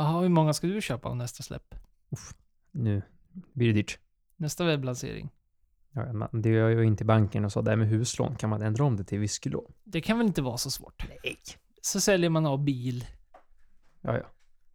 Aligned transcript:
Jaha, 0.00 0.20
hur 0.20 0.28
många 0.28 0.52
ska 0.52 0.66
du 0.66 0.80
köpa 0.80 1.08
av 1.08 1.16
nästa 1.16 1.42
släpp? 1.42 1.74
Nu 2.70 3.02
blir 3.52 3.66
det 3.66 3.72
dyrt. 3.72 3.98
Nästa 4.36 4.64
webblansering? 4.64 5.30
Ja, 5.92 6.12
man, 6.12 6.28
det 6.32 6.48
gör 6.48 6.68
ju 6.68 6.84
inte 6.84 7.04
banken 7.04 7.44
och 7.44 7.52
så. 7.52 7.62
Det 7.62 7.70
här 7.70 7.76
med 7.76 7.88
huslån, 7.88 8.36
kan 8.36 8.50
man 8.50 8.62
ändra 8.62 8.84
om 8.84 8.96
det 8.96 9.04
till 9.04 9.18
whiskylån? 9.18 9.72
Det 9.84 10.00
kan 10.00 10.18
väl 10.18 10.26
inte 10.26 10.42
vara 10.42 10.56
så 10.56 10.70
svårt? 10.70 11.08
Nej. 11.08 11.38
Så 11.82 12.00
säljer 12.00 12.30
man 12.30 12.46
av 12.46 12.64
bil. 12.64 13.06
Ja, 14.00 14.16
ja. 14.16 14.24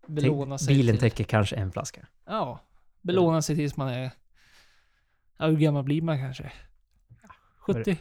Belånar 0.08 0.58
Tänk, 0.58 0.68
sig 0.68 0.76
bilen 0.76 0.96
till, 0.96 1.02
täcker 1.02 1.24
kanske 1.24 1.56
en 1.56 1.72
flaska. 1.72 2.08
Ja. 2.26 2.60
Belånar 3.02 3.42
sig 3.42 3.56
tills 3.56 3.78
man 3.78 3.88
är... 3.88 4.12
Ja, 5.38 5.48
hur 5.48 5.58
gammal 5.58 5.84
blir 5.84 6.02
man 6.02 6.18
kanske? 6.18 6.52
70? 7.58 7.98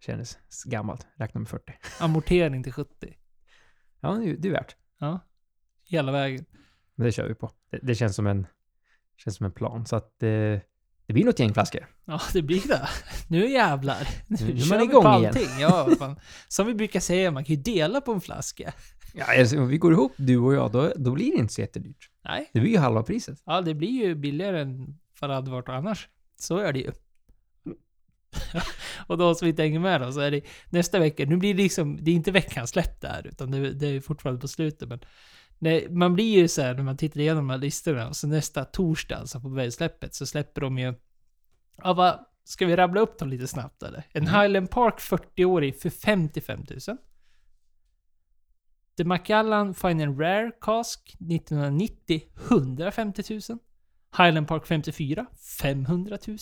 Kändes 0.00 0.38
gammalt. 0.64 1.06
Räkna 1.14 1.40
med 1.40 1.48
40. 1.48 1.72
Amortering 2.00 2.62
till 2.62 2.72
70. 2.72 3.14
Ja, 4.00 4.12
det 4.38 4.48
är 4.48 4.52
värt. 4.52 4.76
Ja. 4.98 5.20
Hela 5.92 6.12
vägen. 6.12 6.44
Men 6.94 7.04
det 7.04 7.12
kör 7.12 7.28
vi 7.28 7.34
på. 7.34 7.50
Det, 7.70 7.78
det 7.82 7.94
känns, 7.94 8.16
som 8.16 8.26
en, 8.26 8.46
känns 9.16 9.36
som 9.36 9.46
en 9.46 9.52
plan. 9.52 9.86
Så 9.86 9.96
att 9.96 10.22
eh, 10.22 10.28
det 11.06 11.12
blir 11.12 11.24
något 11.24 11.38
gäng 11.38 11.54
flaskor. 11.54 11.86
Ja, 12.04 12.20
det 12.32 12.42
blir 12.42 12.68
det. 12.68 12.88
Nu 13.28 13.50
jävlar. 13.50 14.08
Nu, 14.26 14.36
Nu 14.40 14.60
kör 14.60 14.68
man 14.68 14.78
vi 14.78 14.84
igång 14.84 15.02
på 15.02 15.08
igen. 15.08 15.26
allting. 15.26 15.60
Ja, 15.60 15.88
fan. 15.98 16.16
Som 16.48 16.66
vi 16.66 16.74
brukar 16.74 17.00
säga, 17.00 17.30
man 17.30 17.44
kan 17.44 17.56
ju 17.56 17.62
dela 17.62 18.00
på 18.00 18.12
en 18.12 18.20
flaska. 18.20 18.72
Ja, 19.14 19.40
alltså, 19.40 19.58
om 19.58 19.68
vi 19.68 19.78
går 19.78 19.92
ihop, 19.92 20.12
du 20.16 20.38
och 20.38 20.54
jag, 20.54 20.72
då, 20.72 20.92
då 20.96 21.10
blir 21.12 21.32
det 21.32 21.38
inte 21.38 21.54
så 21.54 21.60
jättedyrt. 21.60 22.10
Nej. 22.24 22.50
Det 22.52 22.60
blir 22.60 22.70
ju 22.70 22.78
halva 22.78 23.02
priset. 23.02 23.42
Ja, 23.46 23.60
det 23.60 23.74
blir 23.74 23.90
ju 24.06 24.14
billigare 24.14 24.60
än 24.60 24.98
vad 25.20 25.30
det 25.30 25.34
hade 25.34 25.50
varit 25.50 25.68
annars. 25.68 26.08
Så 26.36 26.58
är 26.58 26.72
det 26.72 26.78
ju. 26.78 26.92
och 29.06 29.18
de 29.18 29.34
som 29.34 29.48
inte 29.48 29.62
hänger 29.62 29.78
med 29.78 30.00
då, 30.00 30.12
så 30.12 30.20
är 30.20 30.30
det 30.30 30.40
nästa 30.70 30.98
vecka. 30.98 31.24
Nu 31.24 31.36
blir 31.36 31.54
det 31.54 31.62
liksom, 31.62 32.04
det 32.04 32.10
är 32.10 32.14
inte 32.14 32.30
veckans 32.30 32.70
släpp 32.70 33.00
där, 33.00 33.26
utan 33.26 33.50
det, 33.50 33.72
det 33.72 33.86
är 33.86 34.00
fortfarande 34.00 34.40
på 34.40 34.48
slutet. 34.48 34.88
Men 34.88 35.00
nej, 35.62 35.88
man 35.90 36.14
blir 36.14 36.38
ju 36.38 36.48
så 36.48 36.62
här 36.62 36.74
när 36.74 36.82
man 36.82 36.96
tittar 36.96 37.20
igenom 37.20 37.48
de 37.48 37.50
här 37.50 37.58
listorna, 37.58 38.08
och 38.08 38.16
så 38.16 38.26
nästa 38.26 38.64
torsdag, 38.64 39.16
alltså 39.16 39.40
på 39.40 39.48
webbsläppet, 39.48 40.14
så 40.14 40.26
släpper 40.26 40.60
de 40.60 40.78
ju... 40.78 40.94
Ja, 41.76 41.92
vad, 41.92 42.24
ska 42.44 42.66
vi 42.66 42.76
rabbla 42.76 43.00
upp 43.00 43.18
dem 43.18 43.28
lite 43.28 43.46
snabbt 43.46 43.82
eller? 43.82 44.04
En 44.12 44.22
Mm. 44.22 44.40
Highland 44.40 44.70
Park 44.70 44.98
40-årig 44.98 45.80
för 45.80 45.90
55 45.90 46.64
000. 46.88 46.96
The 48.96 49.04
Macallan 49.04 49.74
Final 49.74 50.18
Rare 50.18 50.50
Cask 50.60 51.16
1990 51.20 52.22
150 52.50 53.40
000. 53.48 53.58
Highland 54.16 54.48
Park 54.48 54.66
54 54.66 55.26
500 55.62 56.18
000. 56.26 56.38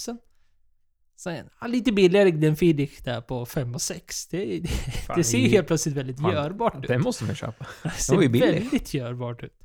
Sen, 1.20 1.48
ja, 1.60 1.66
lite 1.66 1.92
billigare 1.92 2.30
Glenfiddich 2.30 3.00
där 3.00 3.20
på 3.20 3.46
5 3.46 3.74
och 3.74 3.82
6. 3.82 4.26
Det, 4.26 4.60
det, 4.60 4.68
Fan, 4.68 5.16
det 5.16 5.24
ser 5.24 5.38
ju 5.38 5.48
helt 5.48 5.66
plötsligt 5.66 5.94
väldigt 5.94 6.20
Fan, 6.20 6.32
görbart 6.32 6.76
ut. 6.76 6.88
Den 6.88 7.02
måste 7.02 7.24
man 7.24 7.34
köpa. 7.34 7.66
Det 7.82 7.90
ser 7.90 8.28
väldigt 8.28 8.94
görbart 8.94 9.42
ut. 9.42 9.60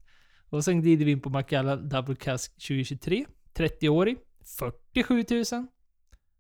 Och 0.49 0.65
sen 0.65 0.81
glider 0.81 1.05
vi 1.05 1.11
in 1.11 1.21
på 1.21 1.29
Macallan 1.29 1.89
Double 1.89 2.15
Cask 2.15 2.51
2023. 2.53 3.25
30-årig. 3.53 4.17
47 4.93 5.25
000. 5.29 5.67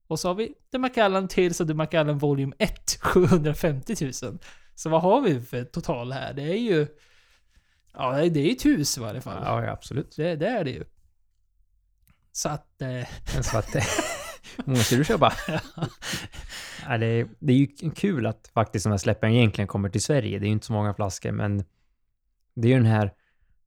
Och 0.07 0.19
så 0.19 0.27
har 0.27 0.35
vi 0.35 0.53
The 0.71 0.77
Macallan 0.77 1.27
Tales 1.27 1.61
of 1.61 1.67
the 1.67 1.73
Macallan 1.73 2.17
Volume 2.17 2.55
1. 2.59 2.97
750 3.01 3.95
000. 4.01 4.13
Så 4.75 4.89
vad 4.89 5.01
har 5.01 5.21
vi 5.21 5.41
för 5.41 5.63
total 5.63 6.11
här? 6.11 6.33
Det 6.33 6.43
är 6.43 6.57
ju... 6.57 6.87
Ja, 7.93 8.11
det 8.11 8.39
är 8.39 8.45
ju 8.45 8.51
ett 8.51 8.65
hus 8.65 8.97
i 8.97 9.01
varje 9.01 9.21
fall. 9.21 9.43
Ja, 9.45 9.63
ja 9.65 9.71
absolut. 9.71 10.15
Det, 10.15 10.35
det 10.35 10.47
är 10.47 10.63
det 10.63 10.71
ju. 10.71 10.83
Så 12.31 12.49
att... 12.49 12.81
Eh, 12.81 12.87
Men 13.33 13.43
Så 13.43 13.57
att, 13.57 13.75
eh, 13.75 13.83
hur 14.57 14.65
många 14.65 14.79
ska 14.79 14.95
du 14.95 15.03
köpa? 15.03 15.33
Ja, 16.87 16.97
det, 16.97 17.05
är, 17.05 17.27
det 17.39 17.53
är 17.53 17.57
ju 17.57 17.91
kul 17.95 18.25
att 18.25 18.51
faktiskt 18.53 18.83
de 18.83 18.89
här 18.89 18.97
släppen 18.97 19.31
egentligen 19.31 19.67
kommer 19.67 19.89
till 19.89 20.01
Sverige. 20.01 20.39
Det 20.39 20.45
är 20.45 20.47
ju 20.47 20.53
inte 20.53 20.65
så 20.65 20.73
många 20.73 20.93
flaskor, 20.93 21.31
men 21.31 21.63
det 22.55 22.67
är 22.67 22.69
ju 22.69 22.77
den 22.77 22.85
här, 22.85 23.13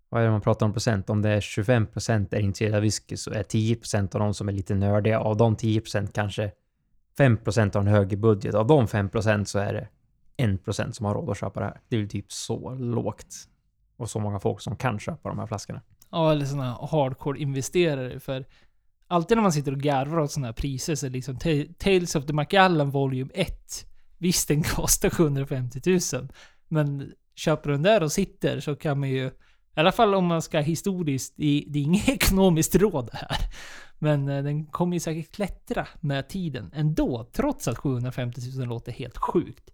vad 0.09 0.21
är 0.21 0.25
det 0.25 0.31
man 0.31 0.41
pratar 0.41 0.67
om 0.67 0.73
procent? 0.73 1.11
Om 1.11 1.23
det 1.23 1.29
är 1.31 1.41
25 1.41 1.87
procent 1.87 2.33
är 2.33 2.41
intresserade 2.41 2.77
av 2.77 2.83
whisky 2.83 3.17
så 3.17 3.31
är 3.31 3.43
10 3.43 3.77
procent 3.77 4.15
av 4.15 4.21
de 4.21 4.35
som 4.35 4.49
är 4.49 4.53
lite 4.53 4.75
nördiga. 4.75 5.21
Av 5.21 5.37
de 5.37 5.57
10 5.57 5.81
procent 5.81 6.13
kanske 6.13 6.53
5 7.19 7.37
procent 7.37 7.75
har 7.75 7.81
en 7.81 7.87
högre 7.87 8.17
budget. 8.17 8.55
Av 8.55 8.67
de 8.67 8.89
5 8.89 9.09
procent 9.09 9.49
så 9.49 9.59
är 9.59 9.73
det 9.73 9.89
1 10.37 10.65
procent 10.65 10.97
som 10.97 11.07
har 11.07 11.15
råd 11.15 11.31
att 11.31 11.39
köpa 11.39 11.61
det 11.61 11.67
här. 11.67 11.81
Det 11.89 11.97
är 11.97 12.01
ju 12.01 12.09
typ 12.09 12.33
så 12.33 12.75
lågt. 12.75 13.35
Och 13.97 14.11
så 14.11 14.21
många 14.21 14.41
folk 14.41 14.61
som 14.61 14.77
kan 14.77 14.99
köpa 14.99 15.29
de 15.29 15.39
här 15.39 15.47
flaskorna. 15.47 15.83
ja, 16.11 16.33
eller 16.33 16.47
såna 16.47 16.73
hardcore-investerare. 16.75 18.21
För 18.21 18.45
alltid 19.09 19.37
när 19.37 19.43
man 19.43 19.53
sitter 19.53 19.73
och 19.73 19.81
garvar 19.81 20.19
åt 20.19 20.33
såna 20.33 20.47
här 20.47 20.53
priser 20.53 20.95
så 20.95 21.07
är 21.07 21.11
liksom 21.11 21.39
Ta- 21.39 21.73
Tales 21.79 22.15
of 22.15 22.27
the 22.27 22.33
Macallan 22.33 22.91
Volume 22.91 23.31
1. 23.35 23.87
Visst, 24.19 24.49
den 24.49 24.63
kostar 24.77 25.11
750 25.11 25.81
000. 26.15 26.29
Men 26.69 27.13
köper 27.35 27.71
den 27.71 27.83
där 27.83 28.03
och 28.03 28.13
sitter 28.13 28.61
så 28.61 28.77
kan 28.77 29.01
man 29.01 29.09
ju... 29.09 29.27
I 29.77 29.81
alla 29.81 29.93
fall 29.93 30.15
om 30.15 30.27
man 30.27 30.43
ska 30.43 30.61
historiskt, 30.61 31.35
det 31.37 31.65
det 31.69 31.79
är 31.79 31.83
inget 31.83 32.09
ekonomiskt 32.23 32.75
råd 32.75 33.11
här. 33.13 33.37
Men 33.99 34.29
eh, 34.29 34.45
den 34.45 34.67
kommer 34.67 34.97
ju 34.97 35.01
säkert 35.01 35.33
klättra 35.33 35.87
med 36.01 36.29
tiden 36.29 36.71
ändå, 36.75 37.29
trots 37.33 37.69
att 37.69 37.79
750 37.79 38.41
000 38.57 38.69
låter 38.69 38.93
helt 38.93 39.19
sjukt. 39.19 39.71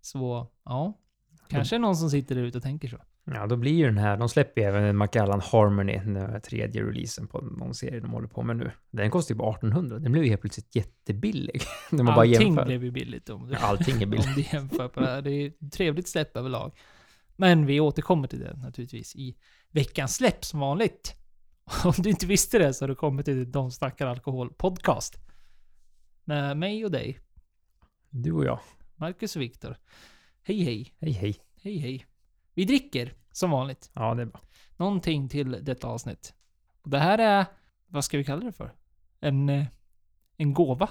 Så, 0.00 0.46
ja. 0.64 1.00
Kanske 1.48 1.78
någon 1.78 1.96
som 1.96 2.10
sitter 2.10 2.34
där 2.34 2.42
ute 2.42 2.58
och 2.58 2.64
tänker 2.64 2.88
så. 2.88 2.98
Ja, 3.26 3.46
då 3.46 3.56
blir 3.56 3.72
ju 3.72 3.84
den 3.86 3.98
här, 3.98 4.16
de 4.16 4.28
släpper 4.28 4.60
ju 4.60 4.66
även 4.66 4.84
en 4.84 4.96
Macallan 4.96 5.40
Harmony, 5.40 5.92
den 5.92 6.40
tredje 6.40 6.82
releasen 6.82 7.26
på 7.26 7.40
någon 7.40 7.74
serie 7.74 8.00
de 8.00 8.10
håller 8.10 8.28
på 8.28 8.42
med 8.42 8.56
nu. 8.56 8.70
Den 8.90 9.10
kostar 9.10 9.34
ju 9.34 9.38
bara 9.38 9.50
1800, 9.50 9.98
den 9.98 10.12
blev 10.12 10.24
ju 10.24 10.30
helt 10.30 10.40
plötsligt 10.40 10.76
jättebillig. 10.76 11.62
När 11.90 12.04
man 12.04 12.14
bara 12.14 12.20
Allting 12.20 12.46
jämför. 12.48 12.64
blev 12.64 12.84
ju 12.84 12.90
billigt 12.90 13.30
om 13.30 13.48
du, 13.48 13.54
Allting 13.54 14.02
är 14.02 14.06
billigt. 14.06 14.26
om 14.28 14.34
du 14.34 14.42
jämför 14.52 14.88
på 14.88 15.00
det 15.00 15.06
här. 15.06 15.22
Det 15.22 15.30
är 15.32 15.46
ett 15.46 15.72
trevligt 15.72 16.08
släpp 16.08 16.36
överlag. 16.36 16.78
Men 17.36 17.66
vi 17.66 17.80
återkommer 17.80 18.28
till 18.28 18.40
det 18.40 18.56
naturligtvis 18.56 19.16
i 19.16 19.36
veckans 19.70 20.14
släpp 20.16 20.44
som 20.44 20.60
vanligt. 20.60 21.14
Om 21.84 21.92
du 21.98 22.10
inte 22.10 22.26
visste 22.26 22.58
det 22.58 22.74
så 22.74 22.82
har 22.82 22.88
du 22.88 22.94
kommit 22.94 23.24
till 23.24 23.52
De 23.52 23.70
snackar 23.70 24.06
alkohol 24.06 24.52
podcast. 24.52 25.18
Med 26.24 26.56
mig 26.56 26.84
och 26.84 26.90
dig, 26.90 27.18
Du 28.10 28.32
och 28.32 28.44
jag. 28.44 28.60
Marcus 28.96 29.36
och 29.36 29.42
Viktor. 29.42 29.76
Hej 30.42 30.62
hej, 30.64 30.94
Hej 31.00 31.12
hej. 31.12 31.36
hej 31.62 31.78
hej. 31.78 32.06
Vi 32.54 32.64
dricker, 32.64 33.14
som 33.32 33.50
vanligt, 33.50 33.90
Ja, 33.94 34.14
det 34.14 34.22
är 34.22 34.26
bra. 34.26 34.40
någonting 34.76 35.28
till 35.28 35.58
detta 35.64 35.86
avsnitt. 35.88 36.34
Och 36.82 36.90
det 36.90 36.98
här 36.98 37.18
är, 37.18 37.46
vad 37.86 38.04
ska 38.04 38.18
vi 38.18 38.24
kalla 38.24 38.44
det 38.44 38.52
för? 38.52 38.72
En, 39.20 39.48
eh, 39.48 39.64
en 40.36 40.54
gåva. 40.54 40.88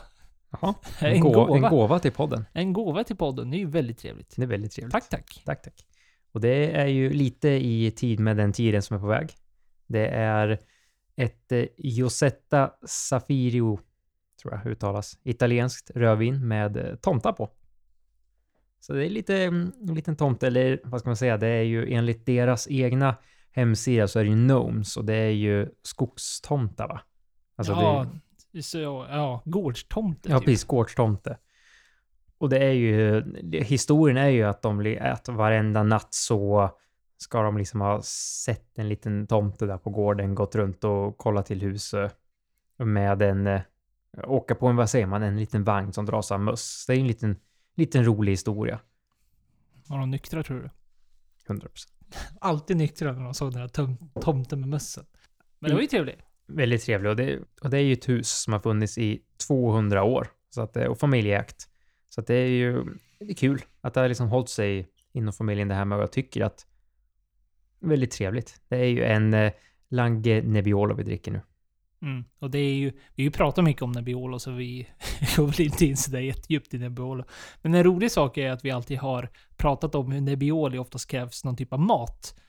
Jaha. 0.49 0.73
En 1.01 1.13
En, 1.13 1.19
gå- 1.21 1.31
gåva. 1.45 1.55
en 1.55 1.61
gåva 1.75 1.99
till 1.99 2.11
podden. 2.11 2.45
En 2.53 2.73
gåva 2.73 3.03
till 3.03 3.15
podden, 3.15 3.51
det 3.51 3.57
är 3.57 3.59
ju 3.59 3.69
väldigt 3.69 3.97
trevligt. 3.97 4.33
Det 4.35 4.43
är 4.43 4.47
väldigt 4.47 4.71
trevligt. 4.71 4.91
Tack 4.91 5.09
tack. 5.09 5.41
Tack, 5.45 5.61
tack. 5.63 5.85
Och 6.31 6.41
det 6.41 6.71
är 6.71 6.87
ju 6.87 7.09
lite 7.13 7.49
i 7.49 7.91
tid 7.91 8.19
med 8.19 8.37
den 8.37 8.53
tiden 8.53 8.81
som 8.81 8.95
är 8.97 9.01
på 9.01 9.07
väg. 9.07 9.29
Det 9.87 10.07
är 10.07 10.59
ett 11.15 11.51
eh, 11.51 11.65
Josetta 11.77 12.71
Safirio, 12.87 13.79
tror 14.41 14.53
jag 14.53 14.65
uttalas, 14.65 15.17
italienskt 15.23 15.91
rödvin 15.95 16.47
med 16.47 16.77
eh, 16.77 16.95
tomta 16.95 17.33
på. 17.33 17.49
Så 18.85 18.93
det 18.93 19.05
är 19.05 19.09
lite, 19.09 19.37
mm, 19.37 19.71
en 19.87 19.95
liten 19.95 20.15
tomte, 20.15 20.47
eller 20.47 20.79
vad 20.83 20.99
ska 20.99 21.09
man 21.09 21.17
säga, 21.17 21.37
det 21.37 21.47
är 21.47 21.63
ju 21.63 21.93
enligt 21.93 22.25
deras 22.25 22.67
egna 22.69 23.15
hemsida 23.51 24.07
så 24.07 24.19
är 24.19 24.23
det 24.23 24.29
ju 24.29 24.35
gnomes 24.35 24.97
och 24.97 25.05
det 25.05 25.15
är 25.15 25.29
ju 25.29 25.69
skogstomta 25.83 26.87
va? 26.87 27.01
Alltså 27.55 27.73
ja, 27.73 28.07
det, 28.51 28.63
så, 28.63 28.77
ja, 29.09 29.41
gårdstomte 29.45 30.29
Ja, 30.29 30.39
typ. 30.39 30.45
precis. 30.45 30.63
Gårdstomte. 30.63 31.37
Och 32.37 32.49
det 32.49 32.57
är 32.57 32.71
ju, 32.71 33.23
historien 33.63 34.17
är 34.17 34.29
ju 34.29 34.43
att 34.43 34.61
de 34.61 34.97
att 35.01 35.27
varenda 35.27 35.83
natt 35.83 36.13
så 36.13 36.69
ska 37.17 37.41
de 37.41 37.57
liksom 37.57 37.81
ha 37.81 38.01
sett 38.45 38.77
en 38.77 38.89
liten 38.89 39.27
tomte 39.27 39.65
där 39.65 39.77
på 39.77 39.89
gården, 39.89 40.35
gått 40.35 40.55
runt 40.55 40.83
och 40.83 41.17
kollat 41.17 41.45
till 41.45 41.61
huset 41.61 42.15
med 42.77 43.21
en, 43.21 43.47
eh, 43.47 43.61
åka 44.23 44.55
på 44.55 44.67
en, 44.67 44.75
vad 44.75 44.89
säger 44.89 45.05
man, 45.05 45.23
en 45.23 45.39
liten 45.39 45.63
vagn 45.63 45.93
som 45.93 46.05
dras 46.05 46.31
av 46.31 46.39
möss. 46.39 46.85
Det 46.87 46.93
är 46.93 46.99
en 46.99 47.07
liten, 47.07 47.35
liten 47.75 48.05
rolig 48.05 48.31
historia. 48.31 48.79
Var 49.87 49.99
de 49.99 50.11
nyktra 50.11 50.43
tror 50.43 50.59
du? 50.61 50.69
100 51.47 51.67
procent. 51.69 51.93
Alltid 52.41 52.77
nyktra 52.77 53.11
när 53.11 53.23
de 53.23 53.33
såg 53.33 53.51
den 53.51 53.61
här 53.61 53.67
tom, 53.67 53.97
tomten 54.21 54.59
med 54.59 54.69
mössen. 54.69 55.05
Men 55.59 55.69
det 55.69 55.75
var 55.75 55.81
ju 55.81 55.87
trevligt. 55.87 56.19
Väldigt 56.47 56.83
trevlig 56.83 57.09
och 57.09 57.15
det, 57.15 57.39
och 57.61 57.69
det 57.69 57.77
är 57.77 57.81
ju 57.81 57.93
ett 57.93 58.09
hus 58.09 58.29
som 58.29 58.53
har 58.53 58.59
funnits 58.59 58.97
i 58.97 59.21
200 59.47 60.03
år. 60.03 60.27
Så 60.49 60.61
att, 60.61 60.73
det- 60.73 60.87
och 60.87 60.99
familjeägt. 60.99 61.69
Så 62.09 62.21
att 62.21 62.27
det 62.27 62.35
är 62.35 62.47
ju 62.47 62.83
det 63.19 63.29
är 63.29 63.33
kul 63.33 63.61
att 63.81 63.93
det 63.93 63.99
har 64.01 64.07
liksom 64.07 64.27
hållit 64.27 64.49
sig 64.49 64.89
inom 65.11 65.33
familjen 65.33 65.67
det 65.67 65.75
här 65.75 65.85
med 65.85 65.95
och 65.97 66.01
jag 66.01 66.11
tycker 66.11 66.41
att 66.41 66.67
väldigt 67.79 68.11
trevligt. 68.11 68.61
Det 68.67 68.77
är 68.77 68.85
ju 68.85 69.03
en 69.03 69.33
eh, 69.33 69.51
Lange 69.89 70.41
Nebbiolo 70.41 70.95
vi 70.95 71.03
dricker 71.03 71.31
nu. 71.31 71.41
Mm. 72.03 72.23
Och 72.39 72.51
det 72.51 72.59
är 72.59 72.73
ju, 72.73 72.91
vi 73.15 73.23
har 73.23 73.25
ju 73.25 73.31
pratat 73.31 73.63
mycket 73.63 73.81
om 73.81 73.91
Nebbiolo 73.91 74.39
så 74.39 74.51
vi 74.51 74.87
går 75.35 75.47
väl 75.47 75.61
inte 75.61 75.85
in 75.85 75.97
sådär 75.97 76.19
jättedjupt 76.19 76.73
i 76.73 76.77
Nebbiolo. 76.77 77.23
Men 77.61 77.73
en 77.73 77.83
rolig 77.83 78.11
sak 78.11 78.37
är 78.37 78.51
att 78.51 78.65
vi 78.65 78.71
alltid 78.71 78.97
har 78.97 79.29
pratat 79.57 79.95
om 79.95 80.11
hur 80.11 80.21
Nebbioli 80.21 80.77
oftast 80.77 81.07
krävs 81.07 81.43
någon 81.43 81.55
typ 81.55 81.73
av 81.73 81.79
mat. 81.79 82.39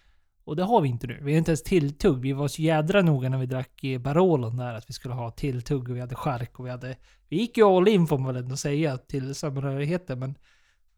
Och 0.45 0.57
det 0.57 0.63
har 0.63 0.81
vi 0.81 0.89
inte 0.89 1.07
nu. 1.07 1.21
Vi 1.23 1.33
har 1.33 1.39
inte 1.39 1.51
ens 1.51 1.63
tilltugg. 1.63 2.21
Vi 2.21 2.33
var 2.33 2.49
så 2.49 2.63
jädra 2.63 3.03
noga 3.03 3.29
när 3.29 3.39
vi 3.39 3.47
drack 3.47 3.85
i 3.85 3.99
Barolon 3.99 4.57
där 4.57 4.75
att 4.75 4.91
vi 4.91 4.93
skulle 4.93 5.15
ha 5.15 5.31
tilltugg 5.31 5.91
och 5.91 5.97
vi 5.97 6.01
hade 6.01 6.15
skärk 6.15 6.61
och 6.61 6.67
vi 6.67 6.71
hade... 6.71 6.97
Vi 7.29 7.37
gick 7.37 7.57
ju 7.57 7.65
all 7.65 7.89
in 7.89 8.07
får 8.07 8.19
man 8.19 8.35
väl 8.35 8.43
ändå 8.43 8.57
säga 8.57 8.97
till 8.97 9.35
samhörigheten 9.35 10.19
men 10.19 10.35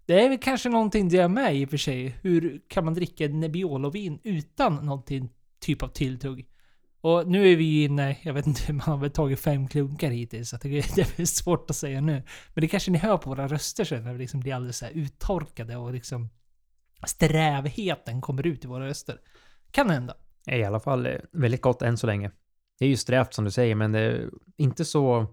det 0.07 0.25
är 0.25 0.29
väl 0.29 0.39
kanske 0.39 0.69
någonting 0.69 1.09
det 1.09 1.19
är 1.19 1.29
med 1.29 1.57
i 1.57 1.65
och 1.65 1.71
för 1.71 1.77
sig. 1.77 2.17
Hur 2.23 2.61
kan 2.69 2.85
man 2.85 2.95
dricka 2.95 3.29
Nebbiolo-vin 3.29 4.19
utan 4.23 4.75
någonting 4.75 5.31
typ 5.61 5.83
av 5.83 5.89
tilltugg. 5.89 6.47
Och 7.01 7.29
nu 7.29 7.53
är 7.53 7.57
vi 7.57 7.85
inne, 7.85 8.17
jag 8.23 8.35
vet 8.35 8.47
inte, 8.47 8.73
man 8.73 8.81
har 8.81 8.97
väl 8.97 9.11
tagit 9.11 9.41
fem 9.41 9.69
klunkar 9.69 10.11
hittills, 10.11 10.51
så 10.51 10.57
det, 10.57 10.79
är 10.79 11.25
svårt 11.27 11.71
att 11.71 11.77
säga 11.77 12.01
nu. 12.01 12.23
Men 12.55 12.61
det 12.61 12.69
kanske 12.69 12.91
ni 12.91 12.99
hör 12.99 13.19
på 13.19 13.31
våra 13.31 13.49
röster 13.49 13.85
sen 13.85 14.05
när 14.05 14.13
vi 14.13 14.19
liksom 14.19 14.41
blir 14.41 14.55
alldeles 14.55 14.79
så 14.79 14.85
här 14.85 14.93
uttorkade 14.93 15.77
och 15.77 15.93
liksom 15.93 16.31
strävheten 17.07 18.21
kommer 18.21 18.47
ut 18.47 18.65
i 18.65 18.69
våra 18.69 18.87
röster. 18.87 19.21
Kan 19.71 19.91
hända. 19.91 20.15
I 20.47 20.65
alla 20.65 20.81
fall 20.81 21.07
eh, 21.07 21.13
väldigt 21.33 21.63
gott 21.63 21.83
än 21.83 21.97
så 21.97 22.07
länge. 22.07 22.31
Det 22.79 22.85
är 22.85 22.89
ju 22.89 22.97
strävt 22.97 23.35
som 23.35 23.45
du 23.45 23.51
säger, 23.51 23.75
men 23.75 23.93
det 23.93 24.01
är 24.01 24.31
inte 24.57 24.85
så 24.85 25.27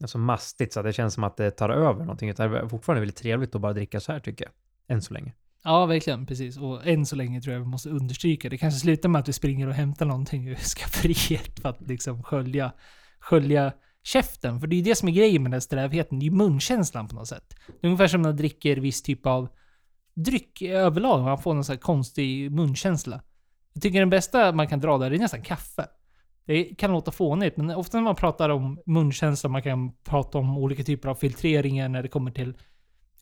alltså 0.00 0.18
mastigt 0.18 0.72
så 0.72 0.80
att 0.80 0.86
det 0.86 0.92
känns 0.92 1.14
som 1.14 1.24
att 1.24 1.36
det 1.36 1.50
tar 1.50 1.68
över 1.68 2.00
någonting. 2.00 2.28
Utan 2.28 2.50
det 2.50 2.58
är 2.58 2.68
fortfarande 2.68 3.00
väldigt 3.00 3.16
trevligt 3.16 3.54
att 3.54 3.60
bara 3.60 3.72
dricka 3.72 4.00
så 4.00 4.12
här 4.12 4.20
tycker 4.20 4.44
jag. 4.44 4.52
Än 4.96 5.02
så 5.02 5.14
länge. 5.14 5.32
Ja, 5.62 5.86
verkligen. 5.86 6.26
Precis. 6.26 6.58
Och 6.58 6.86
än 6.86 7.06
så 7.06 7.16
länge 7.16 7.40
tror 7.40 7.54
jag 7.54 7.60
vi 7.60 7.66
måste 7.66 7.90
understryka. 7.90 8.48
Det 8.48 8.58
kanske 8.58 8.80
slutar 8.80 9.08
med 9.08 9.18
att 9.18 9.28
vi 9.28 9.32
springer 9.32 9.66
och 9.66 9.74
hämtar 9.74 10.06
någonting 10.06 10.48
ur 10.48 10.54
skafferiet 10.76 11.60
för 11.60 11.68
att 11.68 11.80
liksom 11.80 12.22
skölja, 12.22 12.72
skölja 13.20 13.72
käften. 14.02 14.60
För 14.60 14.66
det 14.66 14.74
är 14.74 14.78
ju 14.78 14.82
det 14.82 14.94
som 14.94 15.08
är 15.08 15.12
grejen 15.12 15.42
med 15.42 15.50
den 15.50 15.54
här 15.54 15.60
strävheten. 15.60 16.18
Det 16.18 16.22
är 16.22 16.30
ju 16.30 16.36
munkänslan 16.36 17.08
på 17.08 17.14
något 17.14 17.28
sätt. 17.28 17.54
Det 17.66 17.86
är 17.86 17.88
ungefär 17.88 18.08
som 18.08 18.22
när 18.22 18.28
man 18.28 18.36
dricker 18.36 18.76
viss 18.76 19.02
typ 19.02 19.26
av 19.26 19.48
dryck 20.14 20.62
överlag. 20.62 21.22
Man 21.22 21.38
får 21.38 21.54
någon 21.54 21.64
sån 21.64 21.72
här 21.72 21.80
konstig 21.80 22.52
munkänsla. 22.52 23.22
Jag 23.72 23.82
tycker 23.82 24.00
den 24.00 24.10
bästa 24.10 24.52
man 24.52 24.68
kan 24.68 24.80
dra 24.80 24.98
där 24.98 25.10
är 25.10 25.18
nästan 25.18 25.42
kaffe. 25.42 25.86
Det 26.46 26.64
kan 26.64 26.92
låta 26.92 27.10
fånigt, 27.10 27.56
men 27.56 27.70
ofta 27.70 27.98
när 27.98 28.04
man 28.04 28.14
pratar 28.14 28.48
om 28.48 28.82
munkänsla, 28.86 29.50
man 29.50 29.62
kan 29.62 29.92
prata 30.04 30.38
om 30.38 30.58
olika 30.58 30.82
typer 30.82 31.08
av 31.08 31.14
filtreringar 31.14 31.88
när 31.88 32.02
det 32.02 32.08
kommer 32.08 32.30
till 32.30 32.54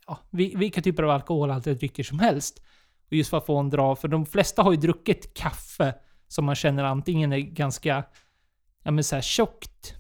ja, 0.09 0.19
vilka 0.31 0.83
typer 0.83 1.03
av 1.03 1.11
alkoholhaltiga 1.11 1.75
drycker 1.75 2.03
som 2.03 2.19
helst. 2.19 2.63
Och 3.07 3.13
just 3.13 3.31
för 3.31 3.37
att 3.37 3.47
få 3.47 3.59
en 3.59 3.71
dra, 3.71 3.97
för 3.97 4.09
de 4.09 4.27
flesta 4.27 4.63
har 4.63 4.73
ju 4.73 4.77
druckit 4.77 5.35
kaffe 5.35 5.95
som 6.29 6.45
man 6.45 6.55
känner 6.55 6.85
antingen 6.85 7.33
är 7.33 7.39
ganska, 7.39 8.05
ja 8.83 8.91
men 8.91 9.05
såhär 9.05 9.23
tjockt. 9.23 9.95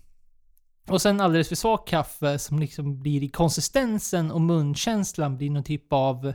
Och 0.89 1.03
sen 1.03 1.21
alldeles 1.21 1.49
för 1.49 1.57
svagt 1.57 1.89
kaffe 1.89 2.39
som 2.39 2.59
liksom 2.59 3.01
blir 3.01 3.23
i 3.23 3.29
konsistensen 3.29 4.31
och 4.31 4.41
munkänslan 4.41 5.37
blir 5.37 5.51
någon 5.51 5.65
typ 5.65 5.93
av... 5.93 6.33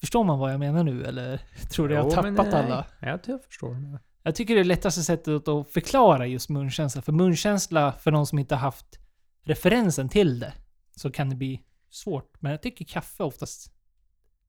Förstår 0.00 0.24
man 0.24 0.38
vad 0.38 0.52
jag 0.52 0.60
menar 0.60 0.84
nu 0.84 1.04
eller? 1.04 1.40
Tror 1.70 1.88
du 1.88 1.94
jag 1.94 2.02
har 2.02 2.10
tappat 2.10 2.54
alla? 2.54 2.86
Jag 3.00 3.22
tror 3.22 3.38
jag 3.38 3.44
förstår. 3.44 4.00
Jag 4.22 4.34
tycker 4.34 4.54
det 4.54 4.60
är 4.60 4.64
lättaste 4.64 5.02
sättet 5.02 5.48
att 5.48 5.72
förklara 5.72 6.26
just 6.26 6.48
munkänsla. 6.48 7.02
För 7.02 7.12
munkänsla, 7.12 7.92
för 7.92 8.10
någon 8.10 8.26
som 8.26 8.38
inte 8.38 8.56
haft 8.56 8.98
referensen 9.44 10.08
till 10.08 10.40
det, 10.40 10.52
så 10.96 11.10
kan 11.10 11.30
det 11.30 11.36
bli 11.36 11.64
svårt. 11.90 12.40
Men 12.40 12.52
jag 12.52 12.62
tycker 12.62 12.84
kaffe 12.84 13.22
oftast... 13.22 13.72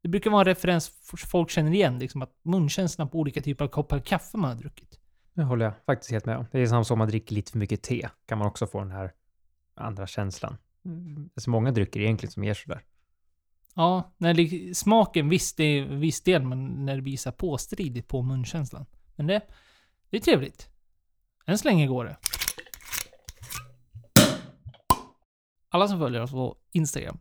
Det 0.02 0.10
brukar 0.10 0.32
vara 0.32 0.42
en 0.42 0.46
referens 0.46 0.92
folk 1.32 1.50
känner 1.50 1.72
igen, 1.72 2.00
liksom 2.00 2.22
att 2.22 2.40
munkänslan 2.42 3.10
på 3.10 3.20
olika 3.20 3.42
typer 3.42 3.66
av 3.66 3.70
koppar 3.70 4.00
kaffe 4.00 4.38
man 4.38 4.50
har 4.50 4.58
druckit. 4.58 5.00
Det 5.34 5.44
håller 5.44 5.66
jag 5.66 5.74
faktiskt 5.86 6.12
helt 6.12 6.26
med 6.26 6.38
om. 6.38 6.46
Det 6.52 6.60
är 6.60 6.66
samma 6.66 6.84
som 6.84 6.94
om 6.94 7.00
man 7.00 7.08
dricker 7.08 7.36
lite 7.36 7.52
för 7.52 7.60
mycket 7.60 7.82
te. 7.82 8.10
Kan 8.26 8.38
man 8.38 8.48
också 8.48 8.68
få 8.68 8.80
den 8.80 8.92
här 8.92 9.14
andra 9.76 10.08
känslan. 10.08 10.58
Det 10.84 11.32
är 11.36 11.42
så 11.42 11.50
många 11.50 11.72
drycker 11.72 12.00
egentligen 12.00 12.32
som 12.32 12.44
ger 12.44 12.54
sådär. 12.54 12.84
Ja, 13.76 14.14
när 14.18 14.34
det, 14.34 14.78
smaken 14.78 15.30
visst, 15.30 15.58
det 15.58 15.64
är 15.64 15.86
viss 15.86 16.22
del, 16.22 16.44
men 16.44 16.86
när 16.86 16.96
det 16.96 17.02
blir 17.02 17.18
så 17.18 17.32
påstridigt 17.32 18.08
på 18.08 18.22
munkänslan. 18.22 18.86
Men 19.16 19.28
det, 19.28 19.42
det 20.10 20.18
är 20.18 20.22
trevligt. 20.22 20.70
Än 21.46 21.58
så 21.58 21.68
länge 21.68 21.88
går 21.88 22.06
det. 22.06 22.18
Alla 25.70 25.88
som 25.88 26.00
följer 26.00 26.22
oss 26.22 26.32
på 26.32 26.58
Instagram. 26.72 27.20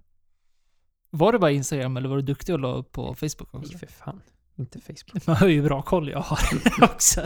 Var 1.11 1.33
det 1.33 1.39
bara 1.39 1.51
Instagram 1.51 1.97
eller 1.97 2.09
var 2.09 2.17
du 2.17 2.23
duktig 2.23 2.55
och 2.55 2.59
la 2.61 2.75
upp 2.75 2.93
på 2.93 3.15
Facebook 3.15 3.55
också? 3.55 3.71
Nej, 3.73 3.79
för 3.79 3.87
fan. 3.87 4.21
Inte 4.57 4.81
Facebook. 4.81 5.27
Man 5.27 5.37
har 5.37 5.49
ju 5.49 5.63
bra 5.63 5.83
koll 5.83 6.09
jag 6.11 6.19
har 6.21 6.39
också. 6.83 7.23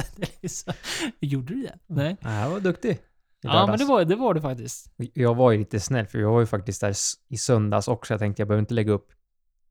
Gjorde 1.20 1.54
du 1.54 1.62
det? 1.62 1.78
Nej. 1.86 2.16
Nej, 2.20 2.42
jag 2.42 2.50
var 2.50 2.60
duktig. 2.60 2.98
Ja, 3.40 3.66
men 3.66 3.78
det 3.78 3.84
var 3.84 4.04
det, 4.04 4.16
var 4.16 4.34
det 4.34 4.40
faktiskt. 4.40 4.92
Jag 4.96 5.34
var 5.34 5.50
ju 5.52 5.58
lite 5.58 5.80
snäll, 5.80 6.06
för 6.06 6.18
jag 6.18 6.32
var 6.32 6.40
ju 6.40 6.46
faktiskt 6.46 6.80
där 6.80 6.94
i 7.28 7.36
söndags 7.36 7.88
också. 7.88 8.12
Jag 8.12 8.18
tänkte 8.20 8.40
jag 8.42 8.48
behöver 8.48 8.60
inte 8.60 8.74
lägga 8.74 8.92
upp 8.92 9.12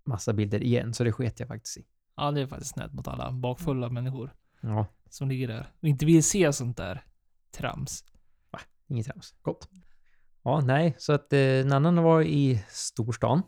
massa 0.05 0.33
bilder 0.33 0.63
igen, 0.63 0.93
så 0.93 1.03
det 1.03 1.11
sket 1.11 1.39
jag 1.39 1.47
faktiskt 1.47 1.77
i. 1.77 1.85
Ja, 2.17 2.31
det 2.31 2.41
är 2.41 2.47
faktiskt 2.47 2.73
snällt 2.73 2.93
mot 2.93 3.07
alla 3.07 3.31
bakfulla 3.31 3.89
människor 3.89 4.33
Ja, 4.61 4.85
som 5.09 5.29
ligger 5.29 5.47
där 5.47 5.71
och 5.81 5.87
inte 5.87 6.05
vill 6.05 6.23
se 6.23 6.53
sånt 6.53 6.77
där 6.77 7.03
trams. 7.57 8.03
inget 8.87 9.05
trams. 9.05 9.35
Gott. 9.41 9.69
Ja, 10.43 10.61
nej, 10.61 10.95
så 10.97 11.13
att 11.13 11.33
eh, 11.33 11.65
Nannan 11.65 12.03
var 12.03 12.21
i 12.21 12.63
storstan 12.69 13.41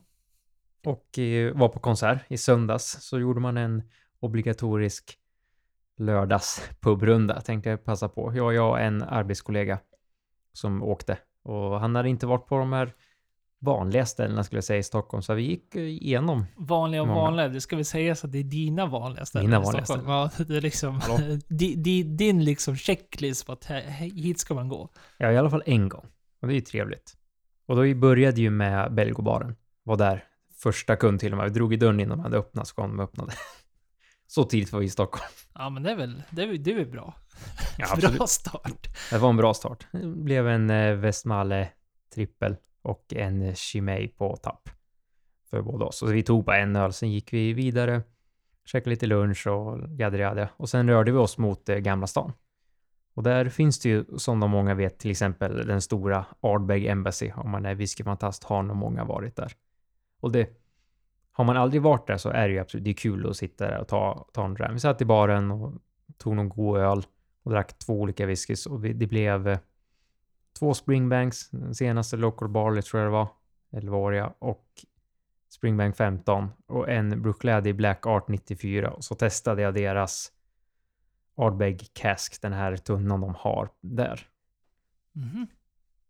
och 0.85 1.19
eh, 1.19 1.53
var 1.53 1.69
på 1.69 1.79
konsert 1.79 2.19
i 2.27 2.37
söndags. 2.37 2.97
Så 3.01 3.19
gjorde 3.19 3.39
man 3.39 3.57
en 3.57 3.83
obligatorisk 4.19 5.17
lördagspubbrunda, 5.97 7.41
tänkte 7.41 7.69
jag 7.69 7.83
passa 7.83 8.09
på. 8.09 8.35
Jag, 8.35 8.53
jag 8.53 8.69
och 8.69 8.79
en 8.79 9.03
arbetskollega 9.03 9.79
som 10.53 10.83
åkte 10.83 11.17
och 11.43 11.79
han 11.79 11.95
hade 11.95 12.09
inte 12.09 12.25
varit 12.25 12.47
på 12.47 12.57
de 12.57 12.73
här 12.73 12.93
vanliga 13.59 14.05
ställena 14.05 14.43
skulle 14.43 14.57
jag 14.57 14.63
säga 14.63 14.79
i 14.79 14.83
Stockholm, 14.83 15.23
så 15.23 15.33
vi 15.33 15.43
gick 15.43 15.75
eh, 15.75 15.81
igenom. 15.81 16.45
Vanliga 16.55 17.01
och 17.01 17.07
Många. 17.07 17.21
vanliga. 17.21 17.47
Det 17.47 17.61
ska 17.61 17.75
väl 17.75 17.85
sägas 17.85 18.25
att 18.25 18.31
det 18.31 18.39
är 18.39 18.43
dina 18.43 18.85
vanliga 18.85 19.25
ställen 19.25 19.49
Mina 19.49 19.61
i 19.61 19.63
vanliga 19.63 19.85
Stockholm. 19.85 20.09
Ja, 20.09 20.29
det 20.47 20.57
är 20.57 20.61
liksom 20.61 21.01
di, 21.47 21.75
di, 21.75 22.03
din 22.03 22.43
liksom 22.45 22.75
checklist 22.75 23.45
på 23.45 23.51
att 23.51 23.65
hit 24.15 24.39
ska 24.39 24.53
man 24.53 24.69
gå. 24.69 24.89
Ja, 25.17 25.31
i 25.31 25.37
alla 25.37 25.49
fall 25.49 25.63
en 25.65 25.89
gång. 25.89 26.05
Och 26.41 26.47
det 26.47 26.53
är 26.53 26.55
ju 26.55 26.61
trevligt. 26.61 27.13
Och 27.65 27.75
då 27.75 27.95
började 27.95 28.41
ju 28.41 28.49
med 28.49 28.93
Belgobaren. 28.93 29.55
Var 29.83 29.97
där 29.97 30.23
första 30.63 30.95
kund 30.95 31.19
till 31.19 31.31
och 31.31 31.37
med. 31.37 31.43
Vi 31.43 31.53
drog 31.53 31.73
i 31.73 31.77
dörren 31.77 31.99
innan 31.99 32.17
de 32.17 32.23
hade 32.23 32.37
öppnat, 32.37 32.67
så 32.67 32.75
kom 32.75 32.97
de 32.97 33.03
öppnade. 33.03 33.33
Så 34.27 34.43
tidigt 34.43 34.71
var 34.71 34.79
vi 34.79 34.85
i 34.85 34.89
Stockholm. 34.89 35.31
Ja, 35.53 35.69
men 35.69 35.83
det 35.83 35.91
är 35.91 35.95
väl, 35.95 36.23
det 36.29 36.43
är, 36.43 36.57
det 36.57 36.71
är 36.71 36.75
väl 36.75 36.87
bra. 36.87 37.15
Ja, 37.77 37.95
bra 38.17 38.27
start. 38.27 38.87
Det 39.09 39.17
var 39.17 39.29
en 39.29 39.37
bra 39.37 39.53
start. 39.53 39.87
Det 39.91 40.07
blev 40.07 40.47
en 40.47 40.69
eh, 40.69 40.95
Westmalle 40.95 41.69
trippel 42.13 42.55
och 42.81 43.13
en 43.13 43.55
Chimay 43.55 44.07
på 44.07 44.35
tapp. 44.35 44.69
För 45.49 45.61
båda 45.61 45.85
oss. 45.85 45.97
Så 45.97 46.05
vi 46.05 46.23
tog 46.23 46.43
bara 46.43 46.57
en 46.57 46.75
öl, 46.75 46.93
sen 46.93 47.11
gick 47.11 47.33
vi 47.33 47.53
vidare, 47.53 48.01
käkade 48.65 48.89
lite 48.89 49.05
lunch 49.05 49.47
och 49.47 49.79
jadda. 49.99 50.49
Och 50.57 50.69
sen 50.69 50.89
rörde 50.89 51.11
vi 51.11 51.17
oss 51.17 51.37
mot 51.37 51.69
eh, 51.69 51.77
Gamla 51.77 52.07
stan. 52.07 52.33
Och 53.13 53.23
där 53.23 53.49
finns 53.49 53.79
det 53.79 53.89
ju, 53.89 54.05
som 54.17 54.39
de 54.39 54.51
många 54.51 54.73
vet, 54.73 54.99
till 54.99 55.11
exempel 55.11 55.67
den 55.67 55.81
stora 55.81 56.25
Ardbeg 56.41 56.85
Embassy. 56.85 57.31
Om 57.35 57.51
man 57.51 57.65
är 57.65 57.75
whiskyfantast 57.75 58.43
har 58.43 58.63
nog 58.63 58.77
många 58.77 59.03
varit 59.03 59.35
där. 59.35 59.53
Och 60.23 60.31
det, 60.31 60.49
har 61.31 61.43
man 61.43 61.57
aldrig 61.57 61.81
varit 61.81 62.07
där 62.07 62.17
så 62.17 62.29
är 62.29 62.47
det 62.47 62.53
ju 62.53 62.59
absolut, 62.59 62.83
det 62.83 62.89
är 62.89 62.93
kul 62.93 63.29
att 63.29 63.37
sitta 63.37 63.67
där 63.67 63.79
och 63.79 63.87
ta, 63.87 64.27
ta 64.33 64.45
en 64.45 64.53
dram. 64.53 64.73
Vi 64.73 64.79
satt 64.79 65.01
i 65.01 65.05
baren 65.05 65.51
och 65.51 65.73
tog 66.17 66.35
någon 66.35 66.49
god 66.49 66.77
öl 66.77 67.05
och 67.43 67.51
drack 67.51 67.79
två 67.79 68.01
olika 68.01 68.25
whiskys 68.25 68.65
och 68.65 68.79
det 68.79 69.07
blev 69.07 69.47
eh, 69.47 69.59
två 70.59 70.73
Springbanks, 70.73 71.49
den 71.49 71.75
senaste 71.75 72.17
Local 72.17 72.49
Barley 72.49 72.81
tror 72.81 73.01
jag 73.01 73.11
det 73.11 73.13
var, 73.13 73.27
11-åriga, 73.71 74.33
och 74.39 74.67
Springbank 75.49 75.95
15 75.95 76.49
och 76.67 76.89
en 76.89 77.21
Brookladdy 77.21 77.73
Black 77.73 78.05
Art 78.05 78.27
94 78.27 78.91
och 78.91 79.03
så 79.03 79.15
testade 79.15 79.61
jag 79.61 79.73
deras 79.73 80.31
Ardbeg 81.35 81.89
Cask, 81.93 82.41
den 82.41 82.53
här 82.53 82.77
tunnan 82.77 83.21
de 83.21 83.35
har 83.35 83.69
där. 83.81 84.27
Mhm. 85.11 85.47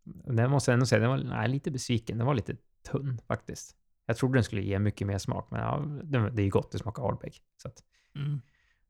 Den 0.04 0.50
måste 0.50 0.70
jag 0.70 0.74
ändå 0.74 0.86
säga, 0.86 1.00
den 1.00 1.10
var 1.10 1.18
nej, 1.18 1.48
lite 1.48 1.70
besviken. 1.70 2.18
Den 2.18 2.26
var 2.26 2.34
lite 2.34 2.56
tunn 2.82 3.20
faktiskt. 3.26 3.76
Jag 4.06 4.16
trodde 4.16 4.34
den 4.36 4.44
skulle 4.44 4.62
ge 4.62 4.78
mycket 4.78 5.06
mer 5.06 5.18
smak, 5.18 5.48
men 5.50 5.60
ja, 5.60 5.78
den- 6.02 6.34
det 6.36 6.42
är 6.42 6.44
ju 6.44 6.50
gott, 6.50 6.72
det 6.72 6.78
smakar 6.78 7.02
Ardbeg. 7.08 7.36
Så 7.62 7.68
att, 7.68 7.82
Mm. 8.16 8.40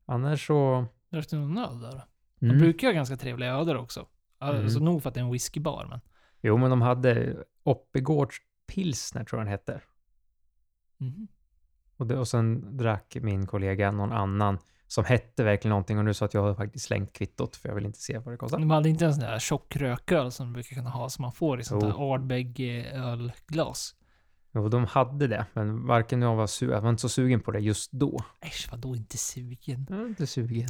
annars 0.05 0.47
så... 0.47 0.85
Drack 1.09 1.29
du 1.29 1.37
någon 1.37 1.57
öl 1.57 1.79
där? 1.81 2.01
De 2.39 2.45
Mm. 2.45 2.57
brukar 2.59 2.87
ha 2.87 2.93
ganska 2.93 3.17
trevliga 3.17 3.53
öder 3.53 3.77
också. 3.77 4.07
Alltså 4.37 4.77
Mm. 4.79 4.85
nog 4.85 5.01
för 5.01 5.09
att 5.09 5.13
det 5.13 5.19
är 5.19 5.23
en 5.25 5.31
whiskybar, 5.31 5.85
men... 5.89 5.99
Jo, 6.41 6.57
men 6.57 6.69
de 6.69 6.81
hade 6.81 7.43
Oppegårds 7.63 8.35
pilsner 8.67 9.23
tror 9.23 9.39
jag 9.39 9.45
den 9.45 9.51
hette. 9.51 9.81
Mhm. 10.97 11.27
Och, 11.97 12.07
det, 12.07 12.17
och 12.17 12.27
sen 12.27 12.77
drack 12.77 13.17
min 13.21 13.47
kollega 13.47 13.91
någon 13.91 14.11
annan 14.11 14.57
som 14.87 15.05
hette 15.05 15.43
verkligen 15.43 15.69
någonting 15.69 15.97
och 15.97 16.05
nu 16.05 16.13
sa 16.13 16.25
att 16.25 16.33
jag 16.33 16.41
har 16.41 16.55
faktiskt 16.55 16.85
slängt 16.85 17.13
kvittot 17.13 17.55
för 17.55 17.69
jag 17.69 17.75
vill 17.75 17.85
inte 17.85 17.99
se 17.99 18.17
vad 18.17 18.33
det 18.33 18.37
kostar. 18.37 18.59
De 18.59 18.69
hade 18.69 18.89
inte 18.89 19.05
en 19.05 19.13
sån 19.13 19.23
där 19.23 19.39
tjock 19.39 19.75
rököl 19.75 20.31
som 20.31 20.45
de 20.45 20.53
brukar 20.53 20.75
kunna 20.75 20.89
ha 20.89 21.09
som 21.09 21.21
man 21.21 21.31
får 21.31 21.59
i 21.59 21.63
sånt 21.63 21.83
Jo. 21.83 21.89
där 21.89 22.13
Ardbeg 22.13 22.59
ölglas. 22.93 23.95
Jo, 24.55 24.69
de 24.69 24.85
hade 24.85 25.27
det, 25.27 25.45
men 25.53 25.85
varken 25.87 26.21
jag 26.21 26.35
var, 26.35 26.45
su- 26.45 26.71
jag 26.71 26.81
var 26.81 26.89
inte 26.89 27.01
så 27.01 27.09
sugen 27.09 27.39
på 27.41 27.51
det 27.51 27.59
just 27.59 27.91
då. 27.91 28.19
Äsch, 28.41 28.67
vadå 28.71 28.95
inte 28.95 29.17
sugen? 29.17 29.85
Jag 29.89 29.97
var 29.97 30.07
inte 30.07 30.27
sugen. 30.27 30.67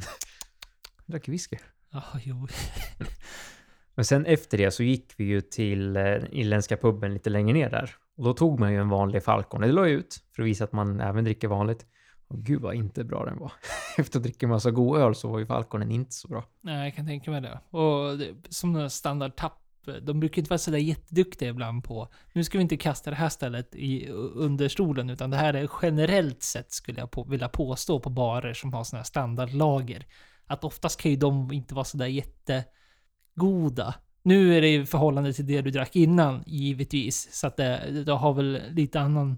Jag 1.06 1.06
drack 1.06 1.28
whisky. 1.30 1.58
Ja, 1.92 2.04
jo. 2.24 2.48
Men 3.96 4.06
sen 4.06 4.26
efter 4.26 4.58
det 4.58 4.72
så 4.72 4.84
gick 4.84 5.14
vi 5.18 5.24
ju 5.24 5.42
till 5.42 5.96
eh, 5.96 6.04
irländska 6.32 6.78
puben 6.78 7.14
lite 7.14 7.30
längre 7.30 7.54
ner 7.54 7.70
där. 7.70 7.96
Och 8.18 8.24
då 8.24 8.34
tog 8.34 8.60
man 8.60 8.72
ju 8.74 8.80
en 8.80 8.90
vanlig 8.90 9.24
Falcon. 9.24 9.62
Det 9.62 9.72
la 9.72 9.82
jag 9.82 9.90
ut 9.92 10.16
för 10.36 10.42
att 10.42 10.48
visa 10.48 10.64
att 10.64 10.72
man 10.72 11.00
även 11.00 11.24
dricker 11.24 11.48
vanligt. 11.48 11.86
Och 12.28 12.40
gud 12.40 12.62
vad 12.62 12.76
inte 12.76 13.04
bra 13.04 13.26
den 13.26 13.40
var. 13.40 13.52
Efter 13.98 14.20
att 14.20 14.24
dricka 14.24 14.46
en 14.46 14.50
massa 14.50 14.72
god 14.72 14.98
öl 15.00 15.16
så 15.16 15.28
var 15.32 15.40
ju 15.40 15.46
Falconen 15.46 15.92
inte 15.92 16.12
så 16.12 16.28
bra. 16.28 16.46
Nej, 16.62 16.84
jag 16.84 16.96
kan 16.96 17.06
tänka 17.06 17.32
mig 17.32 17.42
det. 17.42 17.60
Och 17.78 18.18
det, 18.18 18.34
som 18.50 18.76
en 18.76 18.90
standard 18.90 19.36
tapp 19.36 19.62
de 20.02 20.20
brukar 20.20 20.40
inte 20.40 20.50
vara 20.50 20.58
sådär 20.58 20.78
jätteduktiga 20.78 21.50
ibland 21.50 21.84
på, 21.84 22.08
nu 22.34 22.44
ska 22.44 22.58
vi 22.58 22.62
inte 22.62 22.78
kasta 22.78 23.10
det 23.10 23.16
här 23.16 23.30
stället 23.30 23.76
i, 23.76 24.08
under 24.36 24.68
stolen, 24.68 25.10
utan 25.10 25.30
det 25.30 25.38
här 25.38 25.54
är 25.54 25.70
generellt 25.82 26.44
sett, 26.44 26.72
skulle 26.72 27.00
jag 27.00 27.12
på, 27.12 27.24
vilja 27.24 27.50
påstå, 27.50 28.00
på 28.00 28.10
barer 28.10 28.54
som 28.54 28.74
har 28.74 28.84
sådana 28.84 29.00
här 29.00 29.06
standardlager. 29.06 30.06
Att 30.48 30.64
oftast 30.64 31.02
kan 31.02 31.12
ju 31.12 31.18
de 31.18 31.52
inte 31.52 31.76
vara 31.76 31.86
sådär 31.86 32.06
jättegoda. 32.06 33.96
Nu 34.24 34.58
är 34.58 34.62
det 34.62 34.74
i 34.74 34.86
förhållande 34.86 35.34
till 35.34 35.48
det 35.48 35.62
du 35.62 35.72
drack 35.72 35.96
innan, 35.96 36.44
givetvis. 36.46 37.28
Så 37.32 37.48
att 37.48 37.58
det, 37.58 38.04
det 38.06 38.12
har 38.12 38.34
väl 38.34 38.62
lite 38.70 39.00
annan 39.00 39.38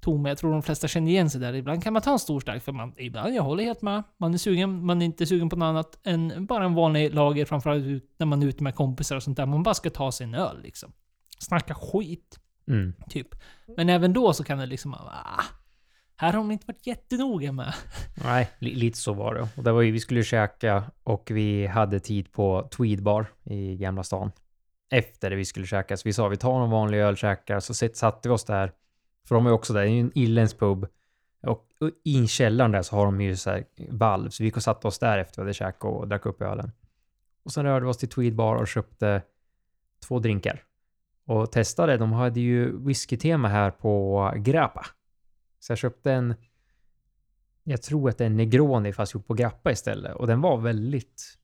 ton, 0.00 0.22
men 0.22 0.28
jag 0.30 0.38
tror 0.38 0.52
de 0.52 0.62
flesta 0.62 0.88
känner 0.88 1.10
igen 1.10 1.30
sig 1.30 1.40
där. 1.40 1.54
Ibland 1.54 1.82
kan 1.84 1.92
man 1.92 2.02
ta 2.02 2.12
en 2.12 2.18
stor 2.18 2.40
stark, 2.40 2.62
för 2.62 2.72
man, 2.72 2.94
ibland, 2.98 3.34
jag 3.34 3.42
håller 3.42 3.64
helt 3.64 3.82
med. 3.82 4.02
Man 4.18 4.34
är 4.34 4.38
sugen, 4.38 4.86
man 4.86 5.02
är 5.02 5.06
inte 5.06 5.26
sugen 5.26 5.48
på 5.48 5.56
något 5.56 5.66
annat 5.66 5.98
än 6.06 6.46
bara 6.46 6.64
en 6.64 6.74
vanlig 6.74 7.14
lager, 7.14 7.44
framförallt 7.44 7.84
när 8.18 8.26
man 8.26 8.42
är 8.42 8.46
ute 8.46 8.62
med 8.62 8.74
kompisar 8.74 9.16
och 9.16 9.22
sånt 9.22 9.36
där. 9.36 9.46
Man 9.46 9.62
bara 9.62 9.74
ska 9.74 9.90
ta 9.90 10.12
sig 10.12 10.24
en 10.24 10.34
öl 10.34 10.62
liksom. 10.62 10.92
Snacka 11.38 11.74
skit, 11.74 12.38
Mm. 12.68 12.94
typ. 13.08 13.28
Men 13.76 13.88
även 13.88 14.12
då 14.12 14.32
så 14.32 14.44
kan 14.44 14.58
det 14.58 14.66
liksom, 14.66 14.94
ah, 14.94 15.42
här 16.16 16.32
har 16.32 16.38
de 16.38 16.50
inte 16.50 16.66
varit 16.66 16.86
jättenoga 16.86 17.52
med. 17.52 17.74
Nej, 18.24 18.50
li 18.58 18.74
lite 18.74 18.98
så 18.98 19.12
var 19.12 19.34
det. 19.34 19.48
Och 19.56 19.64
det 19.64 19.72
var 19.72 19.82
ju, 19.82 19.90
vi 19.92 20.00
skulle 20.00 20.22
käka 20.24 20.84
och 21.02 21.30
vi 21.30 21.66
hade 21.66 22.00
tid 22.00 22.32
på 22.32 22.68
Tweed 22.76 23.02
Bar 23.02 23.26
i 23.44 23.76
Gamla 23.76 24.02
stan. 24.02 24.32
Efter 24.90 25.30
det 25.30 25.36
vi 25.36 25.44
skulle 25.44 25.66
käka, 25.66 25.96
så 25.96 26.02
vi 26.04 26.12
sa 26.12 26.28
vi 26.28 26.36
tar 26.36 26.64
en 26.64 26.70
vanlig 26.70 26.98
öl, 26.98 27.16
käkar, 27.16 27.60
så 27.60 27.74
satte 27.74 28.28
vi 28.28 28.34
oss 28.34 28.44
där. 28.44 28.72
För 29.28 29.34
de 29.34 29.46
är 29.46 29.52
också 29.52 29.72
där, 29.72 29.80
det 29.80 29.88
är 29.88 29.92
ju 29.92 30.00
en 30.00 30.18
irländsk 30.18 30.58
pub. 30.58 30.86
Och 31.42 31.68
och 31.80 31.90
i 32.04 32.26
källaren 32.26 32.72
där 32.72 32.82
så 32.82 32.96
har 32.96 33.04
de 33.04 33.20
ju 33.20 33.36
så 33.36 33.50
här 33.50 33.64
valv, 33.90 34.30
så 34.30 34.42
vi 34.42 34.46
gick 34.46 34.56
och 34.56 34.62
satte 34.62 34.86
oss 34.86 34.98
där 34.98 35.18
efter 35.18 35.42
vi 35.42 35.46
hade 35.46 35.54
käkat 35.54 35.84
och 35.84 36.08
drack 36.08 36.26
upp 36.26 36.42
ölen. 36.42 36.72
Och 37.42 37.52
sen 37.52 37.64
rörde 37.64 37.86
vi 37.86 37.90
oss 37.90 37.96
till 37.96 38.08
Tweed 38.08 38.34
Bar 38.34 38.56
och 38.56 38.68
köpte 38.68 39.22
två 40.06 40.18
drinkar. 40.18 40.64
Och 41.24 41.52
testade, 41.52 41.96
de 41.96 42.12
hade 42.12 42.40
ju 42.40 42.86
whiskytema 42.86 43.48
här 43.48 43.70
på 43.70 44.32
Grappa. 44.36 44.86
Så 45.60 45.72
jag 45.72 45.78
köpte 45.78 46.12
en 46.12 46.34
jag 47.64 47.82
tror 47.82 48.08
att 48.08 48.18
det 48.18 48.24
är 48.24 48.26
en 48.26 48.36
Negroni 48.36 48.92
fast 48.92 49.14
gjort 49.14 49.26
på 49.26 49.34
grappa 49.34 49.70
istället. 49.70 50.14
Och 50.16 50.26
den 50.26 50.40
var 50.40 50.58
väldigt 50.58 51.38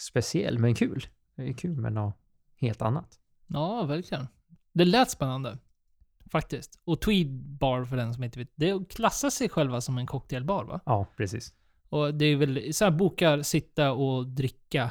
speciell, 0.00 0.58
men 0.58 0.74
kul. 0.74 1.06
Det 1.34 1.48
är 1.48 1.52
kul 1.52 1.76
med 1.76 1.92
något 1.92 2.14
helt 2.56 2.82
annat. 2.82 3.18
Ja, 3.46 3.82
verkligen. 3.82 4.28
Det 4.72 4.84
lät 4.84 5.10
spännande. 5.10 5.58
Faktiskt. 6.30 6.80
Och 6.84 7.00
Tweed 7.00 7.28
Bar, 7.30 7.84
för 7.84 7.96
den 7.96 8.14
som 8.14 8.24
inte 8.24 8.38
vet, 8.38 8.52
det 8.54 8.88
klassar 8.90 9.30
sig 9.30 9.48
själva 9.48 9.80
som 9.80 9.98
en 9.98 10.06
cocktailbar 10.06 10.64
va? 10.64 10.80
Ja, 10.86 11.06
precis. 11.16 11.54
Och 11.88 12.14
det 12.14 12.24
är 12.24 12.36
väl 12.36 12.74
så 12.74 12.84
här 12.84 12.92
bokar, 12.92 13.42
sitta 13.42 13.92
och 13.92 14.26
dricka. 14.26 14.90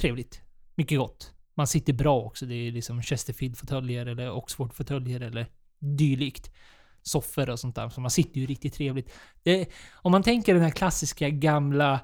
Trevligt. 0.00 0.40
Mycket 0.74 0.98
gott. 0.98 1.34
Man 1.54 1.66
sitter 1.66 1.92
bra 1.92 2.20
också. 2.20 2.46
Det 2.46 2.54
är 2.54 2.72
liksom 2.72 3.02
Chesterfield-fåtöljer 3.02 4.06
eller 4.06 4.30
Oxford-fåtöljer 4.30 5.20
eller 5.20 5.46
dylikt. 5.78 6.50
Soffor 7.02 7.50
och 7.50 7.60
sånt 7.60 7.76
där. 7.76 7.88
Så 7.88 8.00
man 8.00 8.10
sitter 8.10 8.40
ju 8.40 8.46
riktigt 8.46 8.74
trevligt. 8.74 9.12
Det, 9.42 9.68
om 9.92 10.12
man 10.12 10.22
tänker 10.22 10.54
den 10.54 10.62
här 10.62 10.70
klassiska 10.70 11.28
gamla 11.28 12.00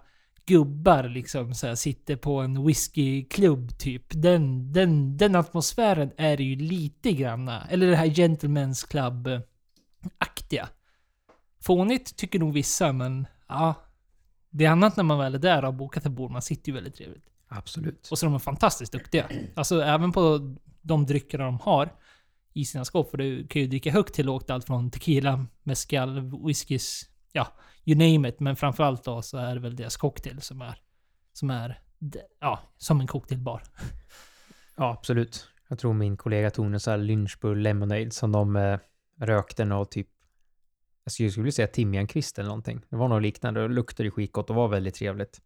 gubbar 0.47 1.09
liksom 1.09 1.55
så 1.55 1.67
här, 1.67 1.75
sitter 1.75 2.17
på 2.17 2.41
en 2.41 2.67
whiskyklubb 2.67 3.79
typ. 3.79 4.05
Den, 4.09 4.73
den, 4.73 5.17
den 5.17 5.37
atmosfären 5.37 6.11
är 6.17 6.37
det 6.37 6.45
ju 6.45 6.57
lite 6.57 7.13
granna. 7.13 7.67
Eller 7.71 7.87
det 7.87 7.97
här 7.97 8.07
Gentlemen's 8.07 8.89
Club-aktiga. 8.89 10.69
Fånigt 11.61 12.17
tycker 12.17 12.39
nog 12.39 12.53
vissa, 12.53 12.93
men 12.93 13.27
ja. 13.49 13.75
Det 14.51 14.65
är 14.65 14.71
annat 14.71 14.97
när 14.97 15.05
man 15.05 15.19
väl 15.19 15.35
är 15.35 15.39
där 15.39 15.59
och 15.59 15.65
har 15.65 15.73
bokat 15.73 16.07
ett 16.07 16.13
bord. 16.13 16.31
Man 16.31 16.43
sitter 16.43 16.69
ju 16.69 16.75
väldigt 16.75 16.95
trevligt. 16.95 17.25
Absolut. 17.49 18.09
Och 18.11 18.19
så 18.19 18.27
är 18.27 18.31
de 18.31 18.41
fantastiskt 18.41 18.93
duktiga. 18.93 19.29
Alltså 19.55 19.83
även 19.83 20.13
på 20.13 20.55
de 20.83 21.07
dryckerna 21.07 21.45
de 21.45 21.59
har 21.59 21.93
i 22.53 22.65
sina 22.65 22.85
skåp. 22.85 23.11
För 23.11 23.19
du 23.19 23.47
kan 23.47 23.63
ju 23.63 23.69
dricka 23.69 23.91
högt 23.91 24.15
till 24.15 24.27
lågt. 24.27 24.51
Allt 24.51 24.67
från 24.67 24.91
tequila, 24.91 25.47
mezcal, 25.63 26.45
whiskys, 26.47 27.09
ja, 27.35 27.47
you 27.85 27.99
name 27.99 28.29
it. 28.29 28.41
Men 28.41 28.57
framförallt 28.57 29.05
då 29.05 29.23
så 29.23 29.38
är 29.38 29.55
det 29.55 29.61
väl 29.61 29.76
deras 29.76 29.97
cocktail 29.97 30.41
som 30.41 30.62
är, 30.62 30.79
som 31.33 31.50
är, 31.50 31.81
ja, 32.41 32.61
som 32.76 33.00
en 33.00 33.07
cocktailbar. 33.07 33.62
Ja, 34.76 34.93
absolut. 34.93 35.49
Jag 35.69 35.79
tror 35.79 35.93
min 35.93 36.17
kollega 36.17 36.50
tog 36.50 36.67
en 36.67 36.81
sån 36.81 36.91
här 36.91 36.99
Lynchbull 36.99 37.59
Lemonade 37.59 38.11
som 38.11 38.33
de 38.33 38.57
eh, 38.57 38.79
rökte 39.21 39.64
något 39.64 39.91
typ 39.91 40.09
jag 41.05 41.12
skulle 41.12 41.43
vilja 41.43 41.53
säga 41.53 41.67
timjankvist 41.67 42.38
eller 42.38 42.49
någonting. 42.49 42.81
Det 42.91 42.97
var 42.97 43.09
något 43.09 43.23
liknande. 43.23 43.61
Det 43.61 43.69
luktade 43.69 44.11
skitgott 44.11 44.50
och 44.50 44.57
var 44.57 44.69
väldigt 44.69 44.95
trevligt. 44.95 45.41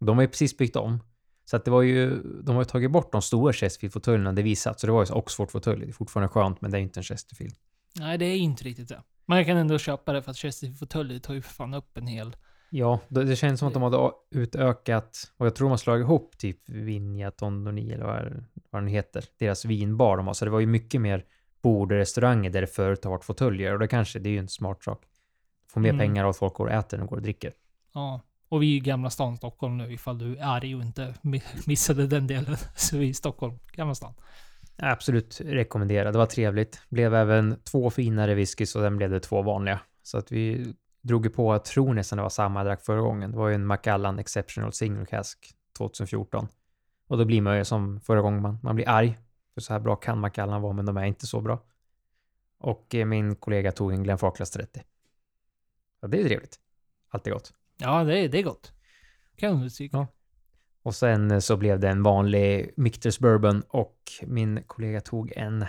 De 0.00 0.16
har 0.16 0.22
ju 0.22 0.28
precis 0.28 0.56
byggt 0.56 0.76
om. 0.76 1.00
Så 1.44 1.56
att 1.56 1.64
det 1.64 1.70
var 1.70 1.82
ju, 1.82 2.22
de 2.42 2.54
har 2.54 2.62
ju 2.62 2.64
tagit 2.64 2.90
bort 2.90 3.12
de 3.12 3.22
stora 3.22 3.52
Chesterfield-fåtöljerna 3.52 4.32
det 4.32 4.42
vi 4.42 4.56
satt. 4.56 4.80
Så 4.80 4.86
det 4.86 4.92
var 4.92 5.06
ju 5.06 5.12
Oxford-fåtölj. 5.12 5.80
Det 5.80 5.90
är 5.90 5.92
fortfarande 5.92 6.28
skönt, 6.28 6.60
men 6.60 6.70
det 6.70 6.78
är 6.78 6.82
inte 6.82 7.00
en 7.00 7.04
Chesterfield. 7.04 7.54
Nej, 7.96 8.18
det 8.18 8.24
är 8.24 8.36
inte 8.36 8.64
riktigt 8.64 8.88
det. 8.88 9.02
Men 9.26 9.38
jag 9.38 9.46
kan 9.46 9.56
ändå 9.56 9.78
köpa 9.78 10.12
det 10.12 10.22
för 10.22 10.30
att 10.30 10.36
Chesterfield-fåtöljer 10.36 11.18
tar 11.18 11.34
ju 11.34 11.42
för 11.42 11.52
fan 11.54 11.74
upp 11.74 11.96
en 11.96 12.06
hel... 12.06 12.36
Ja, 12.70 13.00
det, 13.08 13.24
det 13.24 13.36
känns 13.36 13.58
som 13.60 13.68
att 13.68 13.74
de 13.74 13.82
hade 13.82 14.10
utökat, 14.30 15.32
och 15.36 15.46
jag 15.46 15.54
tror 15.54 15.66
de 15.66 15.70
har 15.70 15.76
slagit 15.76 16.04
ihop 16.04 16.38
typ 16.38 16.68
Vinja 16.68 17.30
Tondoni 17.30 17.92
eller 17.92 18.04
vad, 18.04 18.44
vad 18.70 18.82
den 18.82 18.88
heter, 18.88 19.24
deras 19.38 19.64
vinbar 19.64 20.16
de 20.16 20.26
har. 20.26 20.34
Så 20.34 20.44
det 20.44 20.50
var 20.50 20.60
ju 20.60 20.66
mycket 20.66 21.00
mer 21.00 21.24
bord 21.62 21.92
och 21.92 21.98
restauranger 21.98 22.50
där 22.50 22.60
det 22.60 22.66
förut 22.66 23.04
har 23.04 23.10
varit 23.10 23.24
fåtöljer. 23.24 23.72
Och 23.72 23.78
det 23.78 23.88
kanske, 23.88 24.18
det 24.18 24.28
är 24.28 24.30
ju 24.30 24.38
en 24.38 24.48
smart 24.48 24.82
sak. 24.82 25.02
Få 25.70 25.80
mer 25.80 25.88
Mm. 25.88 25.98
pengar 25.98 26.24
och 26.24 26.30
att 26.30 26.36
folk 26.36 26.54
går 26.54 26.66
och 26.66 26.72
äter 26.72 26.96
än 26.98 27.02
och 27.02 27.08
går 27.08 27.16
och 27.16 27.22
dricker. 27.22 27.52
Ja. 27.94 28.20
Och 28.48 28.62
vi 28.62 28.72
är 28.72 28.76
i 28.76 28.80
Gamla 28.80 29.10
stan, 29.10 29.36
Stockholm 29.36 29.76
nu, 29.78 29.92
ifall 29.92 30.18
du 30.18 30.36
är 30.36 30.44
arg 30.44 30.74
och 30.76 30.82
inte 30.82 31.14
mi- 31.22 31.42
missade 31.66 32.06
den 32.06 32.26
delen. 32.26 32.56
Så 32.76 32.96
vi 32.98 33.04
är 33.04 33.08
i 33.10 33.14
Stockholm, 33.14 33.58
Gamla 33.72 33.94
stan. 33.94 34.14
Absolut 34.78 35.40
rekommendera. 35.40 36.12
Det 36.12 36.18
var 36.18 36.26
trevligt. 36.26 36.82
Blev 36.88 37.14
även 37.14 37.60
två 37.62 37.90
finare 37.90 38.34
whiskys 38.34 38.76
och 38.76 38.82
sen 38.82 38.96
blev 38.96 39.10
det 39.10 39.20
två 39.20 39.42
vanliga. 39.42 39.80
Så 40.02 40.18
att 40.18 40.32
vi 40.32 40.74
drog 41.00 41.24
ju 41.24 41.30
på, 41.30 41.54
jag 41.54 41.64
tror 41.64 41.94
nästan 41.94 42.16
det 42.16 42.22
var 42.22 42.30
samma 42.30 42.60
jag 42.60 42.66
drack 42.66 42.84
förra 42.84 43.00
gången. 43.00 43.30
Det 43.30 43.36
var 43.36 43.48
ju 43.48 43.54
en 43.54 43.66
Macallan 43.66 44.18
Exceptional 44.18 44.72
Single 44.72 45.06
Cask 45.06 45.54
2014. 45.78 46.48
Och 47.06 47.18
då 47.18 47.24
blir 47.24 47.42
man 47.42 47.56
ju 47.56 47.64
som 47.64 48.00
förra 48.00 48.20
gången, 48.20 48.42
man, 48.42 48.58
man 48.62 48.76
blir 48.76 48.88
arg. 48.88 49.18
För 49.54 49.60
så 49.60 49.72
här 49.72 49.80
bra 49.80 49.96
kan 49.96 50.20
Macallan 50.20 50.62
vara, 50.62 50.72
men 50.72 50.86
de 50.86 50.96
är 50.96 51.04
inte 51.04 51.26
så 51.26 51.40
bra. 51.40 51.62
Och 52.58 52.94
eh, 52.94 53.06
min 53.06 53.36
kollega 53.36 53.72
tog 53.72 53.92
en 53.92 54.02
Glenfarclas 54.02 54.50
30. 54.50 54.82
Ja, 56.00 56.08
det 56.08 56.20
är 56.20 56.24
trevligt. 56.24 56.56
Alltid 57.08 57.32
gott. 57.32 57.52
Ja, 57.76 58.04
det 58.04 58.18
är, 58.18 58.28
det 58.28 58.38
är 58.38 58.42
gott. 58.42 58.72
Kan 59.36 59.52
understryka. 59.52 59.96
Ja. 59.96 60.06
Och 60.86 60.94
sen 60.94 61.30
eh, 61.30 61.38
så 61.38 61.56
blev 61.56 61.80
det 61.80 61.88
en 61.88 62.02
vanlig 62.02 62.70
Michters 62.76 63.18
Bourbon 63.18 63.62
och 63.68 63.98
min 64.22 64.62
kollega 64.66 65.00
tog 65.00 65.32
en 65.36 65.64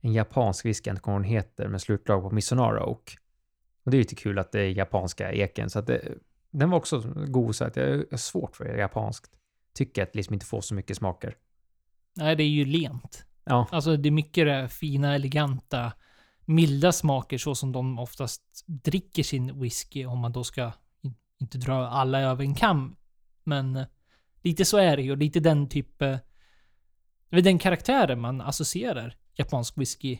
en 0.00 0.12
japansk 0.12 0.64
whisky, 0.64 0.88
jag 0.88 0.92
inte 0.94 1.10
vad 1.10 1.16
den 1.16 1.24
heter, 1.24 1.68
med 1.68 1.80
slutlag 1.80 2.22
på 2.22 2.30
Misonara 2.30 2.86
Oak. 2.86 3.16
Och 3.84 3.90
det 3.90 3.96
är 3.96 3.98
lite 3.98 4.14
kul 4.14 4.38
att 4.38 4.52
det 4.52 4.60
är 4.60 4.68
japanska 4.68 5.32
eken, 5.32 5.70
så 5.70 5.78
att 5.78 5.86
det, 5.86 6.14
den 6.50 6.70
var 6.70 6.78
också 6.78 7.00
god, 7.26 7.56
så 7.56 7.64
att 7.64 7.76
jag 7.76 7.86
är 8.12 8.16
svårt 8.16 8.56
för 8.56 8.64
japanskt. 8.64 9.30
Tycker 9.74 10.02
att 10.02 10.14
liksom 10.14 10.34
inte 10.34 10.46
får 10.46 10.60
så 10.60 10.74
mycket 10.74 10.96
smaker. 10.96 11.36
Nej, 12.16 12.36
det 12.36 12.42
är 12.42 12.48
ju 12.48 12.64
lent. 12.64 13.24
Ja, 13.44 13.66
Alltså 13.70 13.96
det 13.96 14.08
är 14.08 14.10
mycket 14.10 14.46
det 14.46 14.68
fina, 14.68 15.14
eleganta, 15.14 15.92
milda 16.44 16.92
smaker 16.92 17.38
så 17.38 17.54
som 17.54 17.72
de 17.72 17.98
oftast 17.98 18.42
dricker 18.66 19.22
sin 19.22 19.60
whisky 19.60 20.06
om 20.06 20.18
man 20.18 20.32
då 20.32 20.44
ska 20.44 20.72
in, 21.02 21.14
inte 21.40 21.58
dra 21.58 21.86
alla 21.86 22.20
över 22.20 22.44
en 22.44 22.54
kam. 22.54 22.96
Men 23.44 23.76
eh, 23.76 23.86
lite 24.42 24.64
så 24.64 24.76
är 24.78 24.96
det 24.96 25.02
ju 25.02 25.16
lite 25.16 25.40
den 25.40 25.68
typ... 25.68 26.02
eh, 26.02 26.16
Det 27.30 27.40
den 27.40 27.58
karaktären 27.58 28.20
man 28.20 28.40
associerar 28.40 29.16
japansk 29.34 29.78
whisky 29.78 30.18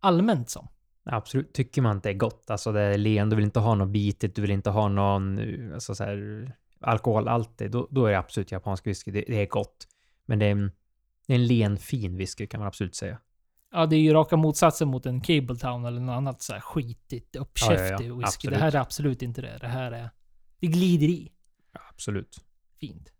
allmänt 0.00 0.50
som. 0.50 0.68
absolut. 1.04 1.52
Tycker 1.54 1.82
man 1.82 1.96
att 1.96 2.02
det 2.02 2.10
är 2.10 2.14
gott, 2.14 2.50
alltså 2.50 2.72
det 2.72 2.80
är 2.80 2.98
len, 2.98 3.30
du 3.30 3.36
vill 3.36 3.44
inte 3.44 3.60
ha 3.60 3.74
något 3.74 3.88
bitigt, 3.88 4.34
du 4.36 4.42
vill 4.42 4.50
inte 4.50 4.70
ha 4.70 4.88
någon, 4.88 5.38
eh, 5.38 5.74
alltså 5.74 5.94
så 5.94 6.04
här, 6.04 6.52
alkohol 6.80 7.28
alltid, 7.28 7.70
då, 7.70 7.88
då 7.90 8.06
är 8.06 8.10
det 8.10 8.18
absolut 8.18 8.52
japansk 8.52 8.86
whisky. 8.86 9.10
Det, 9.10 9.24
det 9.26 9.42
är 9.42 9.46
gott. 9.46 9.88
Men 10.26 10.38
det 10.38 10.46
är 10.46 10.50
en, 10.50 10.72
det 11.26 11.32
är 11.32 11.38
en 11.38 11.46
len, 11.46 11.76
fin 11.78 12.16
whisky 12.16 12.46
kan 12.46 12.60
man 12.60 12.66
absolut 12.66 12.94
säga. 12.94 13.18
Ja, 13.72 13.86
det 13.86 13.96
är 13.96 14.00
ju 14.00 14.12
raka 14.12 14.36
motsatsen 14.36 14.88
mot 14.88 15.06
en 15.06 15.20
Cabletown 15.20 15.84
eller 15.84 16.00
något 16.00 16.12
annat 16.16 16.42
så 16.42 16.52
här 16.52 16.60
skitigt, 16.60 17.36
uppkäftig 17.36 17.84
Ja, 17.84 17.86
ja, 17.90 18.04
ja. 18.04 18.14
whisky. 18.14 18.24
Absolut. 18.24 18.54
Det 18.58 18.60
här 18.64 18.74
är 18.74 18.80
absolut 18.80 19.22
inte 19.22 19.42
det. 19.42 19.58
Det 19.60 19.66
här 19.66 19.92
är... 19.92 20.10
Det 20.60 20.66
glider 20.66 21.06
i. 21.06 21.32
Absolut. 21.90 22.36
Fint. 22.80 23.12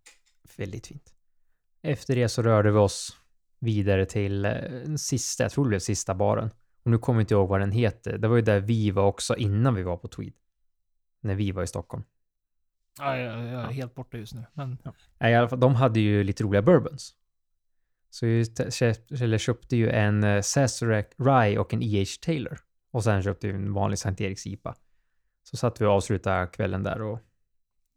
Väldigt 0.57 0.87
fint. 0.87 1.15
Efter 1.83 2.17
det 2.17 2.29
så 2.29 2.43
rörde 2.43 2.71
vi 2.71 2.79
oss 2.79 3.17
vidare 3.59 4.07
till 4.07 4.45
eh, 4.45 4.53
den 4.53 4.99
sista, 4.99 5.45
jag 5.45 5.53
tror 5.53 5.65
det 5.65 5.69
blev 5.69 5.79
sista 5.79 6.15
baren. 6.15 6.50
Och 6.83 6.91
nu 6.91 6.99
kommer 6.99 7.21
jag 7.21 7.23
inte 7.23 7.35
ihåg 7.35 7.49
vad 7.49 7.61
den 7.61 7.73
heter. 7.73 8.19
Det 8.19 8.29
var 8.29 8.37
ju 8.37 8.43
där 8.43 8.61
vi 8.61 8.91
var 8.91 9.05
också 9.05 9.37
innan 9.37 9.75
vi 9.75 9.83
var 9.83 9.97
på 9.97 10.09
Tweed. 10.09 10.33
När 11.21 11.35
vi 11.35 11.53
var 11.53 11.62
i 11.62 11.67
Stockholm. 11.67 12.05
Ja, 12.99 13.19
jag, 13.19 13.47
jag 13.47 13.62
är 13.62 13.73
helt 13.73 13.95
borta 13.95 14.19
just 14.19 14.35
nu. 14.35 14.45
Men 14.53 14.79
Nej, 15.19 15.33
i 15.33 15.37
alla 15.37 15.49
fall, 15.49 15.61
de 15.61 15.75
hade 15.75 16.00
ju 16.00 16.25
lite 16.25 16.45
roliga 16.45 16.62
bourbons. 16.62 17.15
Så 18.11 18.27
eller 18.27 19.38
köpte 19.38 19.77
ju 19.77 19.91
en 19.91 20.25
eh, 20.25 20.43
Sazerac 20.43 21.07
Rye 21.17 21.59
och 21.59 21.75
en 21.75 21.83
E.H. 21.83 22.07
Taylor. 22.23 22.59
Och 22.91 23.05
sen 23.05 23.23
köpte 23.23 23.47
vi 23.47 23.55
en 23.55 23.73
vanlig 23.73 23.99
Sankt 23.99 24.21
Eriks 24.21 24.47
IPA. 24.47 24.75
Så 25.43 25.57
satt 25.57 25.81
vi 25.81 25.85
och 25.85 25.91
avslutade 25.91 26.47
kvällen 26.47 26.83
där 26.83 27.03
och 27.03 27.21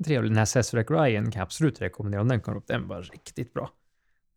trevligt. 0.04 0.32
Den 0.32 0.38
här 0.38 0.46
Sazerac 0.46 0.90
Ryen 0.90 1.32
kan 1.32 1.40
jag 1.40 1.46
absolut 1.46 1.82
rekommendera 1.82 2.22
om 2.22 2.28
den 2.28 2.42
kommer 2.42 2.58
upp. 2.58 2.68
Den 2.68 2.88
var 2.88 3.02
riktigt 3.02 3.54
bra. 3.54 3.72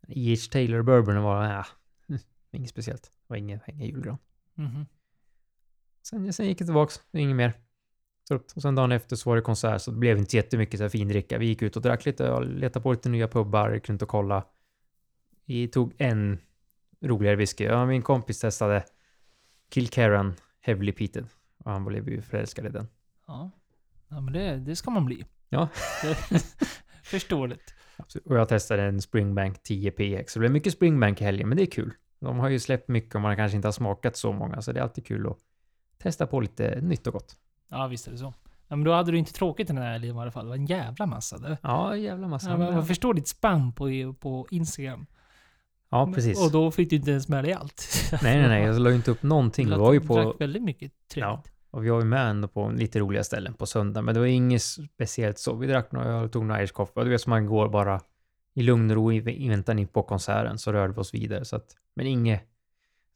E.H. 0.09 0.37
Taylor 0.53 0.83
Bourbon 0.83 1.23
var, 1.23 1.45
ja, 1.45 1.67
inget 2.51 2.71
speciellt. 2.71 3.03
Det 3.03 3.11
var 3.27 3.37
ingen, 3.37 3.61
ingen 3.67 3.87
julgran. 3.87 4.19
Mhm. 4.55 4.87
Sen, 6.03 6.33
sen 6.33 6.47
gick 6.47 6.61
jag 6.61 6.67
tillbaks, 6.67 7.01
inget 7.13 7.37
mer. 7.37 7.53
Och 8.55 8.63
sen 8.63 8.75
dagen 8.75 8.93
efter 8.93 9.17
så 9.17 9.31
var 9.31 9.37
det 9.37 9.43
konsert, 9.43 9.83
så 9.83 9.91
det 9.91 9.97
blev 9.97 10.19
inte 10.19 10.37
jättemycket 10.37 10.79
så 10.79 10.85
här 10.85 10.89
findricka. 10.89 11.39
Vi 11.39 11.47
gick 11.47 11.63
ut 11.63 11.77
och 11.77 11.83
drack 11.83 12.05
lite 12.05 12.31
och 12.31 12.47
letade 12.47 12.83
på 12.83 12.93
lite 12.93 13.09
nya 13.09 13.29
pubbar, 13.29 13.75
gick 13.75 13.89
runt 13.89 14.03
och 14.03 14.09
kolla. 14.09 14.45
Vi 15.45 15.69
tog 15.69 15.95
en 15.99 16.39
roligare 17.01 17.37
whisky. 17.37 17.65
Ja, 17.65 17.87
min 17.87 18.03
kompis 18.03 18.41
testade 18.41 18.85
Kilkerran 19.71 20.35
Heavily 20.61 20.93
Peated. 20.93 21.27
Och 21.59 21.71
han 21.71 21.85
blev 21.85 22.09
ju 22.09 22.23
förälskad 22.23 22.67
i 22.67 22.69
den. 22.69 22.89
Ja. 23.27 23.51
Ja 24.09 24.21
men 24.21 24.33
det, 24.33 24.57
det 24.57 24.77
ska 24.77 24.91
man 24.91 25.05
bli. 25.05 25.25
Ja. 25.55 25.69
Det- 26.03 26.45
Förståeligt. 27.05 27.75
Absolut. 27.97 28.27
Och 28.27 28.37
jag 28.37 28.49
testade 28.49 28.83
en 28.83 29.03
Springbank 29.03 29.63
10 29.63 29.91
PX. 29.91 30.35
Det 30.35 30.41
blev 30.41 30.53
mycket 30.53 30.73
Springbank 30.73 31.21
i 31.21 31.25
helgen, 31.25 31.49
men 31.49 31.57
det 31.57 31.63
är 31.65 31.71
kul. 31.71 31.93
De 32.21 32.39
har 32.39 32.49
ju 32.49 32.59
släppt 32.59 32.89
mycket 32.89 33.15
och 33.15 33.21
man 33.21 33.37
kanske 33.37 33.57
inte 33.57 33.69
har 33.69 33.73
smakat 33.73 34.17
så 34.17 34.33
många, 34.33 34.63
så 34.63 34.73
det 34.73 34.81
är 34.81 34.83
alltid 34.83 35.07
kul 35.07 35.27
att 35.27 35.39
testa 35.99 36.27
på 36.27 36.41
lite 36.41 36.81
nytt 36.81 37.07
och 37.07 37.13
gott. 37.13 37.37
Ja 37.71 37.87
visst 37.87 38.07
är 38.07 38.13
det 38.13 38.19
så. 38.19 38.35
Ja, 38.69 38.77
men 38.77 38.85
då 38.85 38.93
hade 38.93 39.11
du 39.13 39.19
inte 39.19 39.33
tråkigt 39.33 39.67
den 39.69 39.77
här 39.79 39.93
helgen 39.93 40.17
i 40.17 40.21
alla 40.21 40.31
fall. 40.31 40.45
Det 40.45 40.49
var 40.49 40.57
en 40.57 40.67
jävla 40.67 41.07
massa. 41.07 41.39
Det. 41.39 41.59
Ja, 41.63 41.97
jävla 41.97 42.29
massa. 42.29 42.51
Ja, 42.51 42.57
men 42.57 42.75
jag 42.75 42.89
förstår 42.89 43.15
ditt 43.15 43.29
spam 43.29 43.73
på, 43.73 44.15
på 44.21 44.47
Instagram. 44.51 45.07
Ja, 45.91 46.11
precis. 46.15 46.45
Och 46.45 46.53
då 46.53 46.71
fick 46.71 46.91
du 46.91 46.97
inte 46.97 47.11
ens 47.11 47.29
med 47.29 47.45
dig 47.45 47.53
allt. 47.53 47.89
Nej, 48.23 48.37
nej, 48.39 48.49
nej. 48.49 48.63
Jag 48.63 48.81
la 48.81 48.91
ju 48.91 48.97
inte 48.97 49.11
upp 49.11 49.23
någonting. 49.23 49.69
Vi 49.69 49.75
var 49.77 49.93
ju 49.93 50.01
på... 50.01 50.17
drack 50.23 50.41
väldigt 50.41 50.63
mycket 50.63 50.93
trevligt. 51.09 51.47
Ja. 51.47 51.54
Och 51.75 51.85
vi 51.85 51.89
var 51.91 52.01
ju 52.01 52.05
med 52.07 52.31
ändå 52.31 52.49
på 52.49 52.71
lite 52.71 52.99
roliga 52.99 53.25
ställen 53.25 53.55
på 53.55 53.67
söndag, 53.67 54.03
men 54.03 54.15
det 54.15 54.21
var 54.21 54.27
inget 54.27 54.63
speciellt 54.63 55.39
så. 55.39 55.55
Vi 55.55 55.67
drack 55.67 55.93
några 55.93 56.07
öl, 56.07 56.29
tog 56.29 56.45
några 56.45 56.61
Irish 56.63 56.73
coffee. 56.73 57.05
Du 57.05 57.11
vet 57.11 57.21
som 57.21 57.31
man 57.31 57.47
går 57.47 57.69
bara 57.69 58.01
i 58.55 58.63
lugn 58.63 58.91
och 58.91 58.97
ro 58.97 59.13
i 59.13 59.49
väntan 59.49 59.87
på 59.87 60.03
konserten, 60.03 60.59
så 60.59 60.73
rörde 60.73 60.93
vi 60.93 61.01
oss 61.01 61.15
vidare. 61.15 61.45
Så 61.45 61.57
att, 61.57 61.77
men 61.95 62.07
inget... 62.07 62.43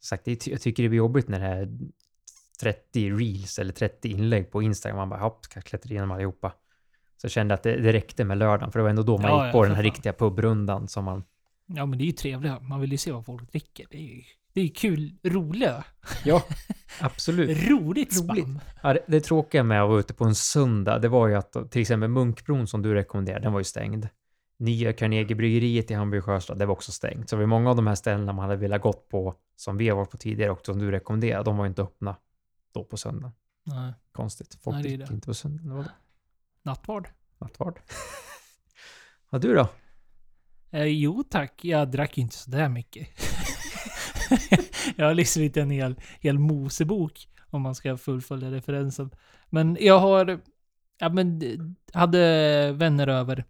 Sagt, 0.01 0.25
det, 0.25 0.47
jag 0.47 0.61
tycker 0.61 0.83
det 0.83 0.89
blir 0.89 0.97
jobbigt 0.97 1.27
när 1.27 1.39
det 1.39 1.45
är 1.45 1.77
30 2.61 3.09
reels 3.11 3.59
eller 3.59 3.73
30 3.73 4.09
inlägg 4.09 4.51
på 4.51 4.61
Instagram. 4.61 4.97
Man 4.97 5.09
bara, 5.09 5.19
hopp, 5.19 5.45
ska 5.45 5.61
klättra 5.61 5.89
igenom 5.89 6.11
allihopa. 6.11 6.49
Så 7.17 7.25
jag 7.25 7.31
kände 7.31 7.53
att 7.53 7.63
det, 7.63 7.75
det 7.81 7.93
räckte 7.93 8.23
med 8.25 8.37
lördagen, 8.37 8.71
för 8.71 8.79
det 8.79 8.83
var 8.83 8.89
ändå 8.89 9.03
då 9.03 9.17
man 9.17 9.31
Ja, 9.31 9.45
gick 9.45 9.47
ja, 9.47 9.51
på 9.51 9.57
för 9.57 9.67
den 9.67 9.75
här 9.75 9.83
fan. 9.83 9.91
riktiga 9.91 10.13
pubrundan 10.13 10.87
som 10.87 11.05
man... 11.05 11.23
Ja 11.65 11.85
men 11.85 11.97
det 11.97 12.03
är 12.03 12.05
ju 12.05 12.11
trevligt. 12.11 12.61
Man 12.61 12.81
vill 12.81 12.91
ju 12.91 12.97
se 12.97 13.11
vad 13.11 13.25
folk 13.25 13.51
dricker. 13.51 13.87
Det 13.91 13.97
är 13.97 14.15
ju 14.15 14.23
det 14.59 14.63
är 14.63 14.67
ju 14.67 14.73
kul. 14.73 15.13
Roliga. 15.23 15.83
Ja, 16.25 16.43
absolut. 16.99 17.69
Roligt 17.69 18.13
spam. 18.13 18.37
Roligt. 18.37 18.61
Ja, 18.81 18.93
det, 18.93 19.03
det 19.07 19.21
tråkiga 19.21 19.63
med 19.63 19.83
att 19.83 19.89
vara 19.89 19.99
ute 19.99 20.13
på 20.13 20.25
en 20.25 20.35
söndag, 20.35 20.99
det 20.99 21.07
var 21.07 21.27
ju 21.27 21.35
att 21.35 21.71
till 21.71 21.81
exempel 21.81 22.09
Munkbron 22.09 22.67
som 22.67 22.81
du 22.81 22.93
rekommenderade, 22.93 23.43
den 23.43 23.53
var 23.53 23.59
ju 23.59 23.63
stängd. 23.63 24.07
Nya 24.57 24.93
Carnegiebryggeriet 24.93 25.91
i 25.91 25.93
Hamburg 25.93 26.23
Sjöstad, 26.23 26.59
det 26.59 26.65
var 26.65 26.73
också 26.73 26.91
stängt. 26.91 27.29
Så 27.29 27.35
det 27.35 27.39
var 27.39 27.47
många 27.47 27.69
av 27.69 27.75
de 27.75 27.87
här 27.87 27.95
ställena 27.95 28.33
man 28.33 28.49
hade 28.49 28.55
velat 28.55 28.81
gått 28.81 29.09
på, 29.09 29.35
som 29.55 29.77
vi 29.77 29.89
har 29.89 29.95
varit 29.95 30.11
på 30.11 30.17
tidigare 30.17 30.51
och 30.51 30.65
som 30.65 30.79
du 30.79 30.91
rekommenderade, 30.91 31.43
de 31.43 31.57
var 31.57 31.65
ju 31.65 31.69
inte 31.69 31.81
öppna 31.81 32.15
då 32.73 32.83
på 32.83 32.97
söndag. 32.97 33.31
Nej. 33.63 33.93
Konstigt. 34.11 34.57
Folk 34.63 34.75
Nej, 34.75 34.97
det 34.97 35.05
det. 35.05 35.13
inte 35.13 35.27
på 35.27 35.33
söndag. 35.33 35.63
Det 35.63 35.73
var 35.73 35.83
det. 35.83 35.91
Nattvard. 36.63 37.09
Nattvard. 37.37 37.79
Ja, 39.31 39.37
du 39.37 39.55
då? 39.55 39.67
Eh, 40.71 40.83
jo 40.83 41.23
tack, 41.23 41.65
jag 41.65 41.91
drack 41.91 42.17
inte 42.17 42.35
sådär 42.35 42.69
mycket. 42.69 43.07
jag 44.99 45.05
har 45.05 45.13
liksom 45.13 45.43
inte 45.43 45.61
en 45.61 45.69
hel, 45.69 45.95
hel 46.19 46.39
Mosebok 46.39 47.27
om 47.49 47.61
man 47.61 47.75
ska 47.75 47.97
fullfölja 47.97 48.51
referensen. 48.51 49.09
Men 49.49 49.77
jag 49.79 49.99
har, 49.99 50.41
ja 50.99 51.09
men, 51.09 51.41
hade 51.93 52.71
vänner 52.71 53.07
över. 53.07 53.45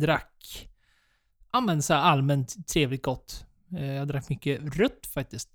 Drack, 0.00 0.68
ja 1.52 1.60
men 1.60 1.82
så 1.82 1.94
här 1.94 2.00
allmänt 2.00 2.68
trevligt 2.68 3.02
gott. 3.02 3.46
Eh, 3.76 3.92
jag 3.92 4.08
drack 4.08 4.28
mycket 4.28 4.76
rött 4.76 5.06
faktiskt. 5.14 5.50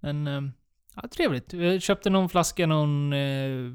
Men, 0.00 0.26
eh, 0.26 0.40
ja 0.96 1.08
trevligt. 1.08 1.52
Jag 1.52 1.82
köpte 1.82 2.10
någon 2.10 2.28
flaska, 2.28 2.66
någon, 2.66 3.12
eh, 3.12 3.72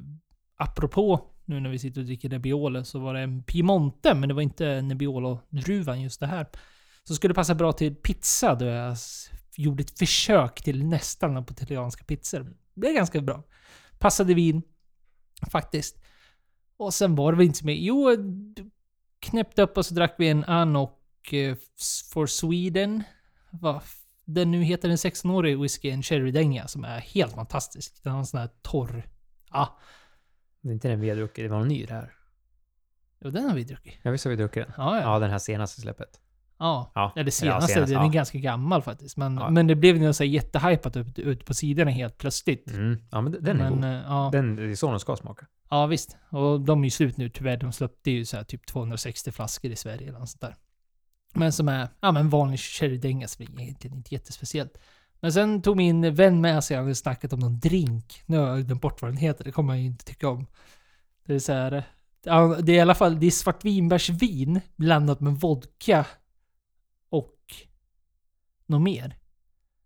apropå 0.58 1.32
nu 1.46 1.60
när 1.60 1.70
vi 1.70 1.80
sitter 1.80 2.02
och 2.02 2.06
dricker 2.06 2.30
Nebbiolo 2.30 2.84
så 2.84 3.00
var 3.00 3.14
det 3.14 3.20
en 3.20 3.44
Piemonte, 3.44 4.16
men 4.16 4.30
det 4.30 4.36
var 4.36 4.42
inte 4.42 4.82
Nebbiolo-druvan 4.82 6.02
just 6.02 6.20
det 6.20 6.28
här. 6.28 6.48
Så 7.04 7.16
skulle 7.16 7.32
det 7.32 7.36
passa 7.36 7.56
bra 7.56 7.72
till 7.72 7.96
pizza 7.96 8.56
då 8.56 8.66
jag 8.66 8.98
gjorde 9.58 9.82
ett 9.84 10.00
försök 10.00 10.62
till 10.62 10.86
nästan 10.86 11.34
napolitanska 11.34 12.04
pizzor. 12.04 12.40
Det 12.44 12.80
blev 12.80 12.94
ganska 12.94 13.22
bra. 13.22 13.44
Passade 14.00 14.34
vin, 14.34 14.62
faktiskt. 15.52 15.98
Och 16.78 16.94
sen 16.94 17.16
var 17.16 17.32
det 17.32 17.38
väl 17.38 17.46
inte 17.46 17.60
så 17.60 17.66
mycket. 17.66 17.86
Jo, 17.86 18.10
knäppte 19.20 19.62
upp 19.62 19.78
och 19.78 19.86
så 19.86 19.94
drack 19.94 20.16
vi 20.18 20.30
en 20.30 20.44
Anok 20.44 21.34
eh, 21.34 21.56
for 22.14 22.26
Sweden. 22.28 23.04
Vad 23.52 23.82
den 24.26 24.52
nu 24.52 24.64
heter 24.64 24.90
en 24.90 24.96
16-årig 24.96 25.60
whisky, 25.62 25.90
en 25.90 26.04
sherrydänga, 26.04 26.68
som 26.68 26.84
är 26.84 27.00
helt 27.00 27.34
fantastisk. 27.34 28.04
Den 28.04 28.12
har 28.12 28.20
en 28.20 28.26
sån 28.26 28.40
här 28.40 28.50
torr... 28.62 29.08
Ja, 29.52 29.80
Det 30.62 30.70
är 30.70 30.74
inte 30.74 30.88
den 30.88 31.00
vi 31.00 31.10
har 31.10 31.16
druckit, 31.16 31.46
det 31.46 31.50
var 31.50 31.58
någon 31.58 31.68
ny 31.68 31.86
det 31.86 31.94
här. 31.94 32.14
jo, 33.20 33.30
den 33.30 33.46
har 33.50 33.56
vi 33.56 33.64
druckit. 33.64 33.94
Ja, 34.02 34.12
visst 34.12 34.26
har 34.26 34.30
vi 34.30 34.36
druckit 34.36 34.66
den? 34.66 34.74
Ja, 34.78 34.96
ja. 34.98 35.02
Ja, 35.02 35.20
den 35.20 35.32
här 35.32 35.40
senaste 35.40 35.82
släppet. 35.82 36.22
Ja, 36.60 36.92
Ja, 36.96 37.12
ja, 37.16 37.32
senaste. 37.32 37.74
senast, 37.74 37.92
den 37.92 38.02
är 38.02 38.06
ja. 38.06 38.10
ganska 38.12 38.38
gammal 38.38 38.82
faktiskt. 38.82 39.18
Men, 39.18 39.38
Ja. 39.38 39.50
men 39.50 39.68
det 39.68 39.76
blev 39.76 40.12
så 40.14 40.24
här 40.24 40.30
jättehypat 40.32 40.98
ut, 40.98 41.20
ut 41.20 41.46
på 41.46 41.54
sidorna 41.54 41.92
helt 41.92 42.18
plötsligt. 42.18 42.72
Mm. 42.72 42.98
Ja, 43.12 43.22
men 43.22 43.32
den 43.32 43.62
är 43.62 43.70
men, 43.70 43.74
god. 43.76 43.84
eh, 43.84 43.92
ja, 43.92 44.30
Den, 44.32 44.56
det 44.56 44.64
är 44.64 44.76
så 44.76 44.90
den 44.92 45.00
ska 45.00 45.16
smaka. 45.16 45.46
ja, 45.70 45.86
visst. 45.86 46.18
Och 46.30 46.62
de 46.62 46.80
är 46.82 46.84
ju 46.86 46.90
slut 46.92 47.18
nu 47.18 47.30
tyvärr. 47.30 47.58
De 47.58 47.72
släppte 47.72 48.12
ju 48.12 48.26
så 48.26 48.38
här 48.38 48.44
typ 48.44 48.66
260 48.68 49.32
flaskor 49.32 49.72
i 49.72 49.76
Sverige 49.76 50.08
eller 50.10 50.20
något 50.20 50.30
sånt 50.30 50.42
där. 50.42 50.56
Men 51.34 51.52
som 51.52 51.68
är, 51.70 51.88
ja 52.02 52.12
men 52.12 52.30
vanlig 52.30 52.60
sherrydänga, 52.60 53.28
så 53.28 53.44
det 53.44 53.46
är 53.46 53.62
egentligen 53.62 53.98
inte 53.98 54.14
jättespeciellt. 54.14 54.78
Men 55.20 55.34
sen 55.34 55.62
tog 55.62 55.78
min 55.78 56.16
vän 56.16 56.42
med 56.42 56.64
sig, 56.64 56.78
han 56.78 56.86
hade 56.86 56.96
snackat 56.96 57.34
om 57.34 57.40
någon 57.40 57.60
drink. 57.60 58.22
Nu 58.26 58.38
har 58.38 58.48
jag 58.48 58.66
glömt 58.66 58.82
bort 58.82 59.02
vad 59.02 59.12
den 59.12 59.18
heter, 59.18 59.44
det 59.44 59.52
kommer 59.52 59.74
jag 59.74 59.82
ju 59.82 59.88
inte 59.88 60.06
tycka 60.06 60.30
om. 60.30 60.48
Det 61.28 61.34
är 61.36 61.40
så 61.40 61.54
här, 61.54 61.84
ja, 62.24 62.58
det 62.64 62.72
är 62.72 62.76
i 62.76 62.80
alla 62.80 62.96
fall, 62.96 63.20
det 63.20 63.28
är 63.28 63.32
svartvinbärsvin 63.32 64.62
blandat 64.76 65.20
med 65.20 65.34
vodka 65.34 66.06
något 68.68 68.82
mer. 68.82 69.18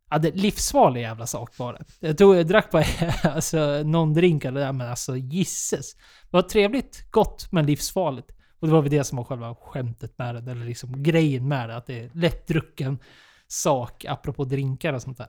Ja, 0.10 0.18
det 0.18 0.28
är 0.28 0.32
livsfarlig 0.32 1.02
jävla 1.02 1.28
sak 1.28 1.58
var 1.58 1.74
det. 1.74 2.08
Jag 2.08 2.18
tror 2.18 2.36
jag 2.36 2.48
drack 2.48 2.72
bara 2.72 2.84
alltså, 3.24 3.84
någon 3.84 4.14
drink 4.14 4.46
eller 4.46 4.62
där, 4.62 4.74
men 4.74 4.90
alltså 4.90 5.18
gisses. 5.18 5.96
Det 5.96 6.30
var 6.30 6.42
trevligt, 6.42 7.12
gott, 7.12 7.52
men 7.52 7.66
livsfarligt. 7.66 8.32
Och 8.60 8.68
det 8.68 8.74
var 8.74 8.82
väl 8.82 8.92
det 8.92 9.04
som 9.04 9.18
var 9.18 9.24
själva 9.24 9.56
skämtet 9.56 10.18
med 10.18 10.44
det, 10.44 10.52
eller 10.52 10.66
liksom 10.66 11.04
grejen 11.04 11.48
med 11.48 11.70
det, 11.70 11.76
att 11.76 11.86
det 11.86 12.00
är 12.00 12.12
lättdrucken 12.14 13.00
sak, 13.48 14.06
apropå 14.06 14.44
drinkar 14.44 14.94
och 14.94 15.02
sånt 15.02 15.18
där. 15.18 15.28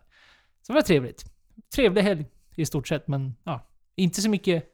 Så 0.63 0.73
det 0.73 0.75
var 0.75 0.83
trevligt. 0.83 1.25
Trevlig 1.75 2.03
helg 2.03 2.27
i 2.57 2.67
stort 2.67 2.89
sett, 2.89 3.09
men 3.09 3.37
ja, 3.45 3.69
inte 3.97 4.23
så 4.23 4.31
mycket 4.31 4.65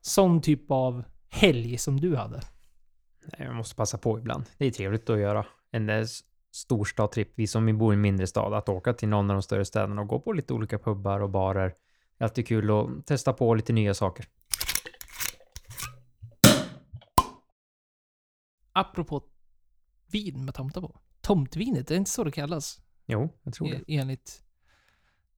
sån 0.00 0.42
typ 0.42 0.70
av 0.70 1.04
helg 1.28 1.78
som 1.78 2.00
du 2.00 2.16
hade. 2.16 2.40
Nej, 3.38 3.48
man 3.48 3.56
måste 3.56 3.76
passa 3.76 3.98
på 3.98 4.18
ibland. 4.18 4.44
Det 4.58 4.66
är 4.66 4.70
trevligt 4.70 5.10
att 5.10 5.18
göra 5.18 5.46
en 5.70 5.88
eh, 5.88 6.04
s- 6.52 6.56
storstadtripp. 6.58 7.32
Vi 7.34 7.46
som 7.46 7.78
bor 7.78 7.92
i 7.92 7.96
en 7.96 8.00
mindre 8.00 8.26
stad, 8.26 8.54
att 8.54 8.68
åka 8.68 8.92
till 8.92 9.08
någon 9.08 9.30
av 9.30 9.34
de 9.36 9.42
större 9.42 9.64
städerna 9.64 10.02
och 10.02 10.08
gå 10.08 10.20
på 10.20 10.32
lite 10.32 10.52
olika 10.54 10.78
pubbar 10.78 11.20
och 11.20 11.30
barer. 11.30 11.68
Det 12.18 12.24
är 12.24 12.24
alltid 12.24 12.46
kul 12.48 12.70
att 12.70 13.06
testa 13.06 13.32
på 13.32 13.54
lite 13.54 13.72
nya 13.72 13.94
saker. 13.94 14.26
Apropå 18.72 19.22
vin 20.12 20.44
med 20.44 20.54
tomtar 20.54 20.80
på. 20.80 21.00
Tomtvinet, 21.20 21.88
det 21.88 21.94
är 21.94 21.98
inte 21.98 22.10
så 22.10 22.24
det 22.24 22.30
kallas. 22.32 22.80
Jo, 23.06 23.28
jag 23.42 23.54
tror 23.54 23.68
det. 23.70 23.76
E- 23.76 23.84
enligt, 23.88 24.42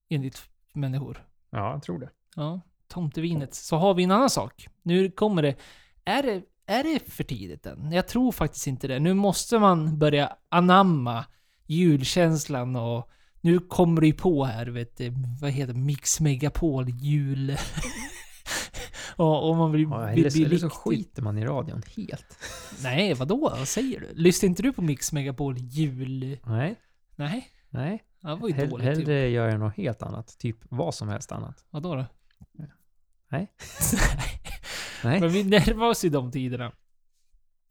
enligt 0.09 0.42
människor. 0.75 1.27
Ja, 1.51 1.73
jag 1.73 1.83
tror 1.83 1.99
det. 1.99 2.11
Ja, 2.37 2.61
tomtevinet. 2.88 3.55
Så 3.55 3.77
har 3.77 3.94
vi 3.94 4.03
en 4.05 4.11
annan 4.11 4.31
sak. 4.31 4.68
Nu 4.83 5.11
kommer 5.11 5.42
det. 5.42 5.57
Är 6.05 6.23
det, 6.23 6.42
är 6.70 6.85
det 6.85 7.12
för 7.12 7.24
tidigt 7.24 7.66
än? 7.66 7.92
Jag 7.92 8.09
tror 8.09 8.33
faktiskt 8.33 8.66
inte 8.66 8.88
det. 8.88 8.98
Nu 8.98 9.14
måste 9.14 9.59
man 9.59 9.98
börja 9.98 10.37
anamma 10.48 11.24
julkänslan 11.66 12.76
och 12.76 13.11
nu 13.40 13.59
kommer 13.59 14.00
det 14.00 14.06
ju 14.06 14.12
på 14.12 14.44
här, 14.44 14.66
vet 14.66 14.96
du, 14.96 15.12
vad 15.40 15.50
heter 15.50 15.72
det? 15.72 15.78
Mix 15.80 16.20
Megapol 16.20 16.88
jul... 16.88 17.56
och, 19.16 19.48
och 19.50 19.56
man 19.56 19.72
vill, 19.72 19.83
Ja, 19.83 20.12
bli 20.12 20.44
eller 20.44 20.59
så 20.59 20.70
skiter 20.70 21.22
man 21.22 21.38
i 21.38 21.44
radion 21.44 21.83
helt. 21.96 22.38
Nej, 22.83 23.14
vadå? 23.14 23.40
Vad 23.59 23.68
säger 23.68 24.00
du? 24.00 24.09
Lyssnar 24.14 24.48
inte 24.48 24.62
du 24.62 24.72
på 24.72 24.83
Mix 24.83 25.12
Megapol 25.12 25.59
jul... 25.59 26.38
Nej, 26.44 26.76
Nej? 27.16 27.48
nej. 27.70 28.02
Ja, 28.20 28.28
det 28.28 28.37
var 28.40 28.48
ju 28.48 28.54
Hell, 28.54 28.70
dåligt. 28.70 28.87
Typ. 28.87 28.96
hellre 28.96 29.28
gör 29.28 29.48
jag 29.48 29.61
något 29.61 29.76
helt 29.76 30.02
annat. 30.02 30.38
Typ 30.38 30.56
vad 30.62 30.94
som 30.94 31.09
helst 31.09 31.33
annat. 31.33 31.64
Vadå 31.70 31.94
då? 31.94 32.06
Nej. 33.30 33.52
Nej. 35.04 35.20
Men 35.20 35.28
vi 35.28 35.44
närmar 35.44 35.86
oss 35.88 36.04
i 36.04 36.08
de 36.08 36.30
tiderna. 36.30 36.72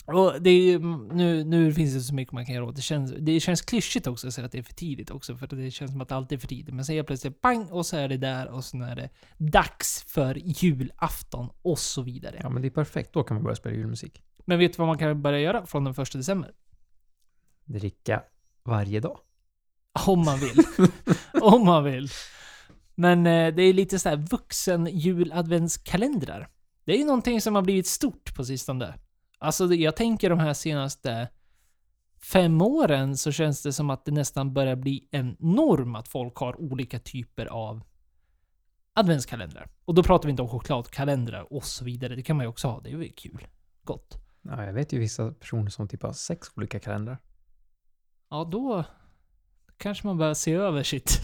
Och 0.06 0.42
det 0.42 0.50
är 0.50 0.62
ju, 0.62 0.80
nu, 1.14 1.44
nu 1.44 1.74
finns 1.74 1.94
det 1.94 2.00
så 2.00 2.14
mycket 2.14 2.34
man 2.34 2.46
kan 2.46 2.56
göra 2.56 2.66
åt 2.66 2.76
det. 2.76 2.82
Känns, 2.82 3.14
det 3.20 3.40
känns 3.40 3.62
klyschigt 3.62 4.08
också 4.08 4.28
att 4.28 4.34
säga 4.34 4.46
att 4.46 4.52
det 4.52 4.58
är 4.58 4.64
för 4.64 4.74
tidigt 4.74 5.12
också, 5.12 5.36
för 5.36 5.48
det 5.48 5.72
känns 5.72 5.92
som 5.92 6.02
att 6.02 6.12
allt 6.12 6.32
är 6.32 6.38
för 6.38 6.48
tidigt. 6.48 6.76
Men 6.76 6.86
så 6.86 6.94
helt 6.94 7.08
plötsligt 7.08 7.42
pang, 7.42 7.66
och 7.66 7.86
så 7.86 7.98
är 7.98 8.08
det 8.08 8.18
där, 8.18 8.48
och 8.48 8.66
så 8.66 8.78
är 8.78 8.96
det 8.96 9.10
dags 9.38 10.06
för 10.08 10.36
julafton, 10.36 11.50
och 11.62 11.80
så 11.80 12.02
vidare. 12.02 12.40
Ja, 12.44 12.50
men 12.50 12.62
det 12.62 12.68
är 12.68 12.70
perfekt. 12.70 13.14
Då 13.14 13.24
kan 13.24 13.36
man 13.36 13.44
börja 13.44 13.56
spela 13.56 13.76
julmusik. 13.76 14.22
Men 14.46 14.60
vet 14.60 14.74
du 14.74 14.78
vad 14.78 14.88
man 14.88 14.98
kan 14.98 15.22
börja 15.22 15.40
göra 15.40 15.66
från 15.66 15.84
den 15.84 15.94
första 15.94 16.18
december? 16.18 16.52
Dricka 17.66 18.24
varje 18.64 19.00
dag. 19.00 19.20
Om 20.08 20.26
man 20.26 20.40
vill. 20.40 20.88
Om 21.42 21.66
man 21.66 21.84
vill. 21.84 22.10
Men 22.96 23.28
eh, 23.28 23.54
det 23.56 23.64
är 23.64 23.74
lite 23.74 24.00
så 24.00 24.10
här 24.10 24.18
vuxen 24.18 24.88
jul-adventskalendrar. 24.92 26.50
Det 26.90 26.96
är 26.96 26.98
ju 26.98 27.06
någonting 27.06 27.42
som 27.42 27.56
har 27.56 27.62
blivit 27.62 27.88
stort 27.88 28.36
på 28.36 28.46
sistone. 28.46 28.94
Alltså 29.38 29.74
jag 29.74 29.96
tänker 29.96 30.30
de 30.30 30.40
här 30.40 30.54
senaste 30.54 31.30
fem 32.22 32.62
åren 32.62 33.18
så 33.18 33.32
känns 33.32 33.64
det 33.64 33.74
som 33.74 33.90
att 33.90 34.06
det 34.06 34.12
nästan 34.12 34.54
börjar 34.54 34.76
bli 34.76 35.08
en 35.12 35.36
norm 35.40 35.96
att 35.96 36.08
folk 36.08 36.36
har 36.36 36.62
olika 36.62 37.00
typer 37.00 37.46
av 37.46 37.84
adventskalendrar. 38.94 39.70
Och 39.86 39.96
då 39.96 40.04
pratar 40.04 40.28
vi 40.28 40.32
inte 40.32 40.42
om 40.42 40.50
chokladkalendrar 40.50 41.54
och 41.54 41.64
så 41.64 41.86
vidare. 41.86 42.16
Det 42.16 42.24
kan 42.24 42.38
man 42.38 42.44
ju 42.44 42.50
också 42.50 42.68
ha. 42.68 42.82
Det 42.82 42.90
är 42.90 42.98
ju 42.98 43.10
kul. 43.10 43.48
Gott. 43.84 44.18
Ja, 44.42 44.66
jag 44.66 44.74
vet 44.74 44.94
ju 44.94 45.00
vissa 45.00 45.32
personer 45.32 45.70
som 45.70 45.88
typ 45.88 46.04
har 46.04 46.14
sex 46.14 46.48
olika 46.56 46.80
kalendrar. 46.80 47.18
Ja, 48.30 48.50
då 48.52 48.84
kanske 49.78 50.08
man 50.08 50.18
börjar 50.18 50.34
se 50.34 50.54
över 50.54 50.84
sitt... 50.84 51.20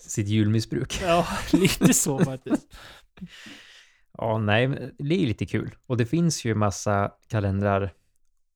Sitt 0.00 0.28
julmissbruk. 0.28 1.00
ja, 1.02 1.26
lite 1.52 1.94
så 1.94 2.18
faktiskt. 2.18 2.66
Ja, 4.12 4.38
nej, 4.38 4.68
det 4.98 5.14
är 5.14 5.26
lite 5.26 5.46
kul. 5.46 5.74
Och 5.86 5.96
det 5.96 6.06
finns 6.06 6.44
ju 6.44 6.54
massa 6.54 7.12
kalendrar 7.28 7.92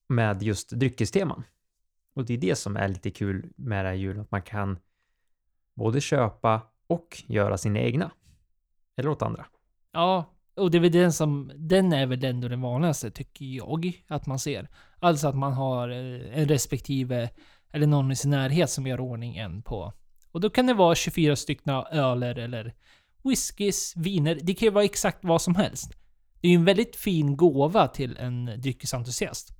med 0.08 0.42
just 0.42 0.70
dryckesteman. 0.70 1.44
Och 2.14 2.24
det 2.24 2.34
är 2.34 2.38
det 2.38 2.56
som 2.56 2.76
är 2.76 2.88
lite 2.88 3.10
kul 3.10 3.52
med 3.56 3.84
det 3.84 3.88
här 3.88 3.96
julen, 3.96 4.20
att 4.20 4.30
man 4.30 4.42
kan 4.42 4.78
både 5.74 6.00
köpa 6.00 6.62
och 6.86 7.22
göra 7.26 7.58
sina 7.58 7.78
egna. 7.78 8.10
Eller 8.96 9.10
åt 9.10 9.22
andra. 9.22 9.46
Ja, 9.92 10.24
och 10.54 10.70
det 10.70 10.78
är 10.78 10.80
väl 10.80 10.92
den 10.92 11.12
som... 11.12 11.52
Den 11.54 11.92
är 11.92 12.06
väl 12.06 12.24
ändå 12.24 12.48
den 12.48 12.60
vanligaste, 12.60 13.10
tycker 13.10 13.44
jag, 13.44 14.02
att 14.06 14.26
man 14.26 14.38
ser. 14.38 14.68
Alltså 14.98 15.28
att 15.28 15.36
man 15.36 15.52
har 15.52 15.88
eh, 15.88 16.38
en 16.38 16.48
respektive, 16.48 17.30
eller 17.70 17.86
någon 17.86 18.12
i 18.12 18.16
sin 18.16 18.30
närhet 18.30 18.70
som 18.70 18.86
gör 18.86 19.00
ordning 19.00 19.36
en 19.36 19.62
på. 19.62 19.92
Och 20.32 20.40
då 20.40 20.50
kan 20.50 20.66
det 20.66 20.74
vara 20.74 20.94
24 20.94 21.36
stycken 21.36 21.74
öler 21.92 22.38
eller 22.38 22.74
whiskys, 23.24 23.92
viner. 23.96 24.38
Det 24.42 24.54
kan 24.54 24.66
ju 24.66 24.72
vara 24.72 24.84
exakt 24.84 25.18
vad 25.22 25.42
som 25.42 25.54
helst. 25.54 25.92
Det 26.40 26.48
är 26.48 26.50
ju 26.50 26.56
en 26.56 26.64
väldigt 26.64 26.96
fin 26.96 27.36
gåva 27.36 27.88
till 27.88 28.16
en 28.16 28.44
dryckesentusiast. 28.44 29.52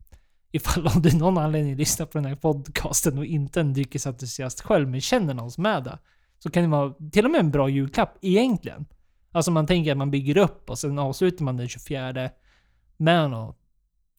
Ifall 0.52 0.86
av 0.86 1.14
någon 1.14 1.38
anledning 1.38 1.76
lyssnar 1.76 2.06
på 2.06 2.18
den 2.18 2.24
här 2.24 2.36
podcasten 2.36 3.18
och 3.18 3.26
inte 3.26 3.60
en 3.60 3.72
dryckesentusiast 3.72 4.60
själv, 4.60 4.88
men 4.88 5.00
känner 5.00 5.34
någon 5.34 5.50
som 5.50 5.66
är 5.66 5.80
det. 5.80 5.98
Så 6.38 6.50
kan 6.50 6.62
det 6.62 6.68
vara 6.68 6.94
till 7.12 7.24
och 7.24 7.30
med 7.30 7.40
en 7.40 7.50
bra 7.50 7.68
julklapp 7.68 8.18
egentligen. 8.20 8.86
Alltså 9.30 9.50
man 9.50 9.66
tänker 9.66 9.92
att 9.92 9.98
man 9.98 10.10
bygger 10.10 10.36
upp 10.36 10.70
och 10.70 10.78
sen 10.78 10.98
avslutar 10.98 11.44
man 11.44 11.56
den 11.56 11.68
24 11.68 12.30
med 12.96 13.30
något 13.30 13.58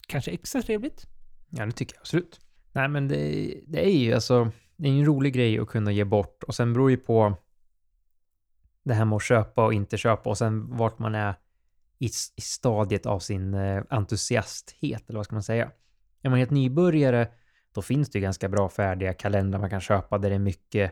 kanske 0.08 0.32
extra 0.32 0.62
trevligt. 0.62 1.08
Ja, 1.50 1.66
det 1.66 1.72
tycker 1.72 1.96
jag 1.96 2.02
absolut. 2.02 2.40
Nej, 2.72 2.88
men 2.88 3.08
det, 3.08 3.54
det 3.68 3.86
är 3.86 3.98
ju 3.98 4.14
alltså, 4.14 4.52
det 4.76 4.88
är 4.88 4.92
en 4.92 5.06
rolig 5.06 5.34
grej 5.34 5.60
att 5.60 5.68
kunna 5.68 5.92
ge 5.92 6.04
bort 6.04 6.44
och 6.44 6.56
sen 6.56 6.74
beror 6.74 6.92
ju 6.92 6.98
på 6.98 7.38
det 8.84 8.94
här 8.94 9.06
med 9.06 9.16
att 9.16 9.24
köpa 9.24 9.66
och 9.66 9.74
inte 9.74 9.98
köpa 9.98 10.30
och 10.30 10.38
sen 10.38 10.78
vart 10.78 11.00
man 11.00 11.16
är 11.16 11.36
i, 12.00 12.06
i 12.36 12.42
stadiet 12.42 13.06
av 13.06 13.20
sin 13.20 13.54
eh, 13.54 13.84
entusiasthet, 13.90 15.10
eller 15.10 15.20
vad 15.20 15.26
ska 15.26 15.36
man 15.36 15.44
säga. 15.44 15.72
Är 16.22 16.30
man 16.30 16.40
helt 16.40 16.52
nybörjare, 16.52 17.28
då 17.74 17.82
finns 17.82 18.10
det 18.10 18.20
ju 18.20 18.24
ganska 18.24 18.50
bra 18.50 18.70
färdiga 18.70 19.14
kalendrar 19.14 19.60
man 19.60 19.70
kan 19.70 19.82
köpa 19.82 20.18
där 20.18 20.30
det 20.30 20.36
är 20.36 20.40
mycket 20.40 20.92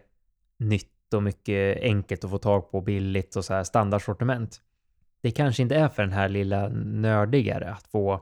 nytt 0.58 1.14
och 1.14 1.24
mycket 1.24 1.82
enkelt 1.82 2.24
att 2.24 2.30
få 2.30 2.38
tag 2.38 2.72
på 2.72 2.82
billigt 2.82 3.36
och 3.36 3.46
så 3.46 3.54
här 3.54 3.64
standardsortiment. 3.64 4.62
Det 5.22 5.32
kanske 5.32 5.64
inte 5.64 5.76
är 5.76 5.90
för 5.90 6.04
den 6.04 6.12
här 6.12 6.30
lilla 6.30 6.70
nördigare 6.70 7.72
att 7.72 7.88
få 7.88 8.22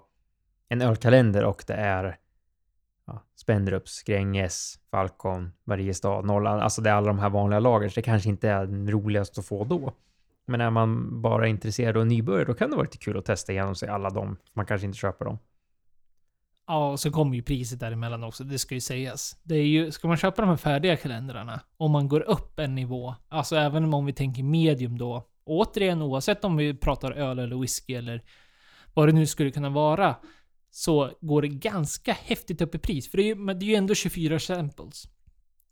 en 0.69 0.81
ölkalender 0.81 1.43
och 1.43 1.63
det 1.67 1.73
är 1.73 2.17
ja, 3.09 3.23
Spendrups, 3.35 4.03
Gränges, 4.03 4.79
Falcon, 4.91 5.51
Mariestad, 5.63 6.21
Norrland. 6.21 6.61
Alltså 6.61 6.81
det 6.81 6.89
är 6.89 6.93
alla 6.93 7.07
de 7.07 7.19
här 7.19 7.29
vanliga 7.29 7.59
lagren, 7.59 7.89
så 7.89 7.95
det 7.95 8.01
kanske 8.01 8.29
inte 8.29 8.49
är 8.49 8.65
den 8.65 8.91
roligaste 8.91 9.39
att 9.39 9.45
få 9.45 9.63
då. 9.63 9.93
Men 10.47 10.61
är 10.61 10.69
man 10.69 11.21
bara 11.21 11.47
intresserad 11.47 11.97
och 11.97 12.07
nybörjare, 12.07 12.45
då 12.45 12.53
kan 12.53 12.69
det 12.69 12.75
vara 12.75 12.83
lite 12.83 12.97
kul 12.97 13.17
att 13.17 13.25
testa 13.25 13.51
igenom 13.51 13.75
sig 13.75 13.89
alla 13.89 14.09
dem. 14.09 14.37
Man 14.53 14.65
kanske 14.65 14.87
inte 14.87 14.97
köper 14.97 15.25
dem. 15.25 15.37
Ja, 16.67 16.91
och 16.91 16.99
så 16.99 17.11
kommer 17.11 17.35
ju 17.35 17.43
priset 17.43 17.79
däremellan 17.79 18.23
också, 18.23 18.43
det 18.43 18.59
ska 18.59 18.75
ju 18.75 18.81
sägas. 18.81 19.39
Det 19.43 19.55
är 19.55 19.65
ju, 19.65 19.91
ska 19.91 20.07
man 20.07 20.17
köpa 20.17 20.41
de 20.41 20.49
här 20.49 20.57
färdiga 20.57 20.97
kalendrarna, 20.97 21.61
om 21.77 21.91
man 21.91 22.07
går 22.07 22.21
upp 22.21 22.59
en 22.59 22.75
nivå, 22.75 23.15
alltså 23.29 23.55
även 23.55 23.93
om 23.93 24.05
vi 24.05 24.13
tänker 24.13 24.43
medium 24.43 24.97
då, 24.97 25.27
återigen 25.45 26.01
oavsett 26.01 26.45
om 26.45 26.57
vi 26.57 26.73
pratar 26.73 27.11
öl 27.11 27.39
eller 27.39 27.55
whisky 27.55 27.95
eller 27.95 28.23
vad 28.93 29.07
det 29.07 29.11
nu 29.11 29.25
skulle 29.25 29.51
kunna 29.51 29.69
vara, 29.69 30.15
så 30.71 31.11
går 31.21 31.41
det 31.41 31.47
ganska 31.47 32.13
häftigt 32.13 32.61
upp 32.61 32.75
i 32.75 32.79
pris. 32.79 33.11
För 33.11 33.17
det 33.17 33.23
är 33.23 33.35
ju, 33.35 33.45
det 33.53 33.65
är 33.65 33.69
ju 33.69 33.75
ändå 33.75 33.95
24 33.95 34.39
samples. 34.39 35.07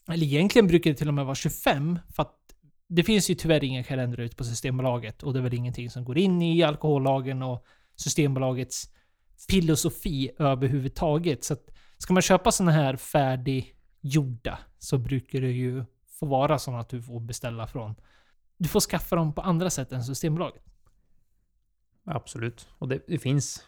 Eller 0.07 0.23
egentligen 0.23 0.67
brukar 0.67 0.89
det 0.89 0.97
till 0.97 1.07
och 1.07 1.13
med 1.13 1.25
vara 1.25 1.35
25, 1.35 1.99
för 2.15 2.23
att 2.23 2.33
det 2.89 3.03
finns 3.03 3.29
ju 3.29 3.35
tyvärr 3.35 3.63
inga 3.63 3.83
kalendrar 3.83 4.23
ute 4.23 4.35
på 4.35 4.43
Systembolaget 4.43 5.23
och 5.23 5.33
det 5.33 5.39
är 5.39 5.43
väl 5.43 5.53
ingenting 5.53 5.89
som 5.89 6.05
går 6.05 6.17
in 6.17 6.41
i 6.41 6.63
alkohollagen 6.63 7.43
och 7.43 7.65
Systembolagets 7.95 8.89
filosofi 9.49 10.31
överhuvudtaget. 10.39 11.43
Så 11.43 11.53
att 11.53 11.69
ska 11.97 12.13
man 12.13 12.21
köpa 12.21 12.51
sådana 12.51 12.71
här 12.71 12.95
färdiggjorda 12.95 14.59
så 14.79 14.97
brukar 14.97 15.41
det 15.41 15.51
ju 15.51 15.85
få 16.19 16.25
vara 16.25 16.59
sådana 16.59 16.81
att 16.81 16.89
du 16.89 17.01
får 17.01 17.19
beställa 17.19 17.67
från... 17.67 17.95
Du 18.57 18.69
får 18.69 18.79
skaffa 18.79 19.15
dem 19.15 19.33
på 19.33 19.41
andra 19.41 19.69
sätt 19.69 19.91
än 19.91 20.03
Systembolaget. 20.03 20.63
Absolut. 22.05 22.67
Och 22.77 22.87
det, 22.87 23.03
det 23.07 23.19
finns 23.19 23.63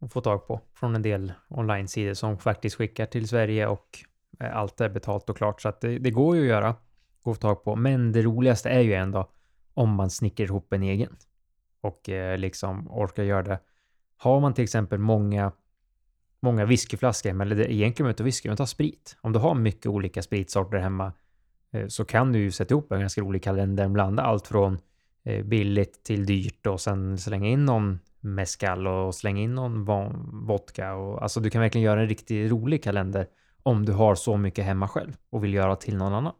att 0.00 0.12
få 0.12 0.20
tag 0.20 0.46
på 0.46 0.60
från 0.74 0.94
en 0.94 1.02
del 1.02 1.32
online-sidor 1.48 2.14
som 2.14 2.38
faktiskt 2.38 2.76
skickar 2.76 3.06
till 3.06 3.28
Sverige 3.28 3.66
och 3.66 3.98
eh, 4.40 4.56
allt 4.56 4.80
är 4.80 4.88
betalt 4.88 5.30
och 5.30 5.36
klart. 5.36 5.60
Så 5.60 5.68
att 5.68 5.80
det, 5.80 5.98
det 5.98 6.10
går 6.10 6.36
ju 6.36 6.42
att 6.42 6.48
göra. 6.48 6.74
Gå 7.22 7.30
att 7.30 7.36
få 7.36 7.40
tag 7.40 7.64
på. 7.64 7.76
Men 7.76 8.12
det 8.12 8.22
roligaste 8.22 8.70
är 8.70 8.80
ju 8.80 8.94
ändå 8.94 9.30
om 9.74 9.90
man 9.94 10.10
snickrar 10.10 10.46
ihop 10.46 10.72
en 10.72 10.82
egen. 10.82 11.16
Och 11.80 12.08
eh, 12.08 12.38
liksom 12.38 12.90
orkar 12.90 13.22
göra 13.22 13.42
det. 13.42 13.60
Har 14.16 14.40
man 14.40 14.54
till 14.54 14.64
exempel 14.64 14.98
många 14.98 15.52
många 16.40 16.64
whiskyflaskor, 16.64 17.42
eller 17.42 17.56
det, 17.56 17.72
egentligen 17.72 18.04
behöver 18.04 18.10
inte 18.10 18.22
whisky, 18.22 18.48
men 18.48 18.56
ta 18.56 18.66
sprit. 18.66 19.16
Om 19.20 19.32
du 19.32 19.38
har 19.38 19.54
mycket 19.54 19.86
olika 19.86 20.22
spritsorter 20.22 20.78
hemma 20.78 21.12
eh, 21.72 21.86
så 21.88 22.04
kan 22.04 22.32
du 22.32 22.38
ju 22.38 22.50
sätta 22.50 22.74
ihop 22.74 22.92
en 22.92 23.00
ganska 23.00 23.20
rolig 23.20 23.42
kalender, 23.42 23.88
blanda 23.88 24.22
allt 24.22 24.46
från 24.46 24.78
eh, 25.24 25.44
billigt 25.44 26.04
till 26.04 26.26
dyrt 26.26 26.66
och 26.66 26.80
sen 26.80 27.18
slänga 27.18 27.48
in 27.48 27.64
någon 27.64 27.98
mescal 28.20 28.86
och 28.86 29.14
slänga 29.14 29.40
in 29.40 29.54
någon 29.54 29.84
vodka. 30.46 30.94
Och, 30.94 31.22
alltså 31.22 31.40
du 31.40 31.50
kan 31.50 31.60
verkligen 31.60 31.84
göra 31.84 32.00
en 32.00 32.08
riktigt 32.08 32.50
rolig 32.50 32.82
kalender 32.82 33.26
om 33.62 33.84
du 33.84 33.92
har 33.92 34.14
så 34.14 34.36
mycket 34.36 34.64
hemma 34.64 34.88
själv 34.88 35.16
och 35.30 35.44
vill 35.44 35.54
göra 35.54 35.76
till 35.76 35.96
någon 35.96 36.12
annan. 36.12 36.32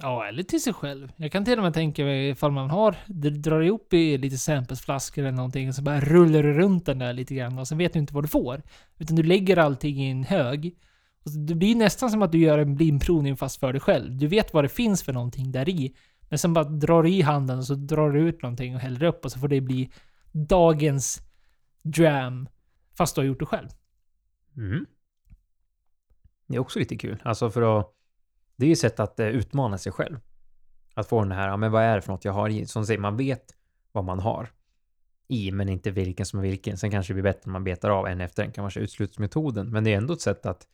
Ja, 0.00 0.26
eller 0.26 0.42
till 0.42 0.62
sig 0.62 0.72
själv. 0.72 1.12
Jag 1.16 1.32
kan 1.32 1.44
till 1.44 1.58
och 1.58 1.64
med 1.64 1.74
tänka 1.74 2.04
mig 2.04 2.28
ifall 2.28 2.52
man 2.52 2.70
har, 2.70 2.96
det 3.06 3.30
drar 3.30 3.60
ihop 3.60 3.92
i 3.92 4.18
lite 4.18 4.38
samplesflaskor 4.38 5.22
eller 5.22 5.36
någonting, 5.36 5.68
och 5.68 5.74
så 5.74 5.82
bara 5.82 6.00
rullar 6.00 6.42
du 6.42 6.52
runt 6.52 6.86
den 6.86 6.98
där 6.98 7.12
lite 7.12 7.34
grann 7.34 7.58
och 7.58 7.68
sen 7.68 7.78
vet 7.78 7.92
du 7.92 7.98
inte 7.98 8.14
vad 8.14 8.24
du 8.24 8.28
får. 8.28 8.62
Utan 8.98 9.16
du 9.16 9.22
lägger 9.22 9.56
allting 9.56 9.96
i 9.96 10.10
en 10.10 10.24
hög. 10.24 10.76
Och 11.24 11.30
så 11.30 11.38
det 11.38 11.54
blir 11.54 11.74
nästan 11.74 12.10
som 12.10 12.22
att 12.22 12.32
du 12.32 12.38
gör 12.38 12.58
en 12.58 12.74
blindprovning 12.74 13.36
fast 13.36 13.60
för 13.60 13.72
dig 13.72 13.80
själv. 13.80 14.16
Du 14.16 14.26
vet 14.26 14.54
vad 14.54 14.64
det 14.64 14.68
finns 14.68 15.02
för 15.02 15.12
någonting 15.12 15.52
där 15.52 15.68
i. 15.68 15.94
Men 16.28 16.38
sen 16.38 16.52
bara 16.52 16.64
drar 16.64 17.02
du 17.02 17.10
i 17.10 17.22
handen 17.22 17.58
och 17.58 17.64
så 17.64 17.74
drar 17.74 18.10
du 18.10 18.20
ut 18.20 18.42
någonting 18.42 18.74
och 18.74 18.80
häller 18.80 19.04
upp 19.04 19.24
och 19.24 19.32
så 19.32 19.38
får 19.38 19.48
det 19.48 19.60
bli 19.60 19.90
dagens 20.32 21.22
dram. 21.82 22.48
Fast 22.94 23.14
du 23.14 23.20
har 23.20 23.26
gjort 23.26 23.40
det 23.40 23.46
själv. 23.46 23.68
Mm. 24.56 24.86
Det 26.46 26.56
är 26.56 26.60
också 26.60 26.78
lite 26.78 26.96
kul. 26.96 27.22
Alltså 27.24 27.50
för 27.50 27.80
att... 27.80 27.94
Det 28.56 28.64
är 28.64 28.68
ju 28.68 28.72
ett 28.72 28.78
sätt 28.78 29.00
att 29.00 29.20
eh, 29.20 29.26
utmana 29.26 29.78
sig 29.78 29.92
själv. 29.92 30.20
Att 30.94 31.08
få 31.08 31.20
den 31.20 31.32
här, 31.32 31.48
ja 31.48 31.56
men 31.56 31.72
vad 31.72 31.82
är 31.82 31.94
det 31.94 32.02
för 32.02 32.12
något 32.12 32.24
jag 32.24 32.32
har 32.32 32.48
i? 32.48 32.66
Som 32.66 32.86
säger, 32.86 33.00
man 33.00 33.16
vet 33.16 33.56
vad 33.92 34.04
man 34.04 34.18
har 34.18 34.48
i, 35.28 35.52
men 35.52 35.68
inte 35.68 35.90
vilken 35.90 36.26
som 36.26 36.38
är 36.38 36.42
vilken. 36.42 36.78
Sen 36.78 36.90
kanske 36.90 37.12
det 37.12 37.14
blir 37.14 37.32
bättre 37.32 37.42
om 37.44 37.52
man 37.52 37.64
betar 37.64 37.90
av 37.90 38.06
en 38.06 38.20
efter 38.20 38.44
en, 38.44 38.52
kanske 38.52 38.80
utslutsmetoden. 38.80 39.70
Men 39.70 39.84
det 39.84 39.92
är 39.92 39.96
ändå 39.96 40.12
ett 40.12 40.20
sätt 40.20 40.46
att 40.46 40.68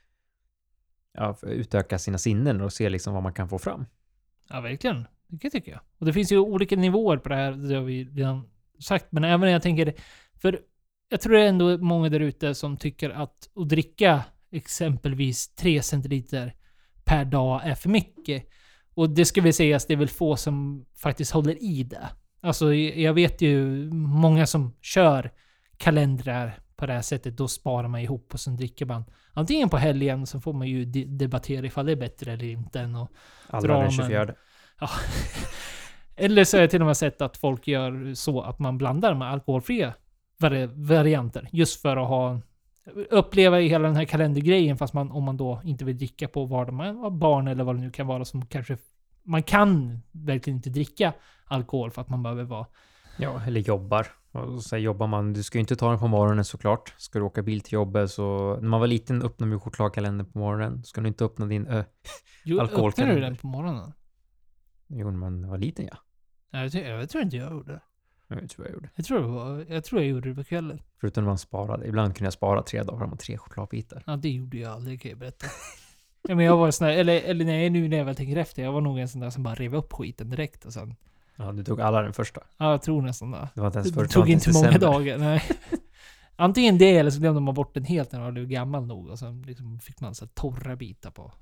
ja, 1.13 1.37
utöka 1.43 1.99
sina 1.99 2.19
sinnen 2.19 2.61
och 2.61 2.73
se 2.73 2.89
liksom 2.89 3.15
vad 3.15 3.23
man 3.23 3.35
kan 3.35 3.49
få 3.49 3.59
fram. 3.59 3.87
Ja, 4.49 4.61
verkligen. 4.61 5.07
Det 5.27 5.51
tycker 5.51 5.73
jag. 5.73 5.81
Och 5.99 6.07
det 6.07 6.13
finns 6.13 6.33
ju 6.33 6.39
olika 6.39 6.77
nivåer 6.77 7.17
på 7.17 7.29
det 7.29 7.37
här, 7.37 7.53
det 7.53 7.75
har 7.75 7.83
vi 7.83 8.05
redan 8.05 8.51
sagt. 8.81 9.07
Men 9.11 9.25
även 9.25 9.41
när 9.41 9.49
jag 9.49 9.63
tänker, 9.63 9.95
för 10.43 10.61
jag 11.09 11.21
tror 11.21 11.33
det 11.35 11.41
är 11.43 11.49
ändå 11.49 11.79
många 11.79 12.09
där 12.09 12.21
ute 12.21 12.55
som 12.55 12.77
tycker 12.77 13.11
att 13.11 13.49
att 13.57 13.69
dricka 13.69 14.25
exempelvis 14.53 15.55
3 15.55 15.83
centiliter 15.83 16.55
per 17.05 17.25
dag 17.25 17.61
är 17.65 17.75
för 17.75 17.89
mycket. 17.89 18.49
Och 18.95 19.11
det 19.11 19.25
ska 19.25 19.43
väl 19.43 19.53
sägas, 19.53 19.87
det 19.87 19.93
är 19.93 19.97
väl 19.99 20.09
få 20.09 20.37
som 20.37 20.87
faktiskt 21.03 21.31
håller 21.33 21.63
i 21.63 21.83
det. 21.83 22.09
Alltså, 22.41 22.75
jag 22.75 23.15
vet 23.15 23.43
ju 23.43 23.67
många 23.93 24.47
som 24.47 24.75
kör 24.83 25.33
kalendrar 25.77 26.59
på 26.77 26.87
det 26.87 26.93
här 26.93 27.03
sättet. 27.03 27.37
Då 27.37 27.49
sparar 27.49 27.89
man 27.89 28.01
ihop 28.01 28.35
och 28.35 28.41
sen 28.41 28.57
dricker 28.57 28.87
man 28.87 29.05
antingen 29.33 29.69
på 29.69 29.77
helgen, 29.77 30.27
så 30.27 30.41
får 30.41 30.53
man 30.53 30.69
ju 30.69 30.85
de- 30.85 31.05
debattera 31.05 31.67
ifall 31.67 31.87
det 31.87 31.93
är 31.93 31.97
bättre 31.97 32.33
eller 32.33 32.45
inte. 32.45 32.81
Än 32.81 32.95
att 32.97 33.11
Drar 33.51 33.61
den 33.61 33.69
man- 33.83 33.91
24. 33.91 34.35
Ja. 34.81 34.89
Eller 36.19 36.45
så 36.45 36.57
har 36.57 36.61
jag 36.63 36.71
till 36.71 36.81
och 36.81 36.87
med 36.87 36.97
sett 36.97 37.21
att 37.23 37.37
folk 37.37 37.69
gör 37.69 38.15
så 38.15 38.41
att 38.41 38.59
man 38.59 38.79
blandar 38.79 39.15
med 39.15 39.29
alkoholfria 39.31 39.95
vari- 40.41 40.71
varianter. 40.75 41.49
Just 41.53 41.83
för 41.83 41.97
att 41.97 42.09
ha 42.09 42.41
uppleva 43.11 43.57
hela 43.59 43.87
den 43.89 43.97
här 43.97 44.05
kalendergrejen 44.05 44.77
fast 44.77 44.95
man, 44.95 45.11
om 45.11 45.25
man 45.25 45.37
då 45.37 45.61
inte 45.65 45.85
vill 45.85 45.99
dricka 45.99 46.29
på 46.29 46.45
vardag. 46.45 46.75
Man 46.75 47.01
var 47.01 47.11
barn 47.11 47.49
eller 47.49 47.65
vad 47.65 47.75
det 47.77 47.81
nu 47.81 47.91
kan 47.91 48.07
vara 48.07 48.25
som 48.25 48.47
kanske... 48.47 48.79
Man 49.23 49.43
kan 49.43 50.03
verkligen 50.13 50.57
inte 50.57 50.71
dricka 50.71 51.13
alkohol 51.45 51.91
för 51.91 52.03
att 52.03 52.09
man 52.09 52.23
behöver 52.23 52.45
vara... 52.45 52.67
Ja, 53.19 53.43
eller 53.47 53.61
jobbar. 53.61 54.07
Och 54.33 54.63
så 54.63 54.77
jobbar 54.77 55.07
man, 55.07 55.33
du 55.33 55.43
ska 55.43 55.59
ju 55.59 55.61
inte 55.61 55.77
ta 55.77 55.91
den 55.91 55.99
på 55.99 56.09
morgonen 56.09 56.45
såklart. 56.45 56.95
Ska 56.97 57.19
du 57.19 57.25
åka 57.25 57.43
bil 57.43 57.61
till 57.61 57.73
jobbet 57.73 58.11
så... 58.11 58.57
När 58.61 58.69
man 58.69 58.81
var 58.81 58.87
liten 58.87 59.23
öppnade 59.23 59.53
vi 59.53 59.59
chokladkalender 59.59 60.25
på 60.25 60.39
morgonen. 60.39 60.85
Ska 60.85 61.01
du 61.01 61.09
inte 61.09 61.25
öppna 61.25 61.47
din 61.47 61.67
ö... 61.67 61.85
Jo, 62.45 62.61
Alkoholkalender. 62.61 63.15
öppnade 63.15 63.27
du 63.27 63.31
den 63.31 63.37
på 63.37 63.47
morgonen? 63.47 63.93
Jo, 64.89 65.11
när 65.11 65.19
man 65.19 65.49
var 65.49 65.59
liten 65.59 65.87
ja. 65.93 65.97
Nej, 66.51 66.63
Jag, 66.63 66.73
tror- 66.73 66.85
jag 66.85 67.11
tror 67.11 67.23
inte 67.23 67.37
jag 67.37 67.53
gjorde 67.53 67.73
det. 67.73 67.81
Jag 68.41 68.51
tror 68.51 68.67
jag 68.67 68.75
gjorde. 68.75 68.89
Jag 68.97 69.05
tror, 69.05 69.21
det 69.21 69.27
var, 69.27 69.65
jag 69.69 69.85
tror 69.85 70.01
jag 70.01 70.11
gjorde 70.11 70.29
det 70.29 70.35
på 70.35 70.45
kvällen. 70.45 70.81
Förutom 71.01 71.25
när 71.25 71.29
man 71.31 71.39
sparade. 71.39 71.87
Ibland 71.89 72.17
kunde 72.17 72.27
jag 72.27 72.33
spara 72.33 72.63
tre 72.63 72.83
dagar 72.83 72.99
framåt, 72.99 73.21
tre 73.21 73.39
chokladbitar. 73.39 74.03
Ja, 74.07 74.17
det 74.17 74.29
gjorde 74.31 74.59
jag 74.59 74.73
aldrig 74.73 75.03
kan 75.03 75.09
jag 75.11 75.19
berätta. 75.19 75.47
ja, 76.29 76.35
men 76.35 76.45
jag 76.45 76.57
var 76.57 76.71
sån 76.71 76.87
här, 76.87 76.95
eller, 76.95 77.21
eller 77.21 77.45
nej, 77.45 77.71
nu 77.71 77.89
när 77.89 77.97
jag 77.99 78.05
väl 78.05 78.17
tänker 78.17 78.37
efter. 78.37 78.63
Jag 78.63 78.73
var 78.73 78.81
nog 78.81 78.99
en 78.99 79.09
sån 79.09 79.21
där 79.21 79.31
som 79.31 79.43
bara 79.43 79.55
rev 79.55 79.75
upp 79.75 79.93
skiten 79.93 80.31
direkt 80.31 80.65
och 80.65 80.73
sen... 80.73 80.95
Ja, 81.37 81.53
du 81.53 81.65
tog 81.65 81.81
alla 81.81 82.03
den 82.03 82.13
första. 82.13 82.41
Ja, 82.57 82.71
jag 82.71 82.83
tror 82.83 83.03
nästan 83.03 83.31
det. 83.31 83.49
Det 83.55 83.61
var 83.61 83.67
inte 83.67 83.79
ens 83.79 83.89
Det 83.89 83.95
förra 83.95 84.09
tog 84.09 84.29
inte 84.29 84.53
många 84.53 84.67
december. 84.67 84.87
dagar. 84.87 85.19
Nej. 85.19 85.43
Antingen 86.37 86.79
det 86.79 86.97
eller 86.97 87.11
så 87.11 87.21
glömde 87.21 87.41
man 87.41 87.55
bort 87.55 87.75
den 87.75 87.85
helt 87.85 88.13
när 88.13 88.21
man 88.21 88.35
blev 88.35 88.47
gammal 88.47 88.87
nog. 88.87 89.09
Och 89.09 89.19
sen 89.19 89.43
liksom 89.43 89.81
fick 89.81 90.01
man 90.01 90.15
så 90.15 90.25
här 90.25 90.31
torra 90.35 90.77
bitar 90.77 91.11
på. 91.11 91.33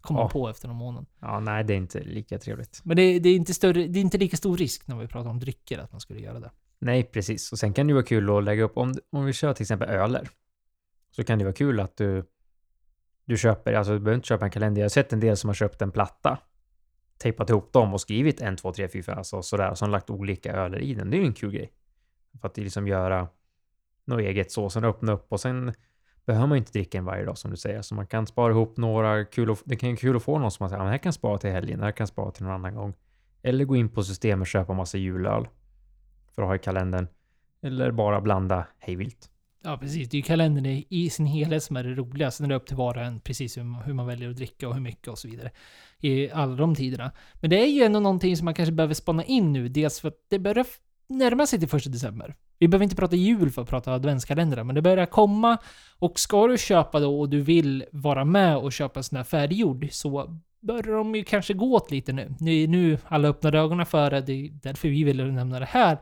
Komma 0.00 0.20
Ja. 0.20 0.28
på 0.28 0.48
efter 0.48 0.68
någon 0.68 0.76
månad. 0.76 1.06
Ja, 1.20 1.40
nej, 1.40 1.64
det 1.64 1.72
är 1.72 1.76
inte 1.76 2.00
lika 2.00 2.38
trevligt. 2.38 2.80
Men 2.84 2.96
det, 2.96 3.18
det, 3.18 3.28
är 3.28 3.36
inte 3.36 3.54
större, 3.54 3.86
det 3.86 3.98
är 3.98 4.00
inte 4.00 4.18
lika 4.18 4.36
stor 4.36 4.56
risk 4.56 4.88
när 4.88 4.96
vi 4.96 5.06
pratar 5.06 5.30
om 5.30 5.38
drycker 5.40 5.78
att 5.78 5.92
man 5.92 6.00
skulle 6.00 6.20
göra 6.20 6.40
det. 6.40 6.50
Nej, 6.78 7.02
precis. 7.02 7.52
Och 7.52 7.58
sen 7.58 7.72
kan 7.72 7.86
det 7.86 7.90
ju 7.90 7.94
vara 7.94 8.04
kul 8.04 8.30
att 8.38 8.44
lägga 8.44 8.62
upp, 8.62 8.76
om, 8.76 8.94
om 9.10 9.24
vi 9.24 9.32
kör 9.32 9.54
till 9.54 9.62
exempel 9.62 9.88
öler, 9.88 10.28
så 11.10 11.24
kan 11.24 11.38
det 11.38 11.44
vara 11.44 11.54
kul 11.54 11.80
att 11.80 11.96
du, 11.96 12.24
du 13.24 13.36
köper, 13.38 13.72
alltså 13.72 13.92
du 13.92 13.98
behöver 13.98 14.16
inte 14.16 14.28
köpa 14.28 14.44
en 14.44 14.50
kalender. 14.50 14.80
Jag 14.80 14.84
har 14.84 14.90
sett 14.90 15.12
en 15.12 15.20
del 15.20 15.36
som 15.36 15.48
har 15.48 15.54
köpt 15.54 15.82
en 15.82 15.90
platta, 15.90 16.38
tejpat 17.18 17.50
ihop 17.50 17.72
dem 17.72 17.94
och 17.94 18.00
skrivit 18.00 18.40
en, 18.40 18.56
två, 18.56 18.72
tre, 18.72 18.88
fyra, 18.88 19.14
alltså 19.14 19.42
sådär, 19.42 19.70
och 19.70 19.78
så 19.78 19.84
har 19.84 19.90
lagt 19.90 20.10
olika 20.10 20.52
öler 20.52 20.78
i 20.78 20.94
den. 20.94 21.10
Det 21.10 21.16
är 21.16 21.18
ju 21.18 21.26
en 21.26 21.34
kul 21.34 21.52
grej. 21.52 21.72
För 22.40 22.48
att 22.48 22.56
liksom 22.56 22.88
göra 22.88 23.28
något 24.04 24.20
eget 24.20 24.52
så, 24.52 24.70
sen 24.70 24.84
öppna 24.84 25.12
upp 25.12 25.32
och 25.32 25.40
sen 25.40 25.74
behöver 26.30 26.46
man 26.46 26.56
ju 26.56 26.58
inte 26.58 26.72
dricka 26.72 26.98
en 26.98 27.04
varje 27.04 27.24
dag 27.24 27.38
som 27.38 27.50
du 27.50 27.56
säger, 27.56 27.82
så 27.82 27.94
man 27.94 28.06
kan 28.06 28.26
spara 28.26 28.50
ihop 28.52 28.76
några, 28.76 29.24
kul 29.24 29.50
och, 29.50 29.58
det 29.64 29.76
kan 29.76 29.88
ju 29.88 29.94
vara 29.94 30.00
kul 30.00 30.16
att 30.16 30.22
få 30.22 30.38
någon 30.38 30.50
som 30.50 30.64
man 30.64 30.70
säger, 30.70 30.80
ja, 30.80 30.84
men 30.84 30.90
det 30.90 30.92
här 30.92 31.02
kan 31.02 31.12
spara 31.12 31.38
till 31.38 31.50
helgen, 31.50 31.78
det 31.78 31.84
här 31.84 31.92
kan 31.92 32.06
spara 32.06 32.30
till 32.30 32.44
någon 32.44 32.52
annan 32.52 32.74
gång. 32.74 32.94
Eller 33.42 33.64
gå 33.64 33.76
in 33.76 33.88
på 33.88 34.02
systemet 34.02 34.40
och 34.40 34.46
köpa 34.46 34.72
massa 34.72 34.98
julöl 34.98 35.48
för 36.34 36.42
att 36.42 36.48
ha 36.48 36.54
i 36.54 36.58
kalendern. 36.58 37.08
Eller 37.62 37.90
bara 37.90 38.20
blanda 38.20 38.66
hejvilt. 38.78 39.30
Ja, 39.62 39.78
precis. 39.78 40.08
Det 40.08 40.14
är 40.14 40.18
ju 40.18 40.22
kalendern 40.22 40.66
i, 40.88 41.10
sin 41.10 41.26
helhet 41.26 41.62
som 41.62 41.76
är 41.76 41.84
det 41.84 41.94
roliga. 41.94 42.30
Sen 42.30 42.44
är 42.44 42.48
det 42.48 42.54
upp 42.54 42.66
till 42.66 42.76
var 42.76 42.96
och 42.96 43.02
en 43.02 43.20
precis 43.20 43.58
hur 43.58 43.62
man, 43.62 43.82
hur 43.82 43.92
man 43.92 44.06
väljer 44.06 44.30
att 44.30 44.36
dricka 44.36 44.68
och 44.68 44.74
hur 44.74 44.80
mycket 44.80 45.08
och 45.08 45.18
så 45.18 45.28
vidare. 45.28 45.50
I 45.98 46.30
alla 46.30 46.56
de 46.56 46.74
tiderna. 46.74 47.12
Men 47.40 47.50
det 47.50 47.62
är 47.62 47.66
ju 47.66 47.82
ändå 47.82 48.00
någonting 48.00 48.36
som 48.36 48.44
man 48.44 48.54
kanske 48.54 48.72
behöver 48.72 48.94
spana 48.94 49.24
in 49.24 49.52
nu. 49.52 49.68
Dels 49.68 50.00
för 50.00 50.08
att 50.08 50.26
det 50.28 50.38
börjar 50.38 50.66
närma 51.08 51.46
sig 51.46 51.58
till 51.58 51.68
första 51.68 51.90
december. 51.90 52.34
Vi 52.60 52.68
behöver 52.68 52.84
inte 52.84 52.96
prata 52.96 53.16
jul 53.16 53.50
för 53.50 53.62
att 53.62 53.68
prata 53.68 53.92
adventskalendrar, 53.92 54.64
men 54.64 54.74
det 54.74 54.82
börjar 54.82 55.06
komma. 55.06 55.58
Och 55.98 56.20
ska 56.20 56.46
du 56.46 56.58
köpa 56.58 57.00
då 57.00 57.20
och 57.20 57.28
du 57.28 57.40
vill 57.40 57.84
vara 57.92 58.24
med 58.24 58.56
och 58.56 58.72
köpa 58.72 59.00
en 59.00 59.04
sån 59.04 59.16
här 59.16 59.24
färdiggjord 59.24 59.88
så 59.90 60.38
börjar 60.60 60.96
de 60.96 61.14
ju 61.14 61.24
kanske 61.24 61.54
gå 61.54 61.74
åt 61.74 61.90
lite 61.90 62.12
nu. 62.12 62.34
Nu, 62.40 62.66
nu 62.66 62.98
alla 63.08 63.28
öppnade 63.28 63.58
ögonen 63.58 63.86
för 63.86 64.10
det. 64.10 64.20
Det 64.20 64.32
är 64.32 64.50
därför 64.62 64.88
vi 64.88 65.04
ville 65.04 65.24
nämna 65.24 65.60
det 65.60 65.66
här 65.66 65.98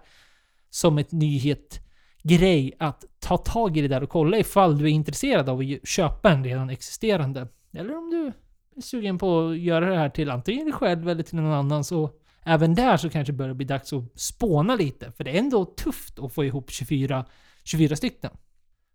som 0.71 0.99
ett 0.99 1.13
nyhet 1.13 1.81
grej 2.23 2.73
att 2.79 3.05
ta 3.21 3.37
tag 3.37 3.77
i 3.77 3.81
det 3.81 3.89
där 3.89 4.03
och 4.03 4.11
kolla 4.11 4.39
ifall 4.39 4.79
du 4.79 4.85
är 4.85 4.89
intresserad 4.89 5.49
av 5.49 5.61
att 5.61 5.89
köpa 5.89 6.31
en 6.31 6.45
redan 6.45 6.71
existerande. 6.71 7.49
Eller 7.73 7.97
om 7.97 8.11
du 8.11 8.33
är 8.77 8.81
sugen 8.81 9.19
på 9.19 9.49
att 9.49 9.59
göra 9.59 9.91
det 9.91 9.97
här 9.97 10.09
till 10.09 10.31
antingen 10.31 10.65
dig 10.65 10.73
själv 10.73 11.09
eller 11.09 11.23
till 11.23 11.37
någon 11.37 11.53
annan. 11.53 11.85
Så 11.85 12.11
även 12.49 12.75
där 12.75 12.97
så 12.97 13.11
kanske 13.11 13.33
det 13.33 13.37
börjar 13.37 13.55
bli 13.55 13.67
dags 13.67 13.93
att 13.93 14.21
spåna 14.21 14.75
lite. 14.75 15.13
För 15.13 15.25
det 15.25 15.31
är 15.31 15.39
ändå 15.39 15.65
tufft 15.65 16.19
att 16.19 16.33
få 16.33 16.45
ihop 16.45 16.71
24, 16.71 17.25
24 17.65 17.97
stycken. 17.97 18.31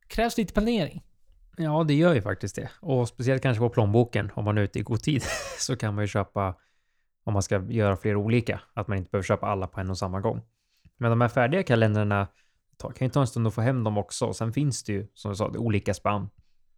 Krävs 0.08 0.38
lite 0.38 0.54
planering. 0.54 1.04
Ja, 1.58 1.84
det 1.84 1.94
gör 1.94 2.14
ju 2.14 2.22
faktiskt 2.22 2.56
det. 2.56 2.70
Och 2.80 3.08
speciellt 3.08 3.42
kanske 3.42 3.60
på 3.60 3.70
plånboken, 3.70 4.32
om 4.36 4.46
man 4.46 4.58
är 4.58 4.62
ute 4.62 4.80
i 4.80 4.82
god 4.82 5.02
tid, 5.02 5.24
så 5.60 5.76
kan 5.76 5.96
man 5.96 6.04
ju 6.04 6.08
köpa, 6.08 6.56
om 7.24 7.34
man 7.34 7.42
ska 7.42 7.64
göra 7.70 7.98
flera 7.98 8.18
olika, 8.18 8.62
att 8.74 8.88
man 8.88 8.98
inte 8.98 9.10
behöver 9.10 9.26
köpa 9.26 9.48
alla 9.48 9.68
på 9.68 9.80
en 9.80 9.90
och 9.90 9.98
samma 9.98 10.22
gång. 10.22 10.42
Men 10.98 11.10
de 11.10 11.22
här 11.22 11.30
färdiga 11.30 11.64
kalendrarna 11.64 12.28
kan 12.78 13.08
ju 13.08 13.10
ta 13.10 13.22
en 13.22 13.28
stund 13.28 13.48
att 13.48 13.54
få 13.54 13.62
hem 13.62 13.84
dem 13.84 13.98
också. 13.98 14.26
Och 14.26 14.36
sen 14.36 14.54
finns 14.54 14.84
det 14.84 14.94
ju, 14.94 15.08
som 15.14 15.32
du 15.32 15.36
sa, 15.36 15.50
det 15.50 15.58
är 15.58 15.62
olika 15.62 15.94
spann. 15.94 16.30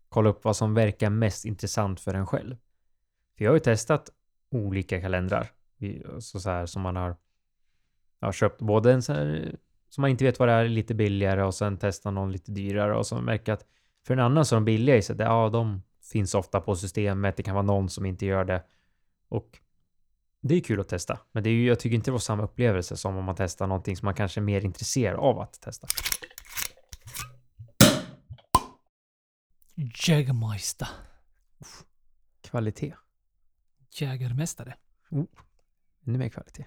Kolla 0.10 0.30
upp 0.30 0.44
vad 0.44 0.56
som 0.56 0.74
verkar 0.74 1.10
mest 1.10 1.46
intressant 1.46 2.00
för 2.00 2.14
en 2.14 2.28
själv. 2.28 2.56
För 3.38 3.44
jag 3.44 3.52
har 3.52 3.56
ju 3.56 3.60
testat 3.60 4.10
olika 4.52 5.02
kalendrar, 5.02 5.52
så, 6.20 6.40
så 6.40 6.50
här, 6.50 6.66
som 6.66 6.82
man 6.82 6.96
har, 6.96 7.16
har 8.22 8.32
köpt 8.32 8.62
både 8.62 8.94
en 8.94 9.02
så 9.04 9.14
här, 9.14 9.56
som 9.90 10.02
man 10.02 10.10
inte 10.10 10.24
vet 10.24 10.40
vad 10.40 10.48
det 10.48 10.54
är, 10.54 10.68
lite 10.68 10.94
billigare 10.94 11.44
och 11.44 11.56
sen 11.56 11.78
testa 11.78 12.12
någon 12.12 12.32
lite 12.32 12.52
dyrare 12.52 12.98
och 12.98 13.08
så 13.08 13.22
märker 13.22 13.54
att 13.54 13.66
för 14.06 14.14
en 14.14 14.20
annan 14.20 14.46
så 14.46 14.56
är 14.56 14.58
de 14.58 14.66
billiga 14.66 14.98
i 14.98 15.02
sig. 15.02 15.16
Ja, 15.20 15.50
de 15.50 15.82
finns 16.12 16.36
ofta 16.36 16.62
på 16.62 16.76
systemet. 16.76 17.38
Det 17.38 17.44
kan 17.44 17.56
vara 17.56 17.66
någon 17.66 17.90
som 17.90 18.06
inte 18.06 18.26
gör 18.26 18.46
det. 18.46 18.64
Och 19.28 19.60
det 20.42 20.56
är 20.56 20.60
kul 20.60 20.80
att 20.80 20.88
testa. 20.88 21.20
Men 21.32 21.44
det 21.44 21.50
är 21.50 21.54
ju, 21.54 21.68
jag 21.68 21.80
tycker 21.80 21.96
inte 21.96 22.08
det 22.08 22.12
var 22.12 22.20
samma 22.20 22.44
upplevelse 22.44 22.98
som 22.98 23.18
om 23.18 23.26
man 23.26 23.36
testar 23.36 23.68
någonting 23.68 23.98
som 23.98 24.06
man 24.06 24.14
kanske 24.14 24.40
är 24.40 24.44
mer 24.44 24.66
intresserad 24.66 25.20
av 25.20 25.40
att 25.40 25.62
testa. 25.62 25.88
Jägermeister. 30.08 30.88
Kvalitet. 32.42 32.96
Jägarmästare. 33.92 34.76
Ännu 36.08 36.18
mer 36.18 36.30
kvalitet. 36.30 36.65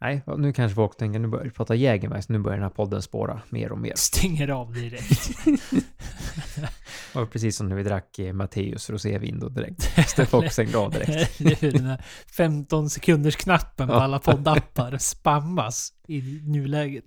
Nej, 0.00 0.22
nu 0.38 0.52
kanske 0.52 0.74
folk 0.74 0.96
tänker 0.96 1.18
nu 1.18 1.28
börjar 1.28 1.44
vi 1.44 1.50
prata 1.50 1.74
Jägermeister. 1.74 2.32
Nu 2.32 2.38
börjar 2.38 2.56
den 2.56 2.62
här 2.62 2.70
podden 2.70 3.02
spåra 3.02 3.42
mer 3.48 3.72
och 3.72 3.78
mer. 3.78 3.92
Stänger 3.96 4.48
av 4.48 4.74
direkt. 4.74 5.30
Var 7.14 7.26
precis 7.26 7.56
som 7.56 7.68
när 7.68 7.76
vi 7.76 7.82
drack 7.82 8.18
eh, 8.18 8.32
Matteus 8.32 8.90
rosévin 8.90 9.40
då 9.40 9.48
direkt. 9.48 10.10
Så 10.16 10.26
folk 10.26 10.52
stängde 10.52 10.78
av 10.78 10.90
direkt. 10.90 11.38
Det 11.38 11.62
är 11.62 11.72
den 11.72 11.86
här 11.86 12.04
15 12.36 12.90
sekunders 12.90 13.36
knappen 13.36 13.88
på 13.88 13.94
alla 13.94 14.18
poddappar 14.18 14.98
spammas 14.98 15.92
i 16.08 16.22
nuläget. 16.44 17.04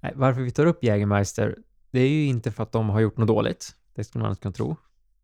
Nej, 0.00 0.12
varför 0.14 0.40
vi 0.40 0.50
tar 0.50 0.66
upp 0.66 0.84
Jägermeister, 0.84 1.56
det 1.90 2.00
är 2.00 2.08
ju 2.08 2.24
inte 2.24 2.52
för 2.52 2.62
att 2.62 2.72
de 2.72 2.88
har 2.88 3.00
gjort 3.00 3.16
något 3.16 3.28
dåligt. 3.28 3.76
Det 3.94 4.04
skulle 4.04 4.20
man 4.22 4.26
annars 4.26 4.38
kunna 4.38 4.52
tro. 4.52 4.76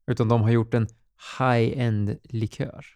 Utan 0.07 0.29
de 0.29 0.43
har 0.43 0.51
gjort 0.51 0.75
en 0.75 0.89
high-end 1.39 2.19
likör. 2.23 2.87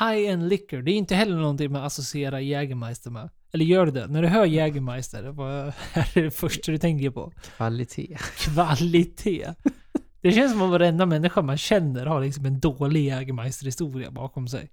High-end 0.00 0.48
liquor, 0.48 0.82
det 0.82 0.90
är 0.90 0.96
inte 0.96 1.14
heller 1.14 1.36
någonting 1.36 1.72
man 1.72 1.84
associerar 1.84 2.38
Jägermeister 2.38 3.10
med. 3.10 3.30
Eller 3.52 3.64
gör 3.64 3.86
du 3.86 3.92
det? 3.92 4.06
När 4.06 4.22
du 4.22 4.28
hör 4.28 4.44
Jägermeister, 4.46 5.22
vad 5.28 5.50
är 5.94 6.22
det 6.22 6.30
första 6.30 6.72
du 6.72 6.78
tänker 6.78 7.10
på? 7.10 7.32
Kvalitet. 7.56 8.16
Kvalitet. 8.38 9.54
Det 10.20 10.32
känns 10.32 10.52
som 10.52 10.62
att 10.62 10.70
varenda 10.70 11.06
människa 11.06 11.42
man 11.42 11.56
känner 11.58 12.06
har 12.06 12.20
liksom 12.20 12.46
en 12.46 12.60
dålig 12.60 13.04
Jägermeister-historia 13.04 14.10
bakom 14.10 14.48
sig. 14.48 14.70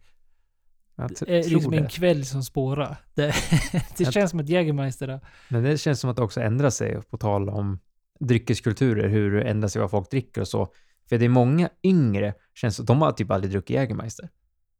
Jag 0.95 1.11
Det 1.19 1.37
är 1.39 1.49
liksom 1.49 1.73
en 1.73 1.83
det. 1.83 1.89
kväll 1.89 2.25
som 2.25 2.43
spårar. 2.43 2.97
Det, 3.13 3.33
det 3.97 4.11
känns 4.13 4.31
som 4.31 4.39
att 4.39 4.49
Jägermeister 4.49 5.07
är- 5.07 5.19
Men 5.49 5.63
det 5.63 5.77
känns 5.77 5.99
som 5.99 6.09
att 6.09 6.15
det 6.15 6.21
också 6.23 6.41
ändrar 6.41 6.69
sig 6.69 7.01
på 7.01 7.17
tal 7.17 7.49
om 7.49 7.79
dryckeskulturer, 8.19 9.09
hur 9.09 9.31
det 9.31 9.43
ändrar 9.43 9.67
sig 9.69 9.81
vad 9.81 9.91
folk 9.91 10.11
dricker 10.11 10.41
och 10.41 10.47
så. 10.47 10.67
För 11.09 11.17
det 11.17 11.25
är 11.25 11.29
många 11.29 11.69
yngre, 11.83 12.33
känns 12.55 12.75
som 12.75 12.85
de 12.85 13.01
har 13.01 13.11
typ 13.11 13.31
aldrig 13.31 13.51
druckit 13.51 13.69
Jägermeister. 13.75 14.29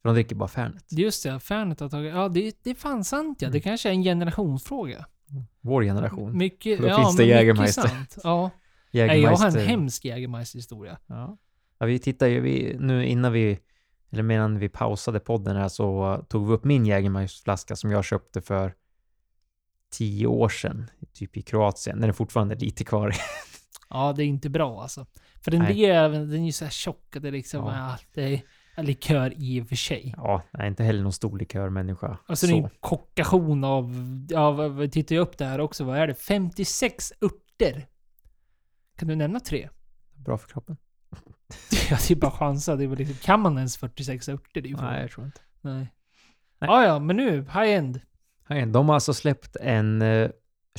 För 0.04 0.10
de 0.10 0.14
dricker 0.14 0.36
bara 0.36 0.48
Fernet. 0.50 0.86
Just 0.92 1.24
det, 1.24 1.40
Fernet 1.40 1.80
har 1.80 1.90
tagit... 1.90 2.14
Ja, 2.14 2.30
det, 2.30 2.58
det 2.64 2.70
är 2.70 2.76
fan 2.76 3.04
sant 3.04 3.42
ja. 3.42 3.48
Det 3.48 3.52
Mm. 3.58 3.62
kanske 3.62 3.90
är 3.90 3.94
en 3.94 4.04
generationsfråga. 4.04 5.06
Vår 5.62 5.84
generation. 5.84 6.38
Mycket, 6.38 6.82
Då 6.82 6.88
ja, 6.88 6.98
finns 6.98 7.18
det 7.18 7.24
men 7.24 7.28
mycket 7.28 7.42
Jägermeister. 7.42 7.82
sant. 7.88 8.18
Ja. 8.24 8.50
Nej, 8.92 9.02
jag 9.02 9.08
har 9.08 9.16
en 9.16 9.22
Jägermeister. 9.22 9.66
hemsk 9.66 10.06
Jägermeister-historia. 10.06 10.98
Ja. 11.08 11.38
ja, 11.78 11.86
vi 11.86 12.00
tittar 12.00 12.28
ju, 12.28 12.40
vi, 12.42 12.76
nu 12.80 13.06
innan 13.06 13.32
vi, 13.32 13.60
eller 14.12 14.24
medan 14.24 14.60
vi 14.60 14.70
pausade 14.70 15.20
podden 15.20 15.56
här 15.56 15.70
så 15.70 16.18
tog 16.30 16.48
vi 16.48 16.54
upp 16.54 16.64
min 16.64 16.86
Jägermeisterflaska 16.86 17.76
som 17.76 17.92
jag 17.92 18.06
köpte 18.06 18.42
för 18.42 18.74
tio 19.92 20.28
år 20.28 20.50
sedan, 20.50 20.90
typ 21.14 21.38
i 21.38 21.42
Kroatien. 21.42 22.00
Den 22.02 22.10
är 22.10 22.14
fortfarande 22.14 22.56
lite 22.56 22.84
kvar. 22.84 23.16
Ja, 23.90 24.14
det 24.14 24.24
är 24.24 24.28
inte 24.28 24.50
bra 24.50 24.82
alltså. 24.82 25.06
För 25.42 25.52
den 25.52 25.60
Nej. 25.62 25.86
även, 25.86 26.30
den 26.30 26.42
är 26.42 26.46
ju 26.46 26.52
så 26.52 26.66
här 26.66 26.72
tjock 26.72 27.16
att 27.16 27.22
det 27.24 27.32
liksom, 27.32 27.66
Ja. 27.66 27.76
ja. 27.78 27.98
det 28.14 28.34
är 28.34 28.42
likör 28.78 29.34
i 29.38 29.62
och 29.62 29.68
för 29.68 29.76
sig. 29.76 30.14
ja, 30.18 30.42
jag 30.52 30.62
är 30.62 30.68
inte 30.68 30.84
heller 30.84 31.04
någon 31.04 31.14
stor 31.14 31.38
likörmänniska. 31.40 32.18
Alltså 32.26 32.48
det 32.48 32.54
är 32.54 32.62
så. 32.62 32.64
en 32.64 32.70
kokation 32.80 33.64
av, 33.64 33.96
av, 34.36 34.88
tittar 34.88 35.16
jag 35.16 35.22
upp 35.22 35.38
det 35.38 35.46
här 35.46 35.60
också, 35.60 35.84
vad 35.84 35.98
är 35.98 36.08
det? 36.08 36.16
56 36.16 37.14
örter. 37.22 37.88
Kan 38.98 39.08
du 39.08 39.16
nämna 39.16 39.40
tre? 39.40 39.70
Bra 40.16 40.38
för 40.38 40.50
kroppen. 40.50 40.78
Ja, 41.90 41.98
det 42.08 42.14
är 42.14 42.16
bara 42.16 42.32
chansa. 42.32 42.76
Det 42.76 42.84
är 42.84 42.96
liksom, 42.96 43.16
kan 43.18 43.40
man 43.40 43.58
ens 43.58 43.78
46 43.78 44.30
örter? 44.30 44.62
Det 44.62 44.70
är. 44.70 44.78
Nej, 44.78 45.02
jag 45.02 45.12
tror 45.12 45.26
inte. 45.26 45.42
Nej. 45.62 45.74
Nej. 46.60 46.70
Ja, 46.70 46.86
ja, 46.86 47.00
men 47.00 47.16
nu, 47.16 47.42
high-end. 47.42 48.02
Nej, 48.48 48.66
De 48.66 48.88
har 48.88 48.96
alltså 48.96 49.14
släppt 49.14 49.56
en 49.56 50.02
eh, 50.02 50.30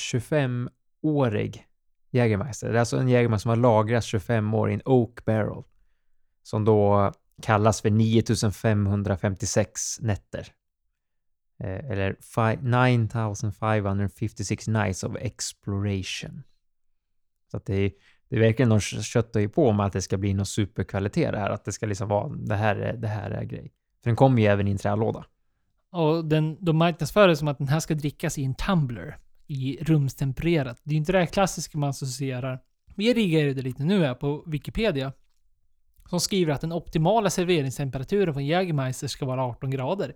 25-årig 0.00 1.66
Jägermeister. 2.10 2.68
Det 2.68 2.74
är 2.74 2.80
alltså 2.80 2.96
en 2.96 3.08
Jägermeister 3.08 3.42
som 3.42 3.48
har 3.48 3.56
lagrats 3.56 4.06
25 4.06 4.54
år 4.54 4.70
i 4.70 4.74
en 4.74 4.82
Oak 4.84 5.24
Barrel. 5.24 5.62
Som 6.42 6.64
då 6.64 7.12
kallas 7.42 7.80
för 7.80 7.90
9556 7.90 10.00
nätter. 10.00 10.48
Eh, 11.58 11.90
eller 11.90 12.16
9556 12.62 14.68
nights 14.68 15.04
of 15.04 15.16
exploration. 15.16 16.42
Så 17.50 17.56
att 17.56 17.66
det 17.66 17.74
är, 17.74 17.92
det 18.28 18.36
är 18.36 18.40
verkligen 18.40 18.68
de 18.68 18.80
köttar 18.80 19.40
ju 19.40 19.48
på 19.48 19.72
med 19.72 19.86
att 19.86 19.92
det 19.92 20.02
ska 20.02 20.16
bli 20.16 20.34
någon 20.34 20.46
superkvalitet 20.46 21.32
det 21.32 21.38
här. 21.38 21.50
Att 21.50 21.64
det 21.64 21.72
ska 21.72 21.86
liksom 21.86 22.08
vara, 22.08 22.28
det 22.28 22.56
här 22.56 22.76
är, 22.76 22.96
det 22.96 23.08
här 23.08 23.30
är 23.30 23.44
grej. 23.44 23.72
För 24.02 24.10
den 24.10 24.16
kommer 24.16 24.42
ju 24.42 24.48
även 24.48 24.68
i 24.68 24.70
en 24.70 24.78
trälåda. 24.78 25.24
Och 25.90 26.24
den, 26.24 26.64
de 26.64 26.76
marknadsför 26.76 27.28
det 27.28 27.36
som 27.36 27.48
att 27.48 27.58
den 27.58 27.68
här 27.68 27.80
ska 27.80 27.94
drickas 27.94 28.38
i 28.38 28.44
en 28.44 28.54
tumbler. 28.54 29.18
I 29.46 29.78
rumstempererat. 29.80 30.80
Det 30.84 30.90
är 30.90 30.92
ju 30.92 30.98
inte 30.98 31.12
det 31.12 31.18
här 31.18 31.26
klassiska 31.26 31.78
man 31.78 31.90
associerar. 31.90 32.60
Vi 32.94 33.14
riggar 33.14 33.54
det 33.54 33.62
lite 33.62 33.84
nu 33.84 34.04
här 34.04 34.14
på 34.14 34.44
Wikipedia. 34.46 35.12
Som 36.10 36.20
skriver 36.20 36.52
att 36.52 36.60
den 36.60 36.72
optimala 36.72 37.30
serveringstemperaturen 37.30 38.34
på 38.34 38.40
en 38.40 38.46
Jägermeister 38.46 39.06
ska 39.08 39.26
vara 39.26 39.44
18 39.44 39.70
grader. 39.70 40.14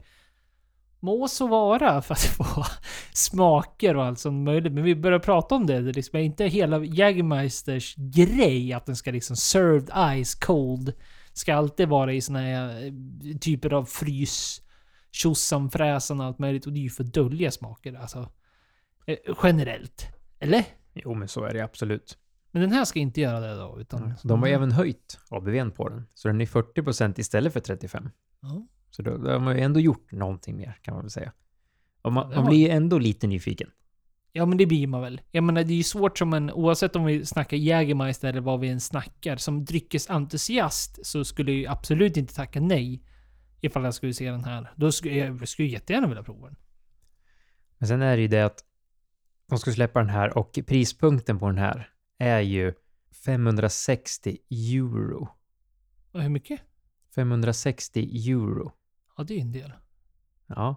Må 1.01 1.29
så 1.29 1.47
vara 1.47 2.03
för 2.03 2.15
att 2.15 2.21
få 2.37 2.65
smaker 3.13 3.97
och 3.97 4.05
allt 4.05 4.19
som 4.19 4.45
möjligt. 4.45 4.73
Men 4.73 4.85
vi 4.85 4.95
börjar 4.95 5.19
prata 5.19 5.55
om 5.55 5.67
det. 5.67 5.81
Det 5.81 5.93
liksom 5.93 6.19
är 6.19 6.23
inte 6.23 6.45
hela 6.45 6.85
Jägermeisters 6.85 7.95
grej 7.97 8.73
att 8.73 8.87
den 8.87 8.97
ska 8.97 9.11
liksom 9.11 9.37
served 9.37 10.25
ice 10.25 10.35
cold. 10.35 10.93
Ska 11.33 11.55
alltid 11.55 11.89
vara 11.89 12.13
i 12.13 12.21
såna 12.21 12.41
här 12.41 12.85
eh, 12.85 13.39
typer 13.39 13.73
av 13.73 13.85
frys 13.85 14.63
tjosan 15.11 15.71
fräsan 15.71 16.21
och 16.21 16.27
allt 16.27 16.39
möjligt. 16.39 16.67
Och 16.67 16.73
det 16.73 16.79
är 16.79 16.83
ju 16.83 16.91
för 16.91 17.05
att 17.05 17.15
dölja 17.15 17.51
smaker 17.51 17.95
alltså. 17.95 18.33
Eh, 19.07 19.17
generellt. 19.43 20.07
Eller? 20.39 20.65
Jo, 20.95 21.15
men 21.15 21.29
så 21.29 21.45
är 21.45 21.55
det 21.55 21.61
absolut. 21.61 22.19
Men 22.51 22.63
den 22.63 22.73
här 22.73 22.85
ska 22.85 22.99
inte 22.99 23.21
göra 23.21 23.41
det 23.41 23.55
då. 23.55 23.81
Utan, 23.81 24.15
De 24.25 24.43
har 24.43 24.49
även 24.49 24.73
höjt 24.73 25.19
ABVn 25.31 25.71
på 25.71 25.89
den. 25.89 26.07
Så 26.15 26.29
den 26.29 26.41
är 26.41 26.47
40% 26.47 27.21
istället 27.21 27.53
för 27.53 27.61
35. 27.61 28.11
Ja. 28.41 28.67
Så 28.91 29.03
då, 29.03 29.17
då 29.17 29.31
har 29.31 29.39
man 29.39 29.57
ju 29.57 29.63
ändå 29.63 29.81
gjort 29.81 30.13
någonting 30.13 30.57
mer, 30.57 30.79
kan 30.83 30.95
man 30.95 31.03
väl 31.03 31.11
säga. 31.11 31.33
Och 32.03 32.13
man, 32.13 32.31
Det 32.31 32.37
man 32.37 32.47
blir 32.47 32.59
ju 32.59 32.69
ändå 32.69 32.99
lite 32.99 33.27
nyfiken. 33.27 33.71
Ja 34.33 34.47
men 34.47 34.59
det 34.59 34.67
blir 34.67 34.87
man 34.87 35.01
väl. 35.01 35.21
Jag 35.31 35.45
menar 35.45 35.65
det 35.65 35.73
är 35.73 35.77
ju 35.77 35.83
svårt 35.83 36.19
som 36.19 36.33
en, 36.33 36.51
oavsett 36.51 36.97
om 36.97 37.05
vi 37.05 37.27
snackar 37.27 37.57
Jägermeister 37.57 38.29
eller 38.29 38.41
vad 38.41 38.61
vi 38.61 38.69
än 38.69 38.81
snackar, 38.81 39.37
som 39.37 39.65
dryckesentusiast 39.65 41.07
så 41.07 41.25
skulle 41.25 41.51
jag 41.51 41.59
ju 41.59 41.67
absolut 41.67 42.17
inte 42.17 42.35
tacka 42.35 42.61
nej. 42.61 43.03
Ifall 43.61 43.85
jag 43.85 43.95
skulle 43.95 44.15
se 44.15 44.31
den 44.31 44.45
här. 44.45 44.73
Då 44.77 44.93
skulle 44.93 45.15
jag, 45.15 45.41
jag 45.41 45.49
skulle 45.49 45.69
jättegärna 45.69 46.09
vilja 46.09 46.23
prova 46.23 46.47
den. 46.47 46.57
Men 47.79 47.89
sen 47.89 48.03
är 48.03 48.17
det 48.17 48.23
ju 48.23 48.29
det 48.29 48.43
att 48.43 48.65
de 49.49 49.59
ska 49.59 49.73
släppa 49.73 49.99
den 49.99 50.09
här 50.09 50.39
och 50.39 50.59
prispunkten 50.67 51.39
på 51.39 51.47
den 51.47 51.59
här 51.59 51.91
är 52.19 52.41
ju 52.41 52.73
560 53.25 54.39
euro. 54.51 55.29
Och 56.13 56.23
hur 56.23 56.29
mycket? 56.29 56.61
560 57.15 58.31
euro. 58.31 58.73
Ja 59.17 59.25
det 59.25 59.35
är 59.35 59.41
en 59.41 59.53
del. 59.53 59.73
Ja. 60.47 60.77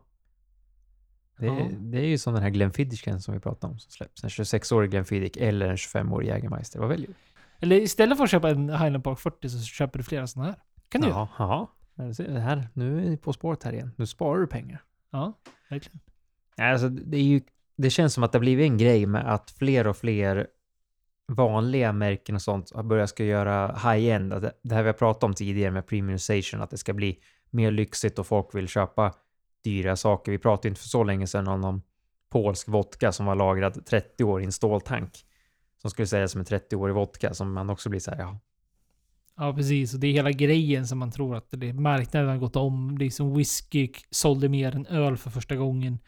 Det, 1.37 1.45
Ja. 1.45 1.67
det 1.79 1.97
är 1.97 2.05
ju 2.05 2.17
som 2.17 2.33
den 2.33 2.43
här 2.43 2.49
Glenfiddichen 2.49 3.21
som 3.21 3.33
vi 3.33 3.39
pratade 3.39 3.73
om 3.73 3.79
som 3.79 3.91
släpps. 3.91 4.23
En 4.23 4.29
26-årig 4.29 4.91
Glenfiddich 4.91 5.37
eller 5.37 5.69
en 5.69 5.75
25-årig 5.75 6.27
Jägermeister. 6.27 6.79
Vad 6.79 6.89
väljer 6.89 7.07
du? 7.07 7.13
Eller 7.59 7.75
istället 7.81 8.17
för 8.17 8.23
att 8.23 8.31
köpa 8.31 8.49
en 8.49 8.69
Highland 8.69 9.03
Park 9.03 9.19
40 9.19 9.49
så 9.49 9.59
köper 9.61 9.99
du 9.99 10.03
flera 10.03 10.27
sådana 10.27 10.49
här. 10.51 10.61
Kan 10.89 11.01
du 11.01 11.07
göra? 11.07 11.17
Ja, 11.17 11.29
ja. 11.37 11.71
Ja, 11.95 12.23
det 12.23 12.39
här, 12.39 12.67
nu 12.73 13.05
är 13.05 13.09
vi 13.09 13.17
på 13.17 13.33
spåret 13.33 13.63
här 13.63 13.73
igen. 13.73 13.91
Nu 13.97 14.07
sparar 14.07 14.39
du 14.39 14.47
pengar. 14.47 14.83
Ja, 15.11 15.33
verkligen. 15.69 15.99
Alltså, 16.57 16.89
det, 16.89 17.17
är 17.17 17.23
ju, 17.23 17.41
det 17.75 17.89
känns 17.89 18.13
som 18.13 18.23
att 18.23 18.31
det 18.31 18.37
har 18.37 18.41
blivit 18.41 18.63
en 18.71 18.77
grej 18.77 19.05
med 19.05 19.33
att 19.33 19.51
fler 19.51 19.87
och 19.87 19.97
fler 19.97 20.47
vanliga 21.35 21.93
märken 21.93 22.35
och 22.35 22.41
sånt 22.41 22.71
har 22.75 22.83
börjat 22.83 23.09
ska 23.09 23.23
göra 23.23 23.67
high-end. 23.67 24.29
Det, 24.29 24.51
det 24.61 24.75
här 24.75 24.83
vi 24.83 24.89
har 24.89 24.93
pratat 24.93 25.23
om 25.23 25.33
tidigare 25.33 25.71
med 25.71 25.87
premiumization, 25.87 26.61
att 26.61 26.69
det 26.69 26.77
ska 26.77 26.93
bli 26.93 27.19
mer 27.49 27.71
lyxigt 27.71 28.19
och 28.19 28.27
folk 28.27 28.55
vill 28.55 28.67
köpa 28.67 29.13
dyra 29.63 29.95
saker. 29.95 30.31
Vi 30.31 30.37
pratade 30.37 30.67
inte 30.67 30.81
för 30.81 30.87
så 30.87 31.03
länge 31.03 31.27
sedan 31.27 31.47
om 31.47 31.61
någon 31.61 31.81
polsk 32.29 32.67
vodka 32.67 33.11
som 33.11 33.25
var 33.25 33.35
lagrad 33.35 33.85
30 33.85 34.23
år 34.23 34.41
i 34.41 34.45
en 34.45 34.51
ståltank. 34.51 35.25
Som 35.81 35.89
skulle 35.89 36.07
säljas 36.07 36.31
som 36.31 36.39
en 36.41 36.45
30-årig 36.45 36.95
vodka 36.95 37.33
som 37.33 37.53
man 37.53 37.69
också 37.69 37.89
blir 37.89 37.99
så 37.99 38.11
här, 38.11 38.19
ja, 38.19 38.39
Ja, 39.37 39.53
precis. 39.53 39.93
Och 39.93 39.99
det 39.99 40.07
är 40.07 40.11
hela 40.11 40.31
grejen 40.31 40.87
som 40.87 40.99
man 40.99 41.11
tror 41.11 41.35
att 41.35 41.47
det, 41.49 41.73
marknaden 41.73 42.29
har 42.29 42.37
gått 42.37 42.55
om. 42.55 42.97
Liksom 42.97 43.33
whisky 43.37 43.89
sålde 44.09 44.49
mer 44.49 44.75
än 44.75 44.85
öl 44.85 45.17
för 45.17 45.29
första 45.29 45.55
gången 45.55 45.99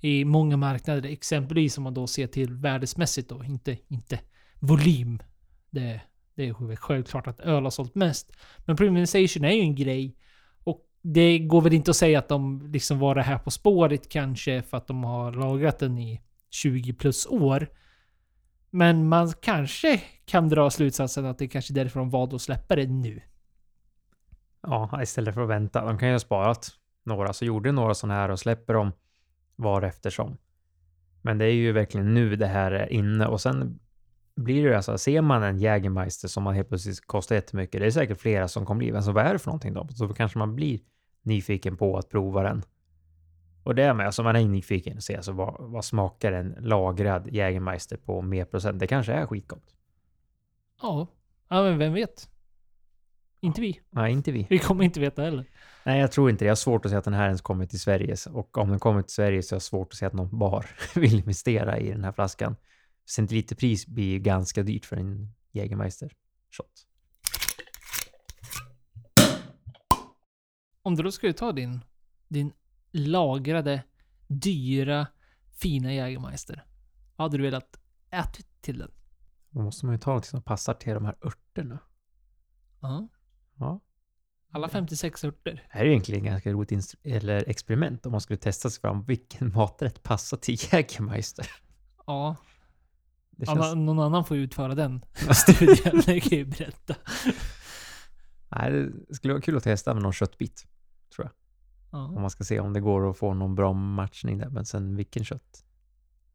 i 0.00 0.24
många 0.24 0.56
marknader. 0.56 1.08
Exempelvis 1.08 1.78
om 1.78 1.84
man 1.84 1.94
då 1.94 2.06
ser 2.06 2.26
till 2.26 2.54
värdesmässigt 2.54 3.28
då, 3.28 3.44
inte, 3.44 3.78
inte 3.88 4.20
volym. 4.60 5.22
Det, 5.70 6.00
det 6.34 6.48
är 6.48 6.76
självklart 6.76 7.26
att 7.26 7.40
öl 7.40 7.62
har 7.62 7.70
sålt 7.70 7.94
mest. 7.94 8.32
Men 8.58 8.76
premiumization 8.76 9.44
är 9.44 9.52
ju 9.52 9.60
en 9.60 9.74
grej. 9.74 10.16
Och 10.64 10.86
det 11.02 11.38
går 11.38 11.60
väl 11.60 11.72
inte 11.72 11.90
att 11.90 11.96
säga 11.96 12.18
att 12.18 12.28
de 12.28 12.70
liksom 12.72 12.98
var 12.98 13.14
det 13.14 13.22
här 13.22 13.38
på 13.38 13.50
spåret 13.50 14.08
kanske 14.08 14.62
för 14.62 14.76
att 14.76 14.86
de 14.86 15.04
har 15.04 15.32
lagrat 15.32 15.78
den 15.78 15.98
i 15.98 16.20
20 16.50 16.92
plus 16.92 17.26
år. 17.26 17.68
Men 18.70 19.08
man 19.08 19.32
kanske 19.42 20.00
kan 20.24 20.48
dra 20.48 20.70
slutsatsen 20.70 21.26
att 21.26 21.38
det 21.38 21.44
är 21.44 21.48
kanske 21.48 21.72
är 21.72 21.74
därför 21.74 22.00
de 22.00 22.10
valde 22.10 22.36
att 22.36 22.42
släppa 22.42 22.76
det 22.76 22.86
nu. 22.86 23.22
Ja, 24.62 25.02
istället 25.02 25.34
för 25.34 25.42
att 25.42 25.48
vänta. 25.48 25.84
De 25.84 25.98
kan 25.98 26.08
ju 26.08 26.14
ha 26.14 26.18
sparat 26.18 26.70
några, 27.04 27.32
så 27.32 27.44
gjorde 27.44 27.72
några 27.72 27.94
sådana 27.94 28.14
här 28.14 28.28
och 28.28 28.38
släpper 28.38 28.74
dem 28.74 28.92
var 29.56 29.82
eftersom. 29.82 30.36
Men 31.22 31.38
det 31.38 31.44
är 31.44 31.52
ju 31.52 31.72
verkligen 31.72 32.14
nu 32.14 32.36
det 32.36 32.46
här 32.46 32.72
är 32.72 32.92
inne 32.92 33.26
och 33.26 33.40
sen 33.40 33.78
blir 34.36 34.68
det 34.68 34.76
alltså, 34.76 34.98
ser 34.98 35.22
man 35.22 35.42
en 35.42 35.58
Jägermeister 35.58 36.28
som 36.28 36.42
man 36.42 36.54
helt 36.54 36.68
plötsligt 36.68 37.06
kostar 37.06 37.34
jättemycket, 37.34 37.80
det 37.80 37.86
är 37.86 37.90
säkert 37.90 38.20
flera 38.20 38.48
som 38.48 38.66
kommer 38.66 38.78
bli, 38.78 38.92
men 38.92 39.02
så 39.02 39.12
vad 39.12 39.26
är 39.26 39.32
det 39.32 39.38
för 39.38 39.46
någonting 39.46 39.74
då? 39.74 39.88
Så 39.88 40.08
kanske 40.08 40.38
man 40.38 40.54
blir 40.54 40.80
nyfiken 41.22 41.76
på 41.76 41.98
att 41.98 42.08
prova 42.08 42.42
den. 42.42 42.62
Och 43.64 43.74
det 43.74 43.82
är 43.82 43.94
med, 43.94 44.06
alltså 44.06 44.22
man 44.22 44.36
är 44.36 44.48
nyfiken 44.48 44.96
och 44.96 45.02
ser 45.02 45.16
alltså 45.16 45.32
vad, 45.32 45.56
vad 45.58 45.84
smakar 45.84 46.32
en 46.32 46.56
lagrad 46.58 47.28
Jägermeister 47.32 47.96
på 47.96 48.22
mer 48.22 48.44
procent? 48.44 48.78
Det 48.78 48.86
kanske 48.86 49.12
är 49.12 49.26
skitgott. 49.26 49.74
Ja. 50.82 51.06
Ja, 51.48 51.62
men 51.62 51.78
vem 51.78 51.92
vet? 51.92 52.28
Inte 53.40 53.60
vi. 53.60 53.80
Nej, 53.90 54.12
inte 54.12 54.32
vi. 54.32 54.46
Vi 54.50 54.58
kommer 54.58 54.84
inte 54.84 55.00
veta 55.00 55.22
heller. 55.22 55.44
Nej, 55.84 56.00
jag 56.00 56.12
tror 56.12 56.30
inte 56.30 56.44
det. 56.44 56.46
Jag 56.46 56.50
har 56.50 56.56
svårt 56.56 56.84
att 56.84 56.90
se 56.90 56.96
att 56.96 57.04
den 57.04 57.14
här 57.14 57.26
ens 57.26 57.40
kommer 57.40 57.66
till 57.66 57.80
Sverige. 57.80 58.16
Och 58.32 58.58
om 58.58 58.70
den 58.70 58.78
kommer 58.78 59.02
till 59.02 59.14
Sverige 59.14 59.42
så 59.42 59.54
har 59.54 59.56
jag 59.56 59.62
svårt 59.62 59.92
att 59.92 59.98
se 59.98 60.06
att 60.06 60.12
någon 60.12 60.38
bar 60.38 60.66
vill 60.94 61.18
investera 61.18 61.78
i 61.78 61.90
den 61.90 62.04
här 62.04 62.12
flaskan. 62.12 62.56
Centiliterpris 63.10 63.86
blir 63.86 64.18
ganska 64.18 64.62
dyrt 64.62 64.86
för 64.86 64.96
en 64.96 65.34
Jägermeister 65.52 66.12
shot. 66.50 66.86
Om 70.82 70.96
du 70.96 71.02
då 71.02 71.12
skulle 71.12 71.32
ta 71.32 71.52
din, 71.52 71.80
din 72.28 72.52
lagrade, 72.92 73.82
dyra, 74.28 75.06
fina 75.60 75.92
Jägermeister. 75.92 76.64
Vad 77.16 77.24
hade 77.24 77.36
du 77.36 77.42
velat 77.42 77.80
äta 78.10 78.42
till 78.60 78.78
den? 78.78 78.90
Då 79.50 79.60
måste 79.62 79.86
man 79.86 79.94
ju 79.94 79.98
ta 79.98 80.14
något 80.14 80.26
som 80.26 80.42
passar 80.42 80.74
till 80.74 80.94
de 80.94 81.04
här 81.04 81.16
örterna. 81.22 81.78
Ja. 82.80 83.08
Ja. 83.58 83.80
Alla 84.52 84.68
56 84.68 85.24
örter. 85.24 85.52
Det 85.52 85.62
här 85.70 85.80
är 85.80 85.84
ju 85.84 85.90
egentligen 85.90 86.24
ett 86.24 86.30
ganska 86.30 86.52
roligt 86.52 86.70
instru- 86.70 86.98
eller 87.16 87.48
experiment 87.48 88.06
om 88.06 88.12
man 88.12 88.20
skulle 88.20 88.36
testa 88.36 88.70
sig 88.70 88.80
fram 88.80 89.04
vilken 89.04 89.52
maträtt 89.52 90.02
passar 90.02 90.36
till 90.36 90.56
Jägermeister. 90.72 91.46
Ja. 92.06 92.36
Det 93.40 93.46
känns... 93.46 93.58
Anna, 93.58 93.74
någon 93.74 93.98
annan 93.98 94.24
får 94.24 94.36
utföra 94.36 94.74
den 94.74 95.04
studien, 95.34 96.02
det 96.06 96.20
kan 96.20 96.30
jag 96.30 96.38
ju 96.38 96.44
berätta. 96.44 96.94
Nej, 98.48 98.72
det 99.08 99.14
skulle 99.14 99.32
vara 99.34 99.42
kul 99.42 99.56
att 99.56 99.64
testa 99.64 99.94
med 99.94 100.02
någon 100.02 100.12
köttbit. 100.12 100.66
Om 101.92 102.14
Ja. 102.14 102.20
man 102.20 102.30
ska 102.30 102.44
se 102.44 102.60
om 102.60 102.72
det 102.72 102.80
går 102.80 103.10
att 103.10 103.18
få 103.18 103.34
någon 103.34 103.54
bra 103.54 103.72
matchning 103.72 104.38
där. 104.38 104.48
Men 104.48 104.64
sen 104.66 104.96
vilken 104.96 105.24
kött? 105.24 105.64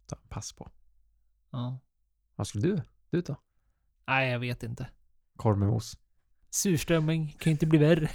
Ta 0.05 0.15
pass 0.29 0.53
på. 0.53 0.71
ja. 1.51 1.79
Vad 2.35 2.47
skulle 2.47 2.67
du? 2.67 2.81
Du 3.09 3.21
ta? 3.21 3.35
Nej, 4.07 4.31
jag 4.31 4.39
vet 4.39 4.63
inte. 4.63 4.87
Korv 5.35 5.57
med 5.57 5.67
mos. 5.67 5.97
Surströmming 6.49 7.35
kan 7.39 7.51
inte 7.51 7.65
bli 7.65 7.79
värre. 7.79 8.09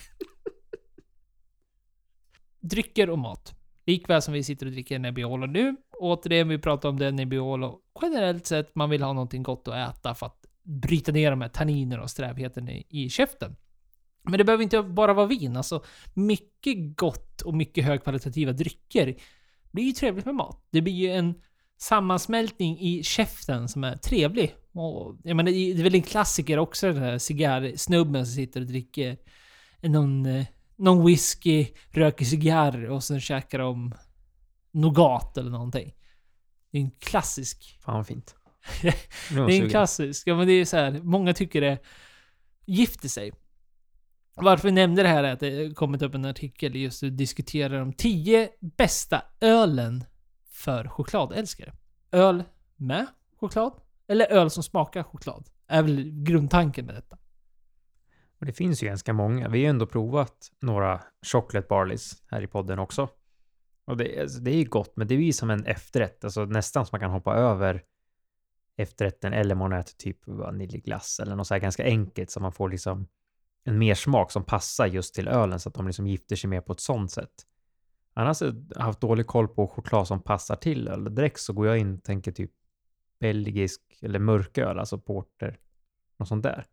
Drycker 2.61 3.11
och 3.11 3.19
mat. 3.19 3.55
Likväl 3.87 4.23
som 4.23 4.35
vi 4.35 4.45
sitter 4.45 4.67
och 4.67 4.73
dricker 4.73 4.99
Nebbiolo 4.99 5.47
nu. 5.47 5.77
Återigen, 6.01 6.49
vi 6.49 6.59
pratar 6.59 6.89
om 6.89 6.99
Danny 6.99 7.25
Biolo. 7.25 7.81
Generellt 8.03 8.47
sett, 8.47 8.75
man 8.75 8.91
vill 8.91 9.03
ha 9.03 9.13
någonting 9.13 9.43
gott 9.43 9.69
att 9.69 9.97
äta 9.97 10.15
för 10.15 10.27
att 10.27 10.47
bryta 10.63 11.13
ner 11.13 11.31
de 11.31 11.41
här 11.41 11.49
tanninerna 11.49 12.03
och 12.03 12.11
strävheten 12.11 12.69
i, 12.69 12.87
i 12.89 13.11
käften. 13.11 13.57
Men 14.23 14.39
det 14.39 14.45
behöver 14.45 14.63
inte 14.63 14.83
bara 14.83 15.13
vara 15.13 15.27
vin. 15.27 15.57
Alltså, 15.57 15.85
mycket 16.15 16.97
gott 16.97 17.43
och 17.43 17.55
mycket 17.55 17.85
högkvalitativa 17.85 18.53
drycker 18.53 19.17
blir 19.71 19.85
ju 19.85 19.93
trevligt 19.93 20.25
med 20.25 20.35
mat. 20.35 20.67
Det 20.71 20.81
blir 20.81 20.93
ju 20.93 21.11
en 21.11 21.35
sammansmältning 21.81 22.79
i 22.81 23.03
käften 23.03 23.69
som 23.69 23.85
är 23.85 23.97
trevlig. 23.97 24.55
Och, 24.73 25.17
jag 25.25 25.37
menar, 25.37 25.51
det 25.51 25.81
är 25.81 25.83
väl 25.83 25.95
en 25.95 26.03
klassiker 26.03 26.59
också, 26.59 26.87
den 26.93 27.03
här 27.03 27.19
cigarrsnubben 27.19 28.27
som 28.27 28.35
sitter 28.35 28.61
och 28.61 28.67
dricker 28.67 29.17
någon, 29.83 30.27
eh, 30.27 30.47
någon 30.77 31.07
whisky, 31.07 31.67
röker 31.91 32.25
cigarr 32.25 32.91
och 32.91 33.05
sen 33.05 33.21
käkar 33.21 33.59
de 33.59 33.95
nougat 34.73 35.37
eller 35.37 35.51
någonting. 35.51 35.95
Det 36.71 36.79
är 36.79 36.83
en 36.83 36.91
klassisk. 36.91 37.79
Fan 37.85 37.95
vad 37.95 38.07
fint. 38.07 38.35
Det 39.31 39.39
är 39.39 39.63
en 39.63 39.71
klassisk. 39.71 40.27
Ja, 40.27 40.37
men 40.37 40.47
det 40.47 40.53
är 40.53 40.65
så 40.65 40.77
här, 40.77 41.01
många 41.03 41.35
tycker 41.35 41.61
det 41.61 41.79
gifter 42.67 43.09
sig. 43.09 43.33
Varför 44.35 44.69
jag 44.69 44.75
nämnde 44.75 45.03
det 45.03 45.09
här 45.09 45.25
är 45.25 45.33
att 45.33 45.41
det 45.41 45.77
kommit 45.77 46.03
upp 46.03 46.15
en 46.15 46.25
artikel 46.25 46.77
just 46.77 47.03
att 47.03 47.17
diskutera 47.17 47.79
de 47.79 47.93
10 47.93 48.51
bästa 48.61 49.23
ölen 49.41 50.05
för 50.51 50.89
chokladälskare. 50.89 51.73
Öl 52.13 52.45
med 52.77 53.07
choklad, 53.41 53.73
eller 54.09 54.27
öl 54.27 54.51
som 54.51 54.63
smakar 54.63 55.03
choklad. 55.03 55.49
Är 55.67 55.83
väl 55.83 56.11
grundtanken 56.11 56.87
med 56.87 56.95
detta. 56.95 57.19
Och 58.41 58.47
det 58.47 58.53
finns 58.53 58.83
ju 58.83 58.87
ganska 58.87 59.13
många. 59.13 59.49
Vi 59.49 59.59
har 59.59 59.63
ju 59.63 59.71
ändå 59.71 59.87
provat 59.87 60.51
några 60.61 61.03
chocolate 61.27 61.67
barleys 61.69 62.23
här 62.27 62.43
i 62.43 62.47
podden 62.47 62.79
också. 62.79 63.09
Och 63.91 63.97
det, 63.97 64.21
alltså, 64.21 64.41
det 64.41 64.51
är 64.51 64.57
ju 64.57 64.65
gott, 64.65 64.97
men 64.97 65.07
det 65.09 65.15
är 65.15 65.19
ju 65.19 65.33
som 65.33 65.51
en 65.51 65.67
efterrätt. 65.67 66.25
Alltså 66.25 66.45
nästan 66.45 66.87
som 66.87 66.91
man 66.95 67.01
kan 67.01 67.11
hoppa 67.11 67.35
över 67.35 67.83
efterrätten 68.77 69.33
eller 69.33 69.55
man 69.55 69.73
äter 69.73 69.93
typ 69.97 70.27
vaniljglass 70.27 71.21
eller 71.21 71.37
något 71.37 71.47
så 71.47 71.55
här 71.55 71.61
ganska 71.61 71.85
enkelt 71.85 72.31
så 72.31 72.41
man 72.41 72.53
får 72.53 72.69
liksom 72.69 73.07
en 73.65 73.79
mersmak 73.79 74.31
som 74.31 74.45
passar 74.45 74.87
just 74.87 75.15
till 75.15 75.29
ölen 75.29 75.61
så 75.61 75.69
att 75.69 75.75
de 75.75 75.87
liksom 75.87 76.07
gifter 76.07 76.37
sig 76.37 76.51
mer 76.51 76.61
på 76.61 76.73
ett 76.73 76.81
sånt 76.81 77.11
sätt. 77.11 77.47
Annars 78.15 78.41
har 78.41 78.55
jag 78.75 78.83
haft 78.83 79.01
dålig 79.01 79.27
koll 79.27 79.49
på 79.49 79.69
choklad 79.69 80.07
som 80.07 80.23
passar 80.23 80.57
till 80.57 80.89
öl. 80.89 81.15
Direkt 81.15 81.41
så 81.41 81.53
går 81.53 81.67
jag 81.67 81.79
in 81.79 81.95
och 81.97 82.03
tänker 82.03 82.33
typ 82.33 82.51
belgisk 83.19 83.81
eller 84.03 84.19
mörköl, 84.19 84.79
alltså 84.79 84.99
porter, 84.99 85.59
något 86.17 86.29
sånt 86.29 86.43
där. 86.43 86.65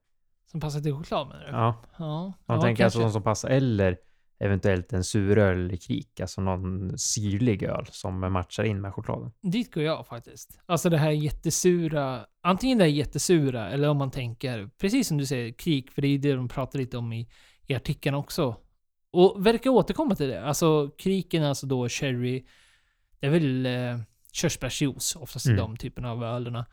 Som 0.52 0.60
passar 0.60 0.80
till 0.80 0.94
choklad 0.94 1.28
menar 1.28 1.46
du? 1.46 1.52
Ja, 1.52 1.76
Ja, 1.98 2.34
man 2.46 2.58
ja, 2.58 2.62
tänker 2.62 2.84
alltså 2.84 3.00
kanske. 3.00 3.08
de 3.10 3.14
som 3.14 3.24
passar, 3.24 3.50
eller 3.50 3.98
eventuellt 4.40 4.94
en 4.94 5.04
suröl 5.04 5.66
eller 5.66 5.76
krik, 5.76 6.20
alltså 6.20 6.42
någon 6.42 6.98
syrlig 6.98 7.64
öl 7.64 7.86
som 7.92 8.20
matchar 8.34 8.64
in 8.64 8.82
med 8.82 8.94
chokladen. 8.94 9.32
Dit 9.42 9.74
går 9.74 9.84
jag 9.84 10.08
faktiskt. 10.08 10.60
Alltså 10.66 10.90
det 10.90 10.98
här 10.98 11.12
jättesura, 11.12 12.26
antingen 12.42 12.78
det 12.78 12.84
här 12.84 12.92
jättesura 12.92 13.70
eller 13.70 13.90
om 13.90 13.98
man 13.98 14.12
tänker, 14.12 14.70
precis 14.78 15.08
som 15.08 15.18
du 15.18 15.26
säger, 15.26 15.52
krig, 15.54 15.92
för 15.92 16.02
det 16.02 16.08
är 16.08 16.18
det 16.20 16.34
de 16.34 16.48
pratar 16.48 16.80
lite 16.80 16.98
om 16.98 17.14
i, 17.14 17.30
i 17.68 17.76
artikeln 17.76 18.16
också. 18.16 18.56
Och 19.12 19.46
verkar 19.46 19.70
återkomma 19.70 20.16
till 20.16 20.28
det. 20.28 20.44
Alltså 20.44 20.90
kriken 20.98 21.44
är 21.44 21.48
alltså 21.50 21.68
då 21.68 21.90
cherry, 21.90 22.46
det 23.20 23.28
är 23.28 23.32
väl 23.32 23.66
eh, 23.66 24.00
körsbärsjuice 24.32 25.16
oftast 25.16 25.46
i 25.48 25.50
Mm. 25.50 25.60
de 25.62 25.78
typerna 25.78 26.12
av 26.12 26.24
ölerna. 26.24 26.66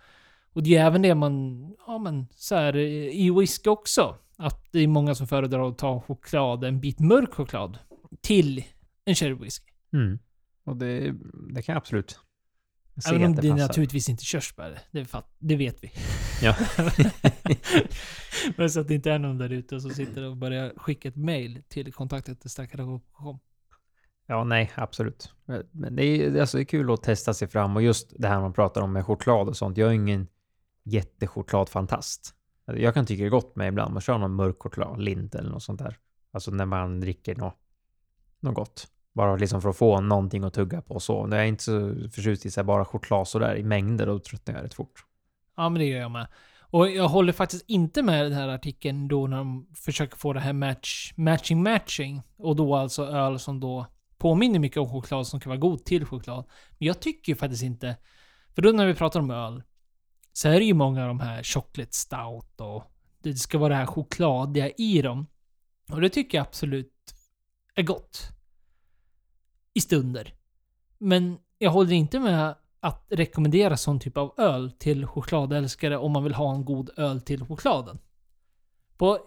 Och 0.52 0.62
det 0.62 0.76
är 0.76 0.86
även 0.86 1.02
det 1.02 1.14
man, 1.14 1.62
ja 1.86 1.98
men 1.98 2.26
så 2.30 2.54
här 2.54 2.76
eh, 2.76 2.82
i 3.08 3.30
whisky 3.38 3.70
också. 3.70 4.16
Att 4.36 4.72
det 4.72 4.78
är 4.80 4.86
många 4.88 5.14
som 5.14 5.26
föredrar 5.26 5.68
att 5.68 5.78
ta 5.78 6.00
choklad, 6.00 6.64
en 6.64 6.80
bit 6.80 7.00
mörk 7.00 7.34
choklad, 7.34 7.78
till 8.20 8.64
en 9.04 9.14
cherry 9.14 9.34
whisky. 9.34 9.72
Mm. 9.92 10.18
Och 10.64 10.76
det, 10.76 11.14
det 11.54 11.62
kan 11.62 11.72
jag 11.72 11.76
absolut 11.76 12.18
se 13.02 13.10
Även 13.10 13.24
om 13.24 13.34
det 13.34 13.48
är 13.48 13.52
passar. 13.52 13.66
naturligtvis 13.66 14.08
inte 14.08 14.24
körsbär. 14.24 14.78
Det, 14.90 15.04
fatt, 15.04 15.34
det 15.38 15.56
vet 15.56 15.84
vi. 15.84 15.92
Ja. 16.42 16.56
Men 18.56 18.70
så 18.70 18.80
att 18.80 18.88
det 18.88 18.94
inte 18.94 19.12
är 19.12 19.18
någon 19.18 19.38
där 19.38 19.52
ute 19.52 19.80
som 19.80 19.90
sitter 19.90 20.22
och 20.22 20.36
börjar 20.36 20.72
skicka 20.76 21.08
ett 21.08 21.16
mail 21.16 21.62
till 21.68 21.92
kontaktet 21.92 22.50
stackare.com. 22.50 23.38
Ja, 24.26 24.44
nej, 24.44 24.72
absolut. 24.74 25.32
Men 25.70 25.96
det 25.96 26.04
är, 26.04 26.40
alltså, 26.40 26.56
det 26.56 26.62
är 26.62 26.64
kul 26.64 26.90
att 26.92 27.02
testa 27.02 27.34
sig 27.34 27.48
fram 27.48 27.76
och 27.76 27.82
just 27.82 28.14
det 28.18 28.28
här 28.28 28.40
man 28.40 28.52
pratar 28.52 28.80
om 28.82 28.92
med 28.92 29.06
choklad 29.06 29.48
och 29.48 29.56
sånt. 29.56 29.76
Jag 29.76 29.88
är 29.88 29.92
ingen 29.92 30.28
jättechokladfantast. 30.84 32.34
Jag 32.66 32.94
kan 32.94 33.06
tycka 33.06 33.22
det 33.22 33.28
är 33.28 33.30
gott 33.30 33.56
med 33.56 33.68
ibland. 33.68 33.96
att 33.96 34.04
köra 34.04 34.18
någon 34.18 34.34
mörk 34.34 34.56
choklad, 34.58 35.00
Lind 35.00 35.34
eller 35.34 35.50
något 35.50 35.62
sånt 35.62 35.78
där. 35.78 35.98
Alltså 36.32 36.50
när 36.50 36.66
man 36.66 37.00
dricker 37.00 37.34
något, 37.36 37.56
något 38.40 38.54
gott. 38.54 38.88
Bara 39.12 39.36
liksom 39.36 39.62
för 39.62 39.68
att 39.68 39.76
få 39.76 40.00
någonting 40.00 40.44
att 40.44 40.54
tugga 40.54 40.82
på 40.82 40.94
och 40.94 41.02
så. 41.02 41.28
Jag 41.30 41.40
är 41.40 41.44
inte 41.44 41.62
så 41.62 41.94
förtjust 42.12 42.46
i 42.46 42.50
så 42.50 42.60
här 42.60 42.64
bara 42.64 42.84
choklad 42.84 43.28
sådär 43.28 43.56
i 43.56 43.62
mängder 43.62 44.08
och 44.08 44.24
tröttnar 44.24 44.54
jag 44.54 44.64
rätt 44.64 44.74
fort. 44.74 45.04
Ja, 45.56 45.68
men 45.68 45.78
det 45.78 45.84
gör 45.84 46.00
jag 46.00 46.10
med. 46.10 46.26
Och 46.60 46.90
jag 46.90 47.08
håller 47.08 47.32
faktiskt 47.32 47.64
inte 47.68 48.02
med 48.02 48.24
den 48.24 48.32
här 48.32 48.48
artikeln 48.48 49.08
då 49.08 49.26
när 49.26 49.36
de 49.36 49.66
försöker 49.74 50.16
få 50.16 50.32
det 50.32 50.40
här 50.40 50.52
match, 50.52 51.12
matching 51.16 51.62
matching. 51.62 52.22
Och 52.36 52.56
då 52.56 52.74
alltså 52.74 53.04
öl 53.06 53.38
som 53.38 53.60
då 53.60 53.86
påminner 54.18 54.58
mycket 54.58 54.78
om 54.78 54.88
choklad 54.88 55.26
som 55.26 55.40
kan 55.40 55.50
vara 55.50 55.58
god 55.60 55.84
till 55.84 56.04
choklad. 56.04 56.44
Men 56.78 56.86
jag 56.88 57.00
tycker 57.00 57.32
ju 57.32 57.36
faktiskt 57.36 57.62
inte... 57.62 57.96
För 58.54 58.62
då 58.62 58.70
när 58.70 58.86
vi 58.86 58.94
pratar 58.94 59.20
om 59.20 59.30
öl 59.30 59.62
så 60.36 60.48
är 60.48 60.58
det 60.58 60.64
ju 60.64 60.74
många 60.74 61.02
av 61.02 61.08
de 61.08 61.20
här 61.20 61.42
chocolate 61.42 61.92
stout 61.92 62.60
och 62.60 62.84
det 63.22 63.34
ska 63.34 63.58
vara 63.58 63.68
det 63.68 63.74
här 63.74 63.86
chokladiga 63.86 64.70
i 64.70 65.02
dem. 65.02 65.26
Och 65.92 66.00
det 66.00 66.08
tycker 66.08 66.38
jag 66.38 66.46
absolut 66.46 67.14
är 67.74 67.82
gott. 67.82 68.28
I 69.74 69.80
stunder. 69.80 70.34
Men 70.98 71.38
jag 71.58 71.70
håller 71.70 71.92
inte 71.92 72.20
med 72.20 72.54
att 72.80 73.06
rekommendera 73.10 73.76
sån 73.76 74.00
typ 74.00 74.16
av 74.16 74.34
öl 74.36 74.72
till 74.78 75.06
chokladälskare 75.06 75.98
om 75.98 76.12
man 76.12 76.24
vill 76.24 76.34
ha 76.34 76.54
en 76.54 76.64
god 76.64 76.90
öl 76.96 77.20
till 77.20 77.44
chokladen. 77.44 77.98
På 78.96 79.18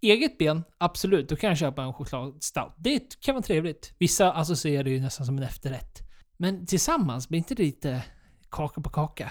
eget 0.00 0.38
ben, 0.38 0.64
absolut, 0.78 1.28
då 1.28 1.36
kan 1.36 1.48
jag 1.48 1.58
köpa 1.58 1.82
en 1.82 1.94
chokladstout. 1.94 2.72
Det 2.78 3.20
kan 3.20 3.34
vara 3.34 3.42
trevligt. 3.42 3.94
Vissa 3.98 4.32
associerar 4.32 4.84
det 4.84 4.90
ju 4.90 5.00
nästan 5.00 5.26
som 5.26 5.36
en 5.36 5.42
efterrätt. 5.42 5.98
Men 6.36 6.66
tillsammans, 6.66 7.28
blir 7.28 7.38
inte 7.38 7.54
det 7.54 7.62
lite 7.62 8.04
kaka 8.50 8.80
på 8.80 8.90
kaka? 8.90 9.30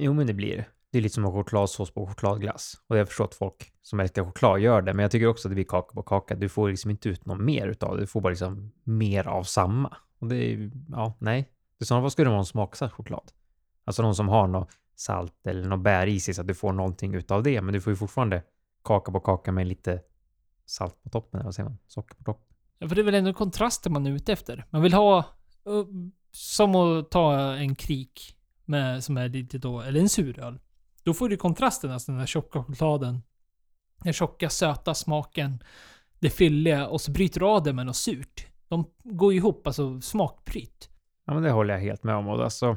Jo, 0.00 0.12
men 0.12 0.26
det 0.26 0.34
blir 0.34 0.56
det. 0.56 0.64
Det 0.90 0.98
är 0.98 1.02
lite 1.02 1.14
som 1.14 1.24
en 1.24 1.32
chokladsås 1.32 1.90
på 1.90 2.06
chokladglass. 2.06 2.74
Och 2.86 2.98
jag 2.98 3.08
förstår 3.08 3.24
att 3.24 3.34
folk 3.34 3.72
som 3.82 4.00
älskar 4.00 4.24
choklad 4.24 4.60
gör 4.60 4.82
det, 4.82 4.94
men 4.94 5.02
jag 5.02 5.10
tycker 5.10 5.26
också 5.26 5.48
att 5.48 5.50
det 5.50 5.54
blir 5.54 5.64
kaka 5.64 5.94
på 5.94 6.02
kaka. 6.02 6.34
Du 6.34 6.48
får 6.48 6.68
liksom 6.68 6.90
inte 6.90 7.08
ut 7.08 7.26
något 7.26 7.40
mer 7.40 7.68
utav 7.68 7.94
det. 7.96 8.02
Du 8.02 8.06
får 8.06 8.20
bara 8.20 8.28
liksom 8.30 8.72
mer 8.84 9.28
av 9.28 9.42
samma. 9.42 9.96
Och 10.18 10.28
det 10.28 10.36
är 10.36 10.48
ju, 10.48 10.70
ja, 10.88 11.16
nej. 11.18 11.48
I 11.80 11.84
sådana 11.84 12.02
fall 12.02 12.10
skulle 12.10 12.26
det 12.26 12.30
vara 12.30 12.38
en 12.38 12.46
smaksatt 12.46 12.92
choklad. 12.92 13.32
Alltså 13.84 14.02
någon 14.02 14.14
som 14.14 14.28
har 14.28 14.46
något 14.46 14.70
salt 14.96 15.46
eller 15.46 15.68
något 15.68 15.80
bär 15.80 16.06
i 16.06 16.20
sig 16.20 16.34
så 16.34 16.40
att 16.40 16.48
du 16.48 16.54
får 16.54 16.72
någonting 16.72 17.14
utav 17.14 17.42
det. 17.42 17.62
Men 17.62 17.74
du 17.74 17.80
får 17.80 17.90
ju 17.90 17.96
fortfarande 17.96 18.42
kaka 18.84 19.12
på 19.12 19.20
kaka 19.20 19.52
med 19.52 19.66
lite 19.66 20.00
salt 20.66 21.02
på 21.02 21.08
toppen, 21.08 21.40
eller 21.40 21.44
vad 21.44 21.54
säger 21.54 21.68
man? 21.68 21.78
Socker 21.86 22.14
på 22.14 22.24
toppen. 22.24 22.56
Ja, 22.78 22.88
för 22.88 22.94
det 22.94 23.00
är 23.00 23.04
väl 23.04 23.14
ändå 23.14 23.32
kontrasten 23.32 23.92
man 23.92 24.06
är 24.06 24.10
ute 24.10 24.32
efter. 24.32 24.64
Man 24.70 24.82
vill 24.82 24.94
ha... 24.94 25.18
uh, 25.68 25.86
Som 26.30 26.74
att 26.74 27.10
ta 27.10 27.54
en 27.54 27.74
krik 27.74 28.37
med, 28.68 29.04
som 29.04 29.16
är 29.16 29.28
lite 29.28 29.58
då, 29.58 29.80
eller 29.80 30.00
en 30.00 30.08
suröl. 30.08 30.58
Då 31.02 31.14
får 31.14 31.28
du 31.28 31.36
kontrasten, 31.36 31.90
alltså 31.90 32.12
den 32.12 32.18
här 32.18 32.26
tjocka 32.26 32.62
chokladen. 32.62 33.22
Den 34.04 34.12
tjocka 34.12 34.50
söta 34.50 34.94
smaken. 34.94 35.62
Det 36.18 36.30
fylliga 36.30 36.88
och 36.88 37.00
så 37.00 37.10
bryter 37.10 37.40
du 37.40 37.46
av 37.46 37.62
det 37.62 37.72
med 37.72 37.86
något 37.86 37.96
surt. 37.96 38.46
De 38.68 38.84
går 39.04 39.32
ju 39.32 39.38
ihop, 39.38 39.66
alltså 39.66 40.00
smakbryt. 40.00 40.90
Ja, 41.24 41.34
men 41.34 41.42
det 41.42 41.50
håller 41.50 41.74
jag 41.74 41.80
helt 41.80 42.04
med 42.04 42.14
om. 42.14 42.28
Och 42.28 42.44
alltså, 42.44 42.76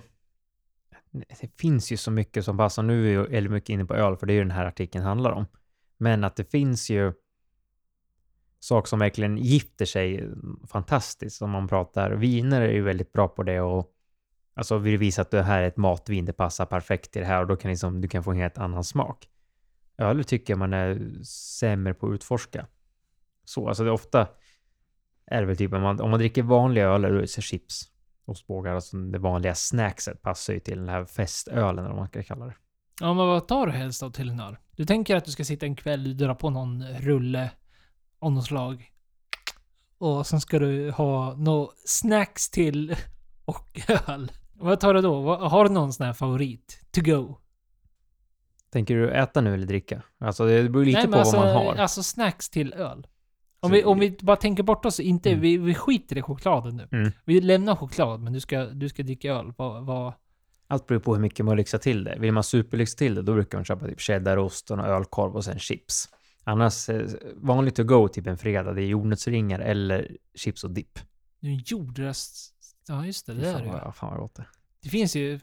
det 1.12 1.60
finns 1.60 1.92
ju 1.92 1.98
så 1.98 2.12
mycket 2.12 2.46
som 2.46 2.58
passar. 2.58 2.84
Nu 2.84 3.00
är 3.00 3.04
vi 3.04 3.10
ju 3.10 3.24
väldigt 3.24 3.52
mycket 3.52 3.70
inne 3.70 3.86
på 3.86 3.96
öl, 3.96 4.18
för 4.18 4.26
det 4.26 4.34
är 4.34 4.36
ju 4.36 4.42
den 4.42 4.52
här 4.52 4.66
artikeln 4.66 5.04
handlar 5.04 5.32
om. 5.32 5.46
Men 5.98 6.24
att 6.24 6.36
det 6.36 6.52
finns 6.52 6.90
ju 6.90 7.14
saker 8.60 8.88
som 8.88 9.00
verkligen 9.00 9.38
gifter 9.38 9.86
sig 9.86 10.30
fantastiskt. 10.68 11.42
Om 11.42 11.50
man 11.50 11.68
pratar 11.68 12.12
viner 12.12 12.62
är 12.62 12.74
ju 12.74 12.82
väldigt 12.82 13.14
bra 13.14 13.28
på 13.28 13.44
det 13.44 13.62
och 13.62 13.91
alltså 14.54 14.78
vill 14.78 14.98
visa 14.98 15.22
att 15.22 15.32
det 15.32 15.44
här 15.44 15.62
är 15.62 15.68
ett 15.68 15.78
matvin, 15.78 16.26
det 16.26 16.34
passar 16.34 16.66
perfekt 16.66 17.12
till 17.12 17.22
det 17.22 17.28
här 17.28 17.42
och 17.42 17.48
då 17.48 17.56
kan 17.56 17.72
liksom, 17.72 18.02
du 18.02 18.08
kan 18.08 18.24
få 18.24 18.32
en 18.32 18.38
helt 18.38 18.58
annan 18.58 18.84
smak. 18.84 19.28
Öl 19.98 20.24
tycker 20.24 20.54
jag 20.54 20.60
man 20.60 20.74
är 20.74 21.24
sämre 21.24 21.94
på 21.94 22.08
att 22.08 22.14
utforska. 22.14 22.68
Så, 23.46 23.68
alltså 23.68 23.84
det 23.84 23.90
är 23.90 23.94
ofta 23.94 24.28
är 25.26 25.42
det 25.42 25.48
väl 25.48 25.58
typ 25.58 25.74
om 25.74 25.82
man, 25.82 26.02
om 26.02 26.10
man 26.10 26.20
dricker 26.20 26.44
vanliga 26.44 26.86
öl, 26.86 27.02
då 27.02 27.08
är 27.08 27.12
det 27.12 27.28
chips, 27.28 27.84
ostbågar, 28.26 28.76
alltså 28.76 28.98
det 28.98 29.20
vanliga 29.20 29.56
snackset 29.56 30.22
passar 30.22 30.54
ju 30.54 30.60
till 30.60 30.78
den 30.78 30.90
här 30.90 31.06
festölen 31.06 31.80
eller 31.80 31.88
vad 31.88 31.98
man 31.98 32.08
ska 32.08 32.24
kalla 32.24 32.46
det. 32.46 32.56
Ja, 33.02 33.14
men 33.14 33.28
vad 33.28 33.48
tar 33.48 33.66
du 33.66 33.72
helst 33.72 34.02
då 34.02 34.12
till 34.12 34.30
en 34.30 34.40
öl? 34.40 34.58
Du 34.72 34.86
tänker 34.86 35.16
att 35.16 35.26
du 35.26 35.32
ska 35.32 35.44
sitta 35.44 35.66
en 35.66 35.76
kväll, 35.76 36.18
dra 36.18 36.36
på 36.36 36.50
någon 36.50 36.84
rulle 36.84 37.52
av 38.20 38.32
något 38.32 38.46
slag. 38.46 38.92
Och 39.98 40.28
sen 40.28 40.42
ska 40.42 40.60
du 40.60 40.92
ha 40.92 41.36
några 41.36 41.72
snacks 41.86 42.50
till 42.50 42.96
och 43.46 43.82
öl. 44.08 44.32
Vad 44.62 44.80
tar 44.80 44.94
du 44.94 45.02
då? 45.02 45.36
Har 45.36 45.64
du 45.64 45.70
någon 45.70 45.94
sån 45.94 46.06
här 46.06 46.14
favorit? 46.14 46.82
To 46.92 47.02
go? 47.02 47.38
Tänker 48.72 48.96
du 48.96 49.12
äta 49.12 49.42
nu 49.42 49.54
eller 49.54 49.66
dricka? 49.68 50.02
Alltså 50.20 50.46
det 50.46 50.70
beror 50.70 50.86
lite 50.86 51.00
Nej, 51.00 51.08
på 51.08 51.18
alltså, 51.18 51.38
vad 51.38 51.46
man 51.46 51.56
har. 51.56 51.76
Alltså 51.76 52.04
snacks 52.04 52.50
till 52.50 52.74
öl. 52.74 53.08
Om 53.60 53.72
vi, 53.72 53.84
om 53.84 54.00
vi 54.00 54.18
bara 54.22 54.36
tänker 54.38 54.64
bort 54.64 54.86
oss, 54.86 55.00
inte, 55.00 55.30
Mm. 55.30 55.42
vi, 55.42 55.58
vi 55.58 55.74
skiter 55.76 56.18
i 56.18 56.22
chokladen 56.22 56.76
nu. 56.76 56.88
Mm. 57.00 57.12
Vi 57.26 57.42
lämnar 57.42 57.76
choklad, 57.76 58.22
men 58.22 58.34
du 58.34 58.40
ska, 58.40 58.66
du 58.66 58.90
ska 58.90 59.04
dricka 59.04 59.32
öl. 59.34 59.54
Vad, 59.58 59.86
vad, 59.86 60.14
Allt 60.68 60.88
beror 60.88 61.00
på 61.00 61.14
hur 61.14 61.22
mycket 61.22 61.46
man 61.46 61.58
lyxar 61.58 61.78
till 61.78 62.04
det. 62.04 62.16
Vill 62.20 62.32
man 62.32 62.44
superlyxa 62.44 62.98
till 62.98 63.16
det, 63.16 63.22
då 63.22 63.34
brukar 63.34 63.58
man 63.58 63.66
köpa 63.66 63.88
typ 63.88 64.02
cheddarost 64.02 64.72
och 64.72 64.80
ölkorv 64.80 65.36
och 65.36 65.46
sen 65.46 65.60
chips. 65.60 66.10
Annars, 66.44 66.90
eh, 66.90 67.08
vanligt 67.36 67.76
to 67.76 67.84
go 67.84 68.08
typ 68.08 68.28
en 68.28 68.38
fredag, 68.38 68.74
det 68.74 68.82
är 68.82 68.86
jordnötsringar 68.86 69.60
eller 69.60 70.18
chips 70.36 70.64
och 70.64 70.72
dipp. 70.72 71.00
du 71.40 71.48
är 71.48 71.52
en 71.54 71.62
jordröst... 71.66 72.54
Ja, 72.92 73.06
just 73.06 73.26
det. 73.26 73.34
Det 73.34 73.50
är 73.50 73.54
fan, 73.54 73.62
det 73.62 73.68
ju. 73.86 73.92
fan 73.92 74.10
vad 74.10 74.20
gott 74.20 74.36
det. 74.36 74.46
Det 74.84 74.90
finns 74.90 75.16
ju... 75.16 75.40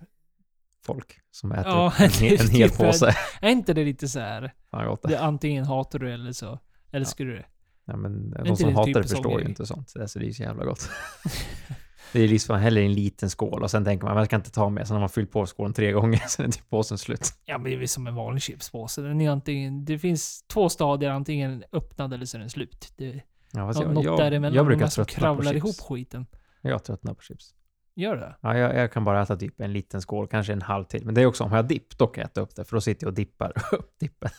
Folk 0.84 1.20
som 1.30 1.52
äter 1.52 1.72
Ja, 1.72 1.92
en, 1.98 2.10
hel- 2.20 2.40
en 2.40 2.48
hel 2.48 2.68
typ 2.70 2.78
påse. 2.78 3.14
Är 3.40 3.50
inte 3.50 3.74
det 3.74 3.84
lite 3.84 4.08
så 4.08 4.20
här? 4.20 4.40
Fan 4.70 4.80
vad 4.80 4.86
gott 4.86 5.02
det 5.02 5.08
Det 5.08 5.20
antingen 5.20 5.64
hatar 5.64 5.98
du 5.98 6.12
eller 6.12 6.32
så 6.32 6.58
älskar 6.92 7.24
du 7.24 7.36
det. 7.36 7.46
Ja, 7.84 7.96
men 7.96 8.30
de 8.30 8.56
som 8.56 8.68
det 8.68 8.74
hatar 8.74 8.92
typ 8.92 9.02
det 9.02 9.08
förstår 9.08 9.40
ju 9.40 9.48
inte 9.48 9.66
sånt. 9.66 9.90
Så 9.90 9.98
det 9.98 10.04
är 10.04 10.32
så 10.32 10.42
jävla 10.42 10.64
gott. 10.64 10.90
Det 12.12 12.20
är 12.20 12.28
liksom 12.28 12.58
hellre 12.58 12.82
en 12.82 12.92
liten 12.92 13.30
skål 13.30 13.62
och 13.62 13.70
sen 13.70 13.84
tänker 13.84 14.06
man, 14.06 14.14
man 14.14 14.26
ska 14.26 14.36
inte 14.36 14.50
ta 14.50 14.68
med. 14.68 14.86
Sen 14.86 14.94
har 14.94 15.00
man 15.00 15.08
fyllt 15.08 15.32
på 15.32 15.46
skålen 15.46 15.72
tre 15.72 15.92
gånger, 15.92 16.18
sen 16.28 16.46
är 16.46 16.50
typ 16.50 16.68
påsen 16.70 16.98
slut. 16.98 17.32
Ja, 17.44 17.58
men 17.58 17.70
det 17.78 17.82
är 17.82 17.86
som 17.86 18.06
en 18.06 18.14
vanlig 18.14 18.42
chipspåse. 18.42 19.02
Den 19.02 19.20
är 19.20 19.30
antingen, 19.30 19.84
det 19.84 19.98
finns 19.98 20.42
två 20.42 20.68
stadier, 20.68 21.10
antingen 21.10 21.64
öppnad 21.72 22.12
eller 22.12 22.26
så 22.26 22.36
är 22.36 22.40
den 22.40 22.50
slut. 22.50 22.92
Det, 22.96 23.20
Ja, 23.52 23.66
något 23.66 24.04
jag, 24.04 24.18
däremellan. 24.18 24.56
jag 24.56 24.66
brukar 24.66 24.86
tröttna 24.86 25.14
på 25.14 25.20
kravlar 25.20 25.54
ihop 25.54 25.74
chips. 25.74 25.84
skiten. 25.88 26.26
Jag 26.60 26.84
tröttnar 26.84 27.14
på 27.14 27.22
chips. 27.22 27.54
Gör 27.94 28.16
det? 28.16 28.36
Ja, 28.40 28.58
jag, 28.58 28.76
jag 28.76 28.92
kan 28.92 29.04
bara 29.04 29.22
äta 29.22 29.36
typ 29.36 29.60
en 29.60 29.72
liten 29.72 30.02
skål, 30.02 30.28
kanske 30.28 30.52
en 30.52 30.62
halv 30.62 30.84
till. 30.84 31.04
Men 31.04 31.14
det 31.14 31.22
är 31.22 31.26
också 31.26 31.44
om 31.44 31.50
jag 31.50 31.58
har 31.58 31.68
dipp, 31.68 31.98
då 31.98 32.06
kan 32.06 32.22
jag 32.22 32.28
äta 32.28 32.40
upp 32.40 32.54
det, 32.56 32.64
för 32.64 32.76
då 32.76 32.80
sitter 32.80 33.04
jag 33.04 33.10
och 33.10 33.14
dippar 33.14 33.52
upp 33.72 33.98
dippen. 33.98 34.30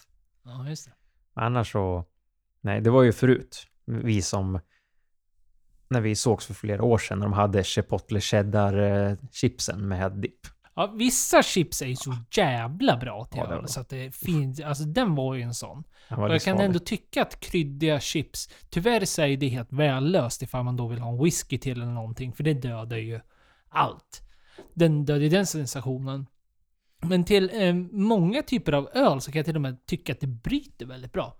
Ja, 0.43 0.69
just 0.69 0.85
det. 0.85 0.91
Annars 1.33 1.71
så... 1.71 2.05
Nej, 2.61 2.81
det 2.81 2.89
var 2.89 3.03
ju 3.03 3.11
förut. 3.11 3.67
Vi 3.85 4.21
som... 4.21 4.59
När 5.87 6.01
vi 6.01 6.15
sågs 6.15 6.45
för 6.45 6.53
flera 6.53 6.83
år 6.83 6.97
sedan, 6.97 7.19
när 7.19 7.25
de 7.25 7.33
hade 7.33 7.63
chipotle 7.63 8.19
cheddar-chipsen 8.19 9.77
med 9.77 10.11
dipp. 10.11 10.47
Ja, 10.79 10.87
vissa 10.87 11.43
chips 11.43 11.81
är 11.81 11.85
ju 11.87 11.95
så 11.95 12.15
jävla 12.31 12.97
bra 12.97 13.25
till 13.25 13.39
Ja, 13.39 13.53
öl, 13.53 13.67
så 13.67 13.79
att 13.79 13.89
det 13.89 14.15
finns, 14.15 14.59
alltså 14.59 14.83
den 14.83 15.15
var 15.15 15.35
ju 15.35 15.41
en 15.41 15.53
sån. 15.53 15.77
Och 15.77 15.83
jag 16.09 16.17
kan 16.19 16.29
livsfarlig. 16.31 16.63
ändå 16.65 16.79
tycka 16.79 17.21
att 17.21 17.39
kryddiga 17.39 17.99
chips, 17.99 18.49
tyvärr 18.69 19.05
så 19.05 19.21
är 19.21 19.37
det 19.37 19.47
helt 19.47 19.71
vällöst 19.73 20.41
ifall 20.41 20.63
man 20.63 20.75
då 20.77 20.87
vill 20.87 20.99
ha 20.99 21.11
en 21.11 21.23
whisky 21.23 21.57
till 21.57 21.81
eller 21.81 21.91
någonting, 21.91 22.33
för 22.33 22.43
det 22.43 22.53
dödar 22.53 22.97
ju 22.97 23.19
allt. 23.69 24.21
Den 24.73 25.05
dödar 25.05 25.21
ju 25.21 25.29
den 25.29 25.45
sensationen. 25.45 26.25
Men 27.01 27.23
till 27.23 27.49
eh, 27.53 27.73
många 27.91 28.41
typer 28.43 28.71
av 28.71 28.89
öl 28.93 29.21
så 29.21 29.31
kan 29.31 29.39
jag 29.39 29.45
till 29.45 29.55
och 29.55 29.61
med 29.61 29.85
tycka 29.85 30.11
att 30.13 30.19
det 30.19 30.27
bryter 30.27 30.85
väldigt 30.85 31.13
bra. 31.13 31.37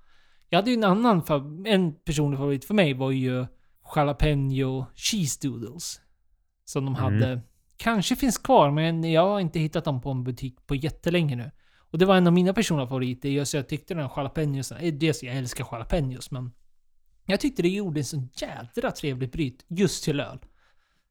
Jag 0.50 0.58
hade 0.58 0.70
ju 0.72 0.78
en 0.78 0.84
annan, 0.84 1.24
en 1.66 1.94
personlig 1.94 2.38
favorit 2.38 2.66
för 2.66 2.74
mig 2.74 2.94
var 2.94 3.12
ju 3.12 3.46
jalapeno 3.96 4.86
cheese 4.96 5.40
doodles. 5.48 6.02
Som 6.66 6.86
de 6.86 6.96
Mm. 6.96 7.04
hade, 7.04 7.42
kanske 7.80 8.16
finns 8.16 8.38
kvar, 8.38 8.72
men 8.72 9.12
jag 9.12 9.22
har 9.22 9.40
inte 9.40 9.60
hittat 9.60 9.86
dem 9.86 10.02
på 10.02 10.12
en 10.12 10.24
butik 10.24 10.68
på 10.68 10.76
jättelänge 10.76 11.36
nu. 11.36 11.52
Och 11.92 11.98
det 11.98 12.06
var 12.06 12.16
en 12.16 12.28
av 12.28 12.34
mina 12.34 12.54
personliga 12.54 12.88
favoriter. 12.88 13.30
Just 13.30 13.54
jag 13.54 13.68
tyckte 13.68 13.94
den 13.94 14.10
jalapenos, 14.16 14.72
eh, 14.72 14.94
dels 14.94 15.24
jag 15.24 15.36
älskar 15.36 15.68
jalapenos, 15.72 16.32
men 16.32 16.52
jag 17.26 17.40
tyckte 17.40 17.62
det 17.62 17.70
gjorde 17.70 18.00
en 18.00 18.06
sån 18.06 18.30
jädra 18.34 18.92
trevlig 18.92 19.32
bryt 19.32 19.66
just 19.68 20.04
till 20.04 20.20
öl. 20.20 20.40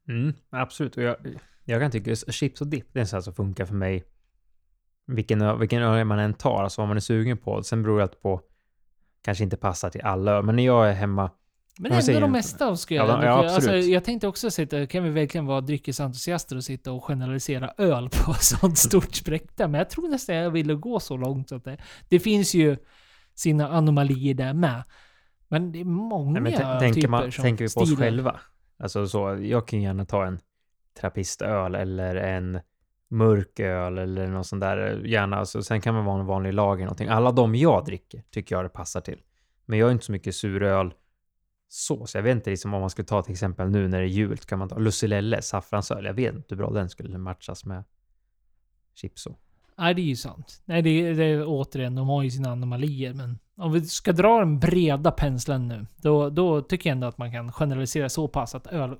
Mm, 0.08 0.34
absolut. 0.50 0.96
Och 0.96 1.02
jag, 1.02 1.16
jag 1.64 1.80
kan 1.80 1.90
tycka 1.90 2.12
att 2.12 2.34
chips 2.34 2.60
och 2.60 2.66
dipp, 2.66 2.88
det 2.92 2.98
är 2.98 3.00
en 3.00 3.06
sån 3.06 3.16
här 3.16 3.22
som 3.22 3.34
funkar 3.34 3.64
för 3.64 3.74
mig. 3.74 4.04
Vilken, 5.06 5.58
vilken 5.58 5.82
öl 5.82 6.04
man 6.04 6.18
än 6.18 6.34
tar, 6.34 6.62
alltså 6.62 6.80
vad 6.80 6.88
man 6.88 6.96
är 6.96 7.00
sugen 7.00 7.38
på. 7.38 7.62
Sen 7.62 7.82
beror 7.82 8.00
det 8.00 8.22
på, 8.22 8.40
kanske 9.22 9.44
inte 9.44 9.56
passar 9.56 9.90
till 9.90 10.02
alla 10.02 10.32
öl, 10.32 10.44
men 10.44 10.56
när 10.56 10.66
jag 10.66 10.88
är 10.88 10.92
hemma, 10.92 11.30
men 11.78 11.92
ändå 11.92 12.20
de 12.20 12.32
mesta 12.32 12.66
av 12.66 12.78
Ja, 12.88 12.96
jag 12.96 13.10
ändå- 13.14 13.26
ja, 13.26 13.54
alltså. 13.54 13.76
Jag 13.76 14.04
tänkte 14.04 14.28
också 14.28 14.50
sitta, 14.50 14.86
kan 14.86 15.04
vi 15.04 15.10
verkligen 15.10 15.46
vara 15.46 15.60
dryckesentusiaster 15.60 16.56
och 16.56 16.64
sitta 16.64 16.92
och 16.92 17.04
generalisera 17.04 17.72
öl 17.78 18.08
på 18.10 18.34
sånt 18.40 18.78
stort 18.78 19.14
spektra? 19.14 19.68
Men 19.68 19.78
jag 19.78 19.90
tror 19.90 20.08
nästan 20.08 20.36
jag 20.36 20.50
ville 20.50 20.74
gå 20.74 21.00
så 21.00 21.16
långt 21.16 21.52
att 21.52 21.64
det, 21.64 21.76
det 22.08 22.18
finns 22.20 22.54
ju 22.54 22.76
sina 23.34 23.68
anomalier 23.68 24.34
där 24.34 24.52
med. 24.52 24.82
Men 25.48 25.72
det 25.72 25.80
är 25.80 25.84
många 25.84 26.40
Nej, 26.40 26.52
men 26.60 26.78
tänker, 26.80 27.08
man, 27.08 27.32
som 27.32 27.42
tänker 27.42 27.64
vi 27.64 27.74
på 27.74 27.80
oss 27.80 27.88
stilar. 27.88 28.02
själva? 28.04 28.40
Alltså 28.78 29.06
så, 29.06 29.38
jag 29.42 29.68
kan 29.68 29.82
gärna 29.82 30.04
ta 30.04 30.26
en 30.26 30.40
trappistöl 31.00 31.74
eller 31.74 32.16
en 32.16 32.60
mörk 33.10 33.60
öl 33.60 33.98
eller 33.98 34.26
något 34.26 34.46
sånt 34.46 34.60
där. 34.60 35.02
Gärna, 35.06 35.36
alltså, 35.36 35.62
sen 35.62 35.80
kan 35.80 35.94
man 35.94 36.04
vara 36.04 36.20
en 36.20 36.26
vanlig 36.26 36.54
lager 36.54 36.84
någonting. 36.84 37.08
Alla 37.08 37.32
de 37.32 37.54
jag 37.54 37.84
dricker 37.84 38.22
tycker 38.30 38.54
jag 38.54 38.64
det 38.64 38.68
passar 38.68 39.00
till. 39.00 39.20
Men 39.66 39.78
jag 39.78 39.88
är 39.88 39.92
inte 39.92 40.04
så 40.04 40.12
mycket 40.12 40.34
suröl 40.34 40.94
så, 41.68 42.06
så 42.06 42.18
jag 42.18 42.22
vet 42.22 42.36
inte 42.36 42.50
liksom 42.50 42.74
om 42.74 42.80
man 42.80 42.90
skulle 42.90 43.06
ta 43.06 43.22
till 43.22 43.32
exempel 43.32 43.70
nu 43.70 43.88
när 43.88 43.98
det 43.98 44.04
är 44.04 44.08
jul, 44.08 44.36
kan 44.38 44.58
man 44.58 44.68
ta 44.68 44.78
Lussylelle, 44.78 45.42
saffransöl. 45.42 46.04
Jag 46.04 46.14
vet 46.14 46.34
inte 46.34 46.46
hur 46.54 46.56
bra 46.56 46.70
den 46.70 46.88
skulle 46.90 47.18
matchas 47.18 47.64
med 47.64 47.84
chips 48.94 49.26
och. 49.26 49.38
Nej, 49.78 49.94
det 49.94 50.00
är 50.00 50.04
ju 50.04 50.16
sant. 50.16 50.62
Nej, 50.64 50.82
det, 50.82 50.90
är- 50.90 51.14
det 51.14 51.24
är 51.24 51.44
återigen, 51.46 51.94
de 51.94 52.08
har 52.08 52.22
ju 52.22 52.30
sina 52.30 52.50
anomalier, 52.52 53.14
men 53.14 53.38
om 53.56 53.72
vi 53.72 53.84
ska 53.86 54.12
dra 54.12 54.38
den 54.38 54.58
breda 54.58 55.10
penseln 55.10 55.68
nu, 55.68 55.86
då, 55.96 56.30
då 56.30 56.62
tycker 56.62 56.90
jag 56.90 56.92
ändå 56.94 57.06
att 57.06 57.18
man 57.18 57.32
kan 57.32 57.52
generalisera 57.52 58.08
så 58.08 58.28
pass 58.28 58.54
att 58.54 58.66
öl 58.66 58.96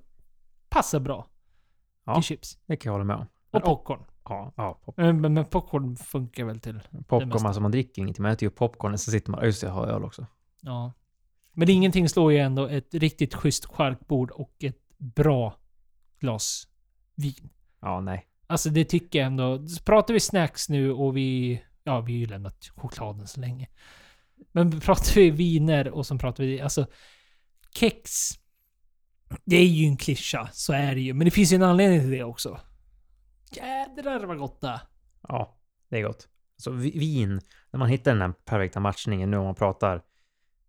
passar 0.69 1.01
bra 1.01 1.27
Ja. 2.05 2.15
till 2.15 2.23
chips. 2.23 2.59
Det 2.67 2.77
kan 2.77 2.91
jag 2.91 2.95
hålla 2.95 3.05
med 3.05 3.17
om. 3.17 3.27
Och 3.51 3.63
popcorn. 3.63 4.01
ja, 4.25 4.53
ja, 4.57 4.81
pop, 4.85 4.97
Men, 4.97 5.21
men 5.35 5.45
popcorn 5.45 5.97
funkar 5.97 6.45
väl 6.45 6.61
till... 6.61 6.81
popcorn, 7.07 7.29
mesta. 7.29 7.47
alltså 7.47 7.61
man 7.63 7.71
dricker 7.71 8.03
ingenting. 8.03 8.23
Man 8.23 8.33
äter 8.33 8.47
ju 8.47 8.51
popcorn 8.51 8.93
och 8.93 9.01
så 9.01 9.11
sitter 9.11 9.31
man, 9.31 9.45
just 9.45 9.61
det, 9.61 9.67
jag 9.67 9.75
har 9.75 9.87
öl 9.87 10.05
också. 10.05 10.27
Ja. 10.61 10.93
Men 11.59 11.71
ingenting 11.71 12.09
slår 12.09 12.33
ju 12.33 12.39
ändå 12.39 12.67
ett 12.67 12.95
riktigt 12.95 13.35
schysst 13.35 13.67
charkbord 13.67 14.31
och 14.31 14.65
ett 14.65 14.99
bra 14.99 15.57
glas 16.21 16.69
vin. 17.15 17.51
Ja, 17.81 18.01
nej. 18.01 18.27
Alltså 18.47 18.71
det 18.71 18.85
tycker 18.85 19.19
jag 19.19 19.27
ändå. 19.27 19.67
Pratar 19.85 20.15
vi 20.15 20.21
snacks 20.21 20.69
nu 20.69 20.93
och 20.93 21.17
vi... 21.17 21.63
Ja, 21.85 22.01
vi 22.01 22.13
har 22.13 22.19
ju 22.19 22.27
lämnat 22.27 22.71
chokladen 22.77 23.27
så 23.27 23.41
länge. 23.41 23.69
Men 24.53 24.81
pratar 24.81 25.15
vi 25.15 25.31
viner 25.31 25.89
och 25.89 26.07
så 26.07 26.19
pratar 26.19 26.45
vi... 26.45 26.61
Alltså... 26.61 26.87
Kex. 27.75 28.11
Det 29.45 29.57
är 29.57 29.67
ju 29.67 29.87
en 29.87 29.97
klyscha, 29.97 30.49
så 30.53 30.73
är 30.73 30.95
det 30.95 31.01
ju. 31.01 31.15
Men 31.15 31.25
det 31.25 31.31
finns 31.31 31.53
ju 31.53 31.57
en 31.57 31.63
anledning 31.63 32.01
till 32.01 32.11
det 32.11 32.25
också. 32.25 32.61
Jädrar 33.53 34.27
vad 34.27 34.39
gott 34.39 34.61
det. 34.61 34.81
Ja, 35.29 35.59
det 35.89 35.99
är 35.99 36.03
gott. 36.03 36.29
Så 36.57 36.71
vi- 36.71 36.99
vin, 36.99 37.41
när 37.71 37.79
man 37.79 37.89
hittar 37.89 38.13
den 38.13 38.21
här 38.21 38.33
perfekta 38.33 38.81
matchningen 38.81 39.31
nu 39.31 39.37
om 39.37 39.45
man 39.45 39.55
pratar 39.55 40.03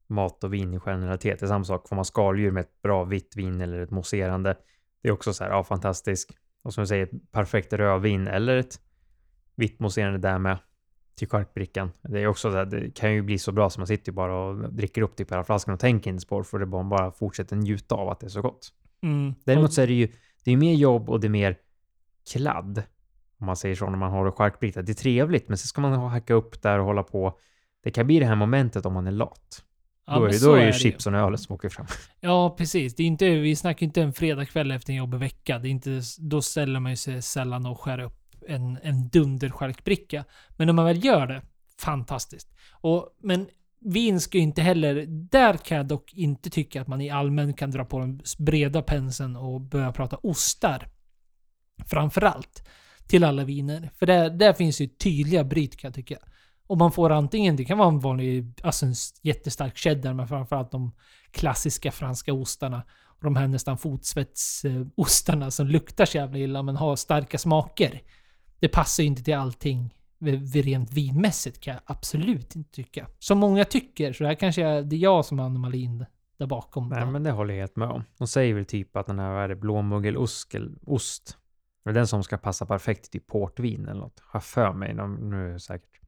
mat 0.10 0.44
och 0.44 0.54
vin 0.54 0.74
i 0.74 0.80
generalitet, 0.80 1.40
det 1.40 1.46
är 1.46 1.48
samma 1.48 1.64
sak. 1.64 1.88
Får 1.88 1.96
man 1.96 2.06
skaldjur 2.06 2.52
med 2.52 2.62
ett 2.62 2.82
bra 2.82 3.04
vitt 3.04 3.36
vin 3.36 3.62
eller 3.62 3.80
ett 3.80 3.92
mousserande, 3.92 4.58
det 5.02 5.10
är 5.10 5.12
också 5.12 5.34
så 5.34 5.44
här, 5.44 5.52
ja 5.52 5.64
fantastiskt. 5.64 6.32
Och 6.62 6.74
som 6.74 6.82
du 6.82 6.88
säger, 6.88 7.10
perfekt 7.32 7.74
rödvin 7.74 8.28
eller 8.28 8.58
ett 8.58 8.80
vitt 9.56 9.80
mousserande 9.80 10.20
där 10.20 10.40
med 10.40 10.58
till 11.16 11.30
charkbrickan. 11.30 11.92
Det 12.02 12.20
är 12.22 12.28
också 12.28 12.52
så 12.52 12.58
här, 12.58 12.66
det 12.66 12.92
kan 12.96 13.14
ju 13.14 13.22
bli 13.22 13.38
så 13.40 13.52
bra 13.52 13.70
som 13.70 13.82
man 13.82 13.88
sitter 13.88 14.12
bara 14.12 14.36
och 14.36 14.74
dricker 14.74 15.02
upp 15.02 15.16
typ 15.16 15.32
hela 15.32 15.44
flaskan 15.44 15.74
och 15.74 15.80
tänker 15.80 16.10
inte 16.10 16.28
på 16.28 16.44
för 16.44 16.60
det 16.60 16.66
bara, 16.66 16.84
bara 16.84 17.12
fortsätter 17.12 17.56
njuta 17.56 17.96
av 17.96 18.10
att 18.10 18.20
det 18.20 18.28
är 18.28 18.30
så 18.30 18.42
gott. 18.42 18.74
Mm. 19.02 19.34
Däremot 19.44 19.74
så 19.74 19.82
är 19.82 19.88
det 19.88 19.94
ju 19.94 20.08
det 20.44 20.52
är 20.52 20.58
mer 20.58 20.74
jobb 20.74 21.10
och 21.10 21.20
det 21.20 21.28
är 21.28 21.30
mer 21.30 21.58
kladd. 22.32 22.84
Om 23.40 23.46
man 23.46 23.56
säger 23.56 23.76
så 23.76 23.90
när 23.90 23.98
man 23.98 24.12
har 24.12 24.26
det 24.26 24.32
charkbrickat. 24.32 24.86
Det 24.86 24.92
är 24.92 24.94
trevligt, 24.94 25.50
men 25.50 25.58
så 25.58 25.68
ska 25.68 25.82
man 25.82 25.94
ha- 25.94 26.08
hacka 26.08 26.34
upp 26.34 26.62
där 26.62 26.80
och 26.80 26.86
hålla 26.86 27.04
på. 27.04 27.40
Det 27.84 27.92
kan 27.92 28.08
bli 28.08 28.20
det 28.20 28.26
här 28.26 28.36
momentet 28.36 28.86
om 28.86 28.94
man 28.94 29.08
är 29.08 29.12
lat. 29.12 29.64
Ja, 30.10 30.20
då 30.20 30.26
är 30.26 30.46
då 30.46 30.54
är 30.54 30.66
ju 30.66 30.74
chipsen 30.74 31.16
och 31.16 31.20
ölen 31.20 31.38
som 31.38 31.56
åker 31.56 31.70
fram. 31.70 31.86
Ja, 32.20 32.56
precis. 32.58 32.96
Det 32.96 33.04
är 33.04 33.08
inte, 33.08 33.30
vi 33.30 33.56
snackar 33.56 33.86
inte 33.86 34.02
en 34.02 34.14
fredagkväll 34.14 34.72
efter 34.72 34.94
en 34.94 34.98
jobbig 34.98 35.18
vecka. 35.18 35.60
Det 35.60 35.68
är 35.68 35.70
inte, 35.70 36.02
då 36.20 36.42
ställer 36.42 36.80
man 36.80 36.92
ju 36.92 36.96
sig 36.96 37.22
sällan 37.22 37.66
och 37.66 37.80
skär 37.80 38.00
upp 38.00 38.20
en, 38.48 38.80
en 38.84 39.10
dunderskärkbricka. 39.10 40.26
Men 40.50 40.66
när 40.66 40.74
man 40.74 40.86
väl 40.86 41.06
gör 41.06 41.28
det, 41.28 41.42
fantastiskt. 41.80 42.54
Och, 42.72 43.10
men 43.22 43.48
vin 43.80 44.22
ska 44.22 44.38
ju 44.38 44.44
inte 44.44 44.62
heller... 44.62 45.06
Där 45.08 45.58
kan 45.58 45.78
jag 45.78 45.88
dock 45.88 46.14
inte 46.14 46.50
tycka 46.50 46.82
att 46.82 46.88
man 46.88 47.02
i 47.02 47.10
allmän 47.10 47.54
kan 47.54 47.72
dra 47.72 47.86
på 47.86 48.00
den 48.00 48.22
breda 48.38 48.82
penseln 48.82 49.36
och 49.36 49.62
börja 49.62 49.92
prata 49.92 50.18
ostar. 50.18 50.88
Framförallt. 51.86 52.68
Till 53.08 53.24
alla 53.24 53.44
viner. 53.44 53.92
För 53.96 54.06
där, 54.06 54.30
där 54.30 54.54
finns 54.54 54.82
ju 54.82 54.88
tydliga 54.88 55.44
bryt 55.44 55.78
kan 55.78 55.88
jag 55.88 55.96
tycka. 55.96 56.18
Och 56.70 56.78
man 56.78 56.92
får 56.92 57.10
antingen, 57.10 57.56
det 57.56 57.66
kan 57.66 57.78
vara 57.78 57.88
en 57.88 58.00
vanlig, 58.00 58.54
alltså 58.64 58.86
en 58.86 58.94
jättestark 59.22 59.78
cheddar, 59.78 60.14
men 60.14 60.28
framförallt 60.28 60.72
de 60.72 60.92
klassiska 61.32 61.92
franska 61.92 62.34
ostarna. 62.34 62.84
Och 63.06 63.24
de 63.24 63.36
här 63.36 63.48
nästan 63.48 63.78
fotsvetsostarna 63.78 65.52
som 65.52 65.68
luktar 65.68 66.06
så 66.06 66.18
jävla 66.18 66.38
illa 66.38 66.64
men 66.64 66.76
har 66.76 66.96
starka 66.96 67.38
smaker. 67.38 68.02
Det 68.60 68.68
passar 68.68 69.04
ju 69.04 69.08
inte 69.08 69.24
till 69.24 69.36
allting 69.36 69.96
rent 70.54 70.94
vinmässigt 70.94 71.60
kan 71.60 71.74
jag 71.74 71.84
absolut 71.86 72.56
inte 72.56 72.72
tycka. 72.72 73.08
Som 73.20 73.38
många 73.38 73.66
tycker, 73.66 74.14
så 74.14 74.24
det 74.24 74.28
här 74.28 74.36
kanske 74.36 74.64
är, 74.64 74.82
det 74.82 74.96
är 74.96 75.00
jag 75.00 75.26
som 75.26 75.40
är 75.40 75.44
anomalin 75.44 76.06
där 76.38 76.48
bakom. 76.48 76.90
Nej, 76.90 77.06
men 77.06 77.24
det 77.24 77.32
håller 77.32 77.54
jag 77.54 77.62
helt 77.62 77.76
med 77.76 77.90
om. 77.90 78.04
De 78.18 78.28
säger 78.28 78.54
väl 78.54 78.66
typ 78.66 78.96
att 78.96 79.08
den 79.08 79.20
här, 79.20 79.34
vad 79.34 79.44
är 79.44 79.48
det, 79.48 79.56
blåmuggelost, 79.56 80.56
ost. 80.86 81.38
Det 81.84 81.90
är 81.90 81.94
den 81.94 82.08
som 82.08 82.24
ska 82.24 82.38
passa 82.38 82.66
perfekt 82.66 83.12
till 83.12 83.22
portvin 83.22 83.88
eller 83.88 84.02
något. 84.02 84.20
Har 84.26 84.40
för 84.40 84.74
mig. 84.74 84.94
Nu 84.94 85.54
är 85.54 85.58
säkert 85.58 85.99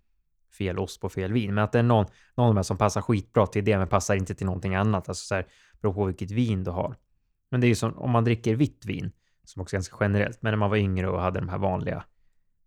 fel 0.58 0.80
ost 0.80 1.02
på 1.02 1.10
fel 1.10 1.34
vin. 1.34 1.54
Men 1.54 1.64
att 1.64 1.72
det 1.72 1.80
är 1.80 1.84
någon, 1.84 2.06
någon 2.36 2.48
av 2.48 2.54
de 2.54 2.58
här 2.58 2.64
som 2.64 2.78
passar 2.78 3.02
skitbra 3.02 3.48
till 3.48 3.66
det, 3.66 3.78
men 3.78 3.88
passar 3.88 4.16
inte 4.16 4.36
till 4.36 4.46
någonting 4.46 4.76
annat. 4.76 5.10
Alltså 5.10 5.26
så 5.26 5.36
här, 5.36 5.48
beror 5.82 5.94
på 5.94 6.06
vilket 6.06 6.32
vin 6.32 6.64
du 6.64 6.72
har. 6.72 6.96
Men 7.52 7.62
det 7.62 7.68
är 7.68 7.70
ju 7.70 7.76
som 7.76 7.98
om 7.98 8.12
man 8.12 8.24
dricker 8.24 8.56
vitt 8.56 8.86
vin, 8.86 9.12
som 9.44 9.62
också 9.62 9.76
är 9.76 9.78
ganska 9.78 9.98
generellt, 10.00 10.42
men 10.42 10.52
när 10.52 10.58
man 10.58 10.70
var 10.70 10.78
yngre 10.78 11.10
och 11.10 11.22
hade 11.22 11.40
de 11.40 11.50
här 11.50 11.58
vanliga, 11.58 12.04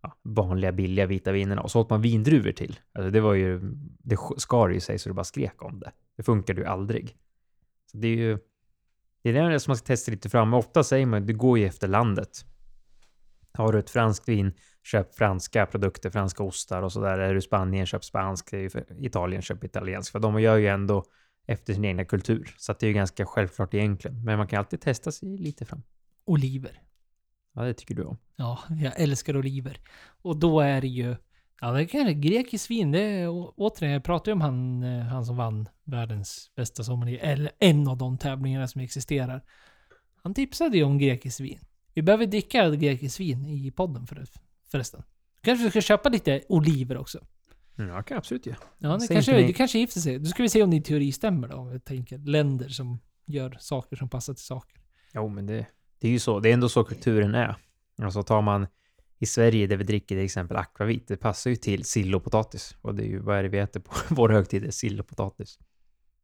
ja, 0.02 0.18
vanliga 0.22 0.72
billiga 0.72 1.06
vita 1.06 1.32
vinerna 1.32 1.62
och 1.62 1.70
så 1.70 1.80
åt 1.80 1.90
man 1.90 2.02
vindruvor 2.02 2.52
till. 2.52 2.80
Alltså 2.92 3.10
det 3.10 3.20
var 3.20 3.34
ju, 3.34 3.60
det 3.98 4.18
skar 4.36 4.68
ju 4.68 4.80
sig 4.80 4.98
så 4.98 5.08
det 5.08 5.14
bara 5.14 5.24
skrek 5.24 5.62
om 5.62 5.80
det. 5.80 5.92
Det 6.16 6.22
funkade 6.22 6.60
ju 6.60 6.66
aldrig. 6.66 7.16
Så 7.92 7.98
det 7.98 8.08
är 8.08 8.16
ju, 8.16 8.38
det 9.22 9.30
är 9.30 9.50
det 9.50 9.60
som 9.60 9.70
man 9.70 9.76
ska 9.76 9.86
testa 9.86 10.10
lite 10.10 10.28
fram. 10.28 10.54
Ofta 10.54 10.84
säger 10.84 11.06
man, 11.06 11.26
det 11.26 11.32
går 11.32 11.58
ju 11.58 11.66
efter 11.66 11.88
landet. 11.88 12.44
Har 13.58 13.72
du 13.72 13.78
ett 13.78 13.90
franskt 13.90 14.28
vin, 14.28 14.52
köp 14.82 15.14
franska 15.14 15.66
produkter, 15.66 16.10
franska 16.10 16.42
ostar 16.42 16.82
och 16.82 16.92
sådär. 16.92 17.18
Är 17.18 17.34
du 17.34 17.40
Spanien, 17.40 17.86
köp. 17.86 18.02
Är 18.14 18.92
i 18.92 19.06
Italien, 19.06 19.42
köp 19.42 19.64
italienskt. 19.64 20.12
För 20.12 20.18
de 20.18 20.40
gör 20.40 20.56
ju 20.56 20.68
ändå 20.68 21.04
efter 21.46 21.74
sin 21.74 21.84
egna 21.84 22.04
kultur. 22.04 22.54
Så 22.58 22.72
det 22.72 22.86
är 22.86 22.88
ju 22.88 22.94
ganska 22.94 23.26
självklart 23.26 23.74
egentligen. 23.74 24.24
Men 24.24 24.38
man 24.38 24.46
kan 24.46 24.58
alltid 24.58 24.80
testa 24.80 25.12
sig 25.12 25.38
lite 25.38 25.64
fram. 25.64 25.82
oliver. 26.24 26.80
Ja, 27.54 27.62
det 27.62 27.74
tycker 27.74 27.94
du 27.94 28.04
om. 28.04 28.18
Ja, 28.36 28.58
jag 28.82 29.00
älskar 29.00 29.36
oliver. 29.36 29.78
Och 30.22 30.36
då 30.36 30.60
är 30.60 30.80
det 30.80 30.88
ju... 30.88 31.16
Ja, 31.60 31.72
det 31.72 31.86
kan 31.86 32.00
vara 32.00 32.12
grekisk 32.12 32.70
vin. 32.70 32.92
Det 32.92 33.00
är, 33.00 33.28
återigen, 33.56 33.92
jag 33.92 34.04
pratade 34.04 34.30
ju 34.30 34.32
om 34.32 34.40
han, 34.40 34.82
eh, 34.82 35.04
han 35.04 35.24
som 35.24 35.36
vann 35.36 35.68
världens 35.84 36.50
bästa 36.56 36.84
sommelier. 36.84 37.18
Eller 37.22 37.50
en 37.58 37.88
av 37.88 37.96
de 37.98 38.18
tävlingarna 38.18 38.68
som 38.68 38.80
existerar. 38.80 39.44
Han 40.22 40.34
tipsade 40.34 40.76
ju 40.76 40.84
om 40.84 40.98
grekiskt 40.98 41.40
vin. 41.40 41.58
Vi 41.94 42.02
behöver 42.02 42.26
dricka 42.26 42.70
grekiskt 42.70 43.20
vin 43.20 43.46
i 43.46 43.70
podden 43.70 44.06
för, 44.06 44.24
förresten. 44.70 45.02
Kanske 45.42 45.64
vi 45.64 45.70
ska 45.70 45.80
köpa 45.80 46.08
lite 46.08 46.42
oliver 46.48 46.96
också. 46.96 47.18
Mm, 47.78 47.90
ja, 47.90 48.02
kan 48.02 48.14
jag 48.14 48.18
absolut 48.18 48.46
göra. 48.46 48.56
Ja, 48.78 48.96
det 48.96 49.08
kanske, 49.08 49.32
nej. 49.32 49.46
det 49.46 49.52
kanske 49.52 49.78
gifter 49.78 50.00
sig. 50.00 50.18
Då 50.18 50.26
ska 50.26 50.42
vi 50.42 50.48
se 50.48 50.62
om 50.62 50.70
din 50.70 50.82
teori 50.82 51.12
stämmer 51.12 51.48
då. 51.48 51.56
Om 51.56 51.70
vi 51.70 51.80
tänker 51.80 52.18
länder 52.18 52.68
som 52.68 52.98
gör 53.26 53.56
saker 53.60 53.96
som 53.96 54.08
passar 54.08 54.34
till 54.34 54.44
saker. 54.44 54.80
Jo, 55.14 55.28
men 55.28 55.46
det, 55.46 55.66
det 55.98 56.08
är 56.08 56.12
ju 56.12 56.18
så. 56.18 56.40
Det 56.40 56.48
är 56.48 56.52
ändå 56.52 56.68
så 56.68 56.84
kulturen 56.84 57.34
är. 57.34 57.56
Alltså 58.02 58.22
tar 58.22 58.42
man 58.42 58.66
i 59.18 59.26
Sverige 59.26 59.66
där 59.66 59.76
vi 59.76 59.84
dricker 59.84 60.06
till 60.06 60.24
exempel 60.24 60.56
akvavit, 60.56 61.08
det 61.08 61.16
passar 61.16 61.50
ju 61.50 61.56
till 61.56 61.84
sill 61.84 62.14
och 62.14 62.24
potatis. 62.24 62.76
Och 62.80 62.94
det 62.94 63.02
är 63.02 63.06
ju, 63.06 63.18
vad 63.18 63.38
är 63.38 63.42
det 63.42 63.48
vi 63.48 63.58
äter 63.58 63.80
på 63.80 63.92
vår 64.14 64.28
högtid? 64.28 64.74
Sill 64.74 65.00
och 65.00 65.06
potatis. 65.06 65.58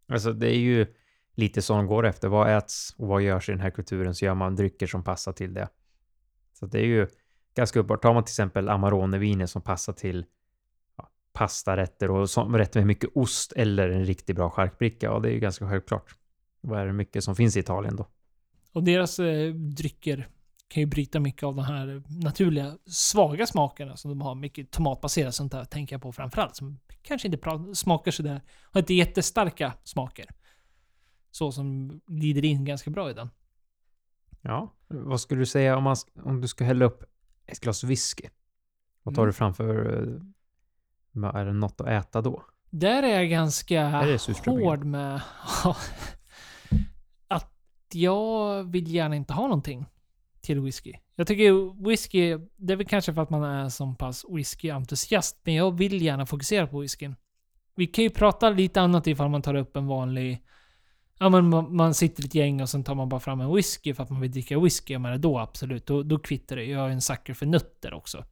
Alltså 0.09 0.33
det 0.33 0.49
är 0.49 0.59
ju 0.59 0.87
lite 1.35 1.63
som 1.63 1.77
de 1.77 1.87
går 1.87 2.07
efter. 2.07 2.29
Vad 2.29 2.57
äts 2.57 2.95
och 2.99 3.09
vad 3.09 3.23
görs 3.23 3.49
i 3.49 3.53
den 3.53 3.61
här 3.61 3.71
kulturen 3.71 4.15
så 4.15 4.25
gör 4.25 4.35
man 4.35 4.57
drycker 4.57 4.87
som 4.87 5.05
passar 5.05 5.33
till 5.33 5.55
det. 5.55 5.69
Så 6.53 6.67
det 6.67 6.79
är 6.79 6.87
ju 6.87 7.07
ganska 7.55 7.79
uppenbart. 7.79 8.03
Tar 8.03 8.15
man 8.15 8.25
till 8.25 8.33
exempel 8.33 8.69
Amarone-viner 8.69 9.47
som 9.47 9.63
passar 9.63 9.93
till 9.93 10.27
ja, 10.97 11.11
pastarätter 11.33 12.11
och 12.11 12.31
som, 12.31 12.57
rätter 12.57 12.81
med 12.81 12.87
mycket 12.87 13.11
ost 13.15 13.53
eller 13.53 13.89
en 13.89 14.05
riktigt 14.05 14.37
bra 14.37 14.51
charkbricka, 14.51 15.07
ja 15.07 15.19
det 15.19 15.29
är 15.29 15.33
ju 15.33 15.41
ganska 15.41 15.69
självklart. 15.69 16.15
Vad 16.61 16.81
är 16.81 16.87
det 16.87 16.93
mycket 16.93 17.25
som 17.25 17.37
finns 17.37 17.57
i 17.57 17.61
Italien 17.61 17.97
då? 17.97 18.07
Och 18.73 18.85
deras 18.85 19.19
eh, 19.19 19.55
drycker 19.55 20.29
kan 20.69 20.81
ju 20.81 20.87
bryta 20.87 21.21
mycket 21.21 21.43
av 21.43 21.55
de 21.55 21.65
här 21.65 22.03
naturliga 22.25 22.77
svaga 22.87 23.47
smakerna 23.47 23.97
som 23.97 24.11
de 24.11 24.21
har. 24.21 24.35
Mycket 24.35 24.71
tomatbaserat 24.71 25.35
sånt 25.35 25.53
där 25.53 25.65
tänker 25.65 25.95
jag 25.95 26.03
på 26.03 26.13
framförallt. 26.13 26.57
Som 26.57 26.79
kanske 27.03 27.29
inte 27.29 27.75
smakar 27.75 28.11
sådär. 28.11 28.41
Har 28.73 28.81
inte 28.81 28.95
jättestarka 28.95 29.73
smaker. 29.85 30.27
Så 31.31 31.53
som 31.53 32.01
glider 32.07 32.45
in 32.45 32.65
ganska 32.65 32.91
bra 32.91 33.11
i 33.11 33.15
den. 33.15 33.31
Ja. 34.43 34.75
Vad 34.89 35.21
skulle 35.21 35.41
du 35.41 35.47
säga 35.47 35.77
om, 35.77 35.83
man, 35.85 35.97
om 36.25 36.41
du 36.41 36.49
ska 36.49 36.65
hälla 36.65 36.85
upp 36.85 37.05
ett 37.47 37.61
glas 37.61 37.85
whisky? 37.85 38.29
Vad 39.03 39.15
tar 39.15 39.23
Mm. 39.23 39.29
du 39.29 39.33
framför? 39.33 39.87
eh, 41.25 41.31
Är 41.41 41.45
det 41.45 41.53
något 41.53 41.81
att 41.81 41.87
äta 41.87 42.21
då? 42.21 42.43
Där 42.71 43.03
är 43.03 43.19
jag 43.21 43.31
ganska 43.31 43.81
Är 43.81 44.51
hård 44.61 44.85
med 44.85 45.21
att 47.29 47.53
jag 47.93 48.63
vill 48.65 48.95
gärna 48.95 49.17
inte 49.17 49.33
ha 49.33 49.43
någonting 49.43 49.87
till 50.41 50.61
whisky. 50.61 50.93
Jag 51.15 51.27
tycker 51.27 51.85
whisky, 51.89 52.39
det 52.57 52.73
är 52.73 52.77
väl 52.77 52.87
kanske 52.87 53.15
för 53.15 53.23
att 53.23 53.31
man 53.31 53.43
är 53.45 53.69
så 53.69 53.95
pass 53.99 54.25
whisky-entusiast, 54.29 55.41
men 55.45 55.55
jag 55.55 55.79
vill 55.79 56.03
gärna 56.03 56.27
fokusera 56.27 56.67
på 56.67 56.79
whiskyn. 56.79 57.17
Vi 57.75 57.87
kan 57.87 58.05
ju 58.05 58.11
prata 58.11 58.51
lite 58.51 58.81
annat 58.81 59.07
ifall 59.07 59.29
man 59.31 59.43
tar 59.43 59.55
upp 59.55 59.77
en 59.77 59.87
vanlig... 59.87 60.45
Ja 61.23 61.29
men 61.29 61.49
man, 61.49 61.77
man 61.77 61.95
sitter 61.95 62.25
ett 62.25 62.35
gäng 62.35 62.63
och 62.63 62.69
sen 62.69 62.85
tar 62.85 62.95
man 62.95 63.09
bara 63.09 63.21
fram 63.21 63.41
en 63.41 63.55
whisky 63.55 63.95
för 63.95 64.03
att 64.03 64.11
man 64.11 64.21
vill 64.21 64.31
dricka 64.31 64.61
whisky. 64.61 64.93
Jag 64.93 65.03
menar 65.03 65.19
då 65.19 65.39
absolut, 65.39 65.87
då, 65.87 66.03
då 66.03 66.19
kvittar 66.19 66.57
det. 66.57 66.65
Jag 66.65 66.87
är 66.87 66.91
en 66.91 67.01
sucker 67.01 67.35
för 67.35 67.47
nötter 67.47 67.95
också. 67.95 68.25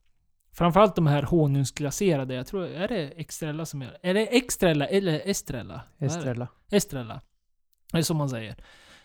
Framförallt 0.53 0.95
de 0.95 1.07
här 1.07 1.23
honungsglaserade. 1.23 2.33
Jag 2.33 2.47
tror, 2.47 2.65
är 2.65 2.87
det 2.87 3.07
Extrella 3.07 3.65
som 3.65 3.81
gör 3.81 3.97
Är 4.01 4.13
det 4.13 4.37
Extrella 4.37 4.87
eller 4.87 5.21
Estrella? 5.25 5.81
Estrella. 5.99 6.47
Estrella. 6.71 7.21
Det 7.91 7.97
är 7.97 8.01
så 8.01 8.13
man 8.13 8.29
säger. 8.29 8.55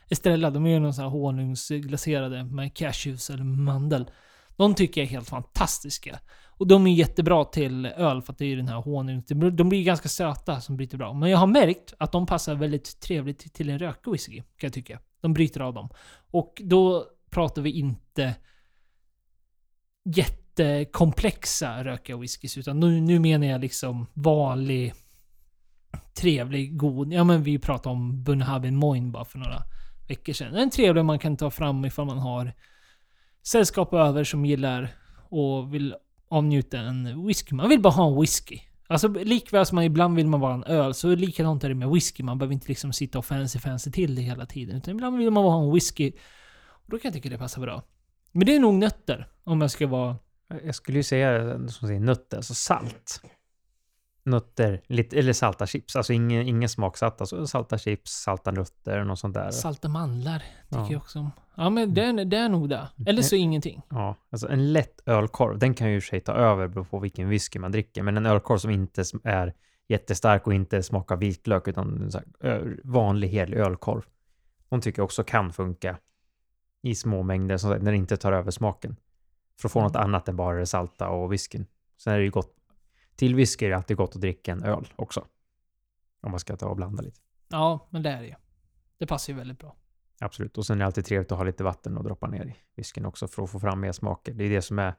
Estrella, 0.08 0.50
de 0.50 0.66
är 0.66 0.70
ju 0.70 0.78
någon 0.78 0.94
sån 0.94 1.04
här 1.04 1.10
honungsglaserade 1.10 2.44
med 2.44 2.76
cashews 2.76 3.30
eller 3.30 3.44
mandel. 3.44 4.10
De 4.56 4.74
tycker 4.74 5.00
jag 5.00 5.06
är 5.06 5.10
helt 5.10 5.28
fantastiska. 5.28 6.18
Och 6.56 6.66
de 6.66 6.86
är 6.86 6.92
jättebra 6.92 7.44
till 7.44 7.86
öl 7.86 8.22
för 8.22 8.32
att 8.32 8.38
det 8.38 8.44
är 8.44 8.48
ju 8.48 8.56
den 8.56 8.68
här 8.68 8.76
honung. 8.76 9.22
De 9.28 9.68
blir 9.68 9.84
ganska 9.84 10.08
söta 10.08 10.60
som 10.60 10.76
bryter 10.76 10.98
bra. 10.98 11.12
Men 11.12 11.30
jag 11.30 11.38
har 11.38 11.46
märkt 11.46 11.94
att 11.98 12.12
de 12.12 12.26
passar 12.26 12.54
väldigt 12.54 13.00
trevligt 13.00 13.54
till 13.54 13.70
en 13.70 13.78
rökig 13.78 14.36
kan 14.36 14.66
jag 14.66 14.72
tycka. 14.72 15.00
De 15.20 15.34
bryter 15.34 15.60
av 15.60 15.74
dem. 15.74 15.88
Och 16.30 16.62
då 16.64 17.06
pratar 17.30 17.62
vi 17.62 17.70
inte 17.70 18.34
jättekomplexa 20.04 21.84
rökiga 21.84 22.16
whiskys. 22.16 22.58
Utan 22.58 22.80
nu, 22.80 23.00
nu 23.00 23.18
menar 23.18 23.46
jag 23.46 23.60
liksom 23.60 24.06
vanlig 24.14 24.94
trevlig, 26.14 26.76
god. 26.76 27.12
Ja 27.12 27.24
men 27.24 27.42
vi 27.42 27.58
pratade 27.58 27.92
om 27.92 28.24
Bunhabin 28.24 28.76
Moin 28.76 29.12
bara 29.12 29.24
för 29.24 29.38
några 29.38 29.62
veckor 30.08 30.32
sedan. 30.32 30.54
En 30.54 30.70
trevlig 30.70 31.04
man 31.04 31.18
kan 31.18 31.36
ta 31.36 31.50
fram 31.50 31.84
ifall 31.84 32.06
man 32.06 32.18
har 32.18 32.52
sällskap 33.42 33.94
över 33.94 34.24
som 34.24 34.44
gillar 34.46 34.88
och 35.28 35.74
vill 35.74 35.94
avnjuta 36.34 36.78
en 36.78 37.26
whisky. 37.26 37.54
Man 37.54 37.68
vill 37.68 37.80
bara 37.80 37.92
ha 37.92 38.08
en 38.08 38.20
whisky. 38.20 38.60
Alltså 38.86 39.08
likväl 39.08 39.66
som 39.66 39.76
man 39.76 39.84
ibland 39.84 40.16
vill 40.16 40.26
man 40.26 40.40
vara 40.40 40.54
en 40.54 40.64
öl, 40.64 40.94
så 40.94 41.14
likadant 41.14 41.64
är 41.64 41.68
det 41.68 41.74
med 41.74 41.88
whisky. 41.88 42.22
Man 42.22 42.38
behöver 42.38 42.54
inte 42.54 42.68
liksom 42.68 42.92
sitta 42.92 43.18
och 43.18 43.24
fancy 43.24 43.58
fancy 43.58 43.90
till 43.90 44.14
det 44.14 44.22
hela 44.22 44.46
tiden. 44.46 44.76
Utan 44.76 44.94
ibland 44.94 45.18
vill 45.18 45.30
man 45.30 45.42
bara 45.42 45.52
ha 45.52 45.64
en 45.64 45.74
whisky. 45.74 46.12
Och 46.66 46.90
då 46.90 46.98
kan 46.98 47.08
jag 47.08 47.14
tycka 47.14 47.28
det 47.28 47.38
passar 47.38 47.62
bra. 47.62 47.82
Men 48.32 48.46
det 48.46 48.56
är 48.56 48.60
nog 48.60 48.74
nötter. 48.74 49.28
Om 49.44 49.60
jag 49.60 49.70
ska 49.70 49.86
vara... 49.86 50.16
Jag 50.64 50.74
skulle 50.74 50.98
ju 50.98 51.02
säga 51.02 51.58
som 51.68 51.88
säger 51.88 52.00
nötter, 52.00 52.36
alltså 52.36 52.54
salt. 52.54 53.22
Nötter, 54.26 54.80
lite, 54.86 55.18
eller 55.18 55.32
salta 55.32 55.66
chips. 55.66 55.96
Alltså 55.96 56.12
ingen, 56.12 56.48
ingen 56.48 56.68
smaksatt. 56.68 57.20
Alltså 57.20 57.46
salta 57.46 57.78
chips, 57.78 58.12
salta 58.12 58.50
nötter 58.50 59.00
och 59.00 59.06
något 59.06 59.18
sånt 59.18 59.34
där. 59.34 59.50
Salta 59.50 59.88
mandlar 59.88 60.38
tycker 60.38 60.78
Ja. 60.78 60.86
jag 60.90 60.96
också 61.00 61.18
om. 61.18 61.30
Ja 61.54 61.70
men 61.70 61.94
det 61.94 62.04
är, 62.04 62.24
det 62.24 62.36
är 62.36 62.48
nog 62.48 62.68
det. 62.68 62.88
Eller 63.06 63.22
så 63.22 63.36
ingenting. 63.36 63.82
Ja, 63.90 64.16
alltså 64.30 64.48
en 64.48 64.72
lätt 64.72 65.00
ölkorv, 65.06 65.58
den 65.58 65.74
kan 65.74 65.90
ju 65.90 65.96
i 65.96 65.98
och 65.98 66.02
för 66.02 66.08
sig 66.08 66.20
ta 66.20 66.32
över 66.32 66.68
beroende 66.68 66.90
på 66.90 66.98
vilken 66.98 67.28
whisky 67.28 67.58
man 67.58 67.72
dricker. 67.72 68.02
Men 68.02 68.16
en 68.16 68.26
ölkorv 68.26 68.58
som 68.58 68.70
inte 68.70 69.04
är 69.24 69.54
jättestark 69.88 70.46
och 70.46 70.54
inte 70.54 70.82
smakar 70.82 71.16
vitlök 71.16 71.68
utan 71.68 72.10
här, 72.42 72.80
vanlig 72.84 73.28
hel 73.28 73.54
ölkorv. 73.54 74.02
De 74.68 74.80
tycker 74.80 74.98
jag 75.00 75.04
också 75.04 75.24
kan 75.24 75.52
funka 75.52 75.96
i 76.82 76.94
små 76.94 77.22
mängder, 77.22 77.56
som 77.56 77.70
sagt, 77.70 77.82
när 77.82 77.90
det 77.90 77.96
inte 77.96 78.16
tar 78.16 78.32
över 78.32 78.50
smaken. 78.50 78.96
För 79.60 79.68
att 79.68 79.72
få 79.72 79.82
något 79.82 79.96
annat 79.96 80.28
än 80.28 80.36
bara 80.36 80.58
det 80.58 80.66
salta 80.66 81.08
och 81.08 81.32
whiskyn. 81.32 81.66
Sen 81.96 82.12
är 82.12 82.18
det 82.18 82.24
ju 82.24 82.30
gott. 82.30 82.54
Till 83.16 83.34
whisky 83.34 83.66
är 83.66 83.70
det 83.70 83.76
alltid 83.76 83.96
gott 83.96 84.14
att 84.14 84.20
dricka 84.20 84.52
en 84.52 84.62
öl 84.62 84.88
också. 84.96 85.26
Om 86.20 86.30
man 86.30 86.40
ska 86.40 86.56
ta 86.56 86.68
och 86.68 86.76
blanda 86.76 87.02
lite. 87.02 87.20
Ja, 87.48 87.88
men 87.90 88.02
det 88.02 88.10
är 88.10 88.20
det 88.20 88.26
ju. 88.26 88.34
Det 88.98 89.06
passar 89.06 89.32
ju 89.32 89.38
väldigt 89.38 89.58
bra. 89.58 89.76
Absolut. 90.20 90.58
Och 90.58 90.66
sen 90.66 90.76
är 90.76 90.78
det 90.78 90.86
alltid 90.86 91.04
trevligt 91.04 91.32
att 91.32 91.38
ha 91.38 91.44
lite 91.44 91.64
vatten 91.64 91.96
och 91.96 92.04
droppa 92.04 92.26
ner 92.26 92.46
i 92.46 92.56
whiskyn 92.74 93.04
också 93.04 93.28
för 93.28 93.42
att 93.42 93.50
få 93.50 93.60
fram 93.60 93.80
mer 93.80 93.92
smaker. 93.92 94.34
Det 94.34 94.44
är 94.44 94.50
det 94.50 94.62
som 94.62 94.78
är 94.78 94.94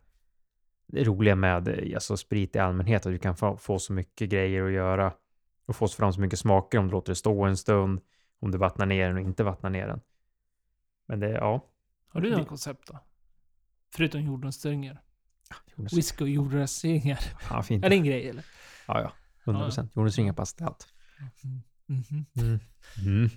det 0.88 1.03
roliga 1.03 1.36
med 1.36 1.68
eh, 1.68 1.95
alltså, 1.95 2.18
sprit 2.18 2.55
i 2.55 2.59
allmänhet, 2.59 3.05
att 3.05 3.11
du 3.11 3.20
kan 3.20 3.36
få, 3.36 3.57
få 3.57 3.80
så 3.80 3.93
mycket 3.93 4.30
grejer 4.30 4.63
att 4.63 4.72
göra 4.72 5.13
och 5.66 5.76
få 5.76 5.88
fram 5.88 6.13
så 6.13 6.22
mycket 6.22 6.39
smaker 6.39 6.78
om 6.78 6.88
du 6.88 6.91
låter 6.91 7.11
det 7.11 7.16
stå 7.16 7.43
en 7.43 7.57
stund, 7.57 8.01
om 8.39 8.51
du 8.51 8.57
vattnar 8.57 8.86
ner 8.86 9.07
den 9.07 9.18
och 9.18 9.24
inte 9.24 9.43
vattnar 9.43 9.70
ner 9.70 9.88
den. 9.88 10.01
Men 11.05 11.20
det, 11.20 11.30
ja. 11.30 11.66
Har 12.07 12.22
du 12.22 12.38
något 12.38 12.47
koncept 12.47 12.88
då? 12.88 12.99
Förutom 13.95 14.22
jordnötsstyrningar. 14.22 15.01
Jonas, 15.76 15.93
Whisky 15.93 16.24
och 16.24 16.30
jordnötsstyrningar. 16.30 17.20
ja, 17.50 17.64
fint. 17.64 17.86
Är 17.86 17.89
det 17.89 17.96
en 17.96 18.04
grej 18.04 18.30
eller? 18.30 18.46
Ja, 18.88 19.02
ja. 19.02 19.14
100 19.43 19.64
procent. 19.66 19.91
Jonas 19.96 20.18
ringar 20.18 20.34
passar 20.34 20.66
allt. 20.66 20.88
Mhm. 21.86 22.26
Mm. 22.38 22.60
Mm. 23.06 23.30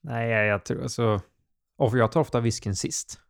Nej, 0.00 0.30
jag, 0.30 0.64
tror 0.64 0.82
alltså... 0.82 1.20
Och 1.76 1.98
jag 1.98 2.12
tar 2.12 2.20
ofta 2.20 2.40
whiskyn 2.40 2.76
sist. 2.76 3.20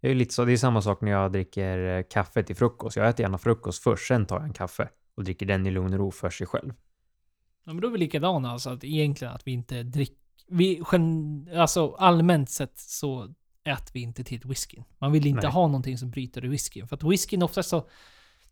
Det 0.00 0.10
är 0.10 0.14
lite 0.14 0.34
så, 0.34 0.44
det 0.44 0.52
är 0.52 0.56
samma 0.56 0.82
sak 0.82 1.00
när 1.00 1.10
jag 1.10 1.32
dricker 1.32 1.78
eh, 1.78 2.04
kaffe 2.10 2.42
till 2.42 2.56
frukost. 2.56 2.96
Jag 2.96 3.08
äter 3.08 3.22
gärna 3.22 3.38
frukost 3.38 3.82
först, 3.82 4.08
sen 4.08 4.26
tar 4.26 4.36
jag 4.36 4.44
en 4.44 4.52
kaffe 4.52 4.88
och 5.14 5.24
dricker 5.24 5.46
den 5.46 5.66
i 5.66 5.70
lugn 5.70 5.92
och 5.92 5.98
ro 5.98 6.10
för 6.10 6.30
sig 6.30 6.46
själv. 6.46 6.72
Ja, 7.64 7.72
men 7.72 7.80
då 7.80 7.88
är 7.88 7.92
vi 7.92 7.98
likadana 7.98 8.50
alltså. 8.50 8.70
Att 8.70 8.84
egentligen 8.84 9.34
att 9.34 9.46
vi 9.46 9.52
inte 9.52 9.82
dricker... 9.82 10.16
Vi, 10.48 10.82
alltså 11.54 11.94
allmänt 11.94 12.50
sett 12.50 12.78
så 12.78 13.34
äter 13.64 13.90
vi 13.92 14.00
inte 14.00 14.24
till 14.24 14.40
whiskyn. 14.44 14.84
Man 14.98 15.12
vill 15.12 15.26
inte 15.26 15.42
Nej. 15.42 15.52
ha 15.52 15.66
någonting 15.66 15.98
som 15.98 16.10
bryter 16.10 16.44
i 16.44 16.48
whiskyn. 16.48 16.88
För 16.88 16.96
att 16.96 17.02
whiskyn 17.02 17.42
oftast 17.42 17.68
så... 17.68 17.88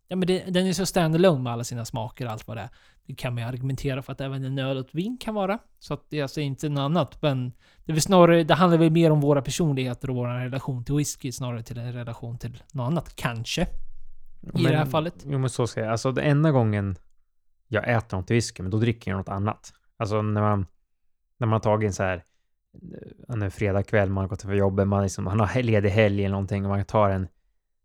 Ja 0.09 0.17
men 0.17 0.27
det, 0.27 0.45
den 0.49 0.67
är 0.67 0.73
så 0.73 0.87
standalone 0.87 1.43
med 1.43 1.53
alla 1.53 1.65
sina 1.65 1.85
smaker 1.85 2.27
och 2.27 2.33
allt 2.33 2.47
vad 2.47 2.57
det 2.57 2.61
är. 2.61 2.69
Det 3.07 3.15
kan 3.15 3.35
man 3.35 3.43
ju 3.43 3.49
argumentera 3.49 4.03
för 4.03 4.13
att 4.13 4.21
även 4.21 4.45
en 4.45 4.59
öl 4.59 4.77
och 4.77 4.87
ett 4.87 4.95
vin 4.95 5.19
kan 5.21 5.35
vara. 5.35 5.59
Så 5.79 5.95
att 5.95 6.11
det 6.11 6.19
är 6.19 6.23
alltså 6.23 6.41
inte 6.41 6.69
något 6.69 6.81
annat. 6.81 7.23
Men 7.23 7.53
det 7.85 7.93
är 7.93 8.01
snarare, 8.01 8.45
det 8.45 8.55
handlar 8.55 8.79
väl 8.79 8.91
mer 8.91 9.11
om 9.11 9.21
våra 9.21 9.43
personligheter 9.43 10.11
och 10.11 10.17
vår 10.17 10.29
relation 10.29 10.85
till 10.85 10.95
whisky 10.95 11.33
snarare 11.33 11.63
till 11.63 11.79
en 11.79 11.93
relation 11.93 12.39
till 12.39 12.63
något 12.73 12.87
annat. 12.87 13.17
Kanske. 13.17 13.67
I 14.55 14.63
det 14.63 14.77
här 14.77 14.87
fallet. 14.87 15.15
Jo, 15.27 15.39
men 15.39 15.51
så 15.51 15.67
ska 15.67 15.81
jag. 15.81 15.91
Alltså, 15.91 16.13
den 16.13 16.25
enda 16.25 16.51
gången 16.51 16.97
jag 17.69 17.91
äter 17.91 18.17
något 18.17 18.31
whisky, 18.31 18.63
men 18.63 18.71
då 18.71 18.79
dricker 18.79 19.11
jag 19.11 19.19
något 19.19 19.29
annat. 19.29 19.73
Alltså 19.97 20.23
när 20.23 20.41
man, 20.41 20.67
när 21.39 21.47
man 21.47 21.53
har 21.53 21.61
tagit 21.61 21.87
en 21.87 21.93
så 21.93 22.03
här 22.03 22.25
en 23.29 23.51
fredag 23.51 23.83
kväll, 23.83 24.11
man 24.11 24.23
har 24.23 24.29
gått 24.29 24.39
till 24.41 24.51
jobbet, 24.51 24.89
man, 24.89 25.03
liksom, 25.03 25.25
man 25.25 25.41
har 25.41 25.63
ledig 25.63 25.91
helg 25.91 26.25
eller 26.25 26.33
någonting 26.33 26.65
och 26.65 26.71
man 26.71 26.85
tar 26.85 27.11
en 27.11 27.29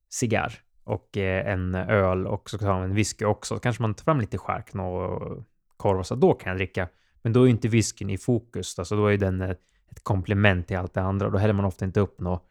cigarr 0.10 0.54
och 0.84 1.18
eh, 1.18 1.48
en 1.54 1.76
öl 1.76 2.28
och 2.28 2.50
så 2.50 2.58
tar 2.58 2.74
man 2.74 2.84
en 2.84 2.96
whisky 2.96 3.26
också. 3.26 3.56
Så 3.56 3.60
kanske 3.60 3.82
man 3.82 3.94
tar 3.94 4.04
fram 4.04 4.20
lite 4.20 4.38
chark 4.38 4.76
och 4.76 5.44
korv 5.78 6.00
och 6.00 6.06
så. 6.08 6.16
Då 6.16 6.34
kan 6.34 6.50
jag 6.50 6.58
dricka. 6.58 6.88
Men 7.22 7.34
då 7.34 7.42
är 7.42 7.46
ju 7.46 7.52
inte 7.52 7.68
whiskyn 7.68 8.10
i 8.10 8.18
fokus. 8.18 8.80
Alltså 8.80 8.96
då 8.96 9.08
är 9.08 9.18
den 9.18 9.42
ett 9.42 10.04
komplement 10.04 10.68
till 10.68 10.78
allt 10.78 10.94
det 10.94 11.02
andra 11.02 11.26
och 11.26 11.32
då 11.32 11.38
häller 11.38 11.54
man 11.54 11.66
ofta 11.66 11.86
inte 11.86 12.00
upp 12.00 12.20
något 12.20 12.44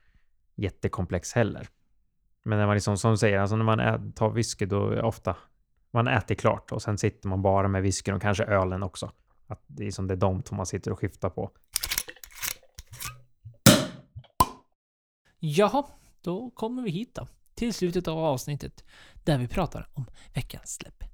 jättekomplex 0.55 1.32
heller. 1.32 1.68
Men 2.43 2.59
när 2.59 2.66
man 2.66 2.76
liksom, 2.76 2.97
som 2.99 3.11
du 3.11 3.16
säger, 3.16 3.39
alltså 3.39 3.57
när 3.57 3.64
man 3.64 3.80
ä- 3.80 4.12
tar 4.14 4.30
whisky 4.30 4.66
då 4.66 4.91
är 4.91 5.05
ofta 5.05 5.37
man 5.91 6.09
äter 6.09 6.34
klart 6.34 6.72
och 6.72 6.82
sen 6.82 6.99
sitter 6.99 7.28
man 7.28 7.43
bara 7.43 7.68
med 7.68 7.82
whiskyn 7.82 8.14
och 8.14 8.22
kanske 8.22 8.45
ölen 8.45 8.82
också. 8.82 9.11
Att 9.47 9.62
det 9.66 9.87
är 9.87 9.91
som 9.91 10.07
det 10.07 10.14
är 10.14 10.16
de 10.16 10.43
som 10.43 10.57
man 10.57 10.66
sitter 10.66 10.93
och 10.93 10.99
skiftar 10.99 11.30
på. 11.30 11.51
Jaha, 15.39 15.84
då 16.20 16.51
kommer 16.51 16.82
vi 16.82 16.91
hit 16.91 17.14
då. 17.14 17.28
Till 17.55 17.74
slutet 17.74 18.09
av 18.09 18.18
avsnittet. 18.18 18.84
Där 19.24 19.39
vi 19.39 19.49
pratar 19.49 19.89
om 19.95 20.07
veckans 20.34 20.74
släpp. 20.74 21.05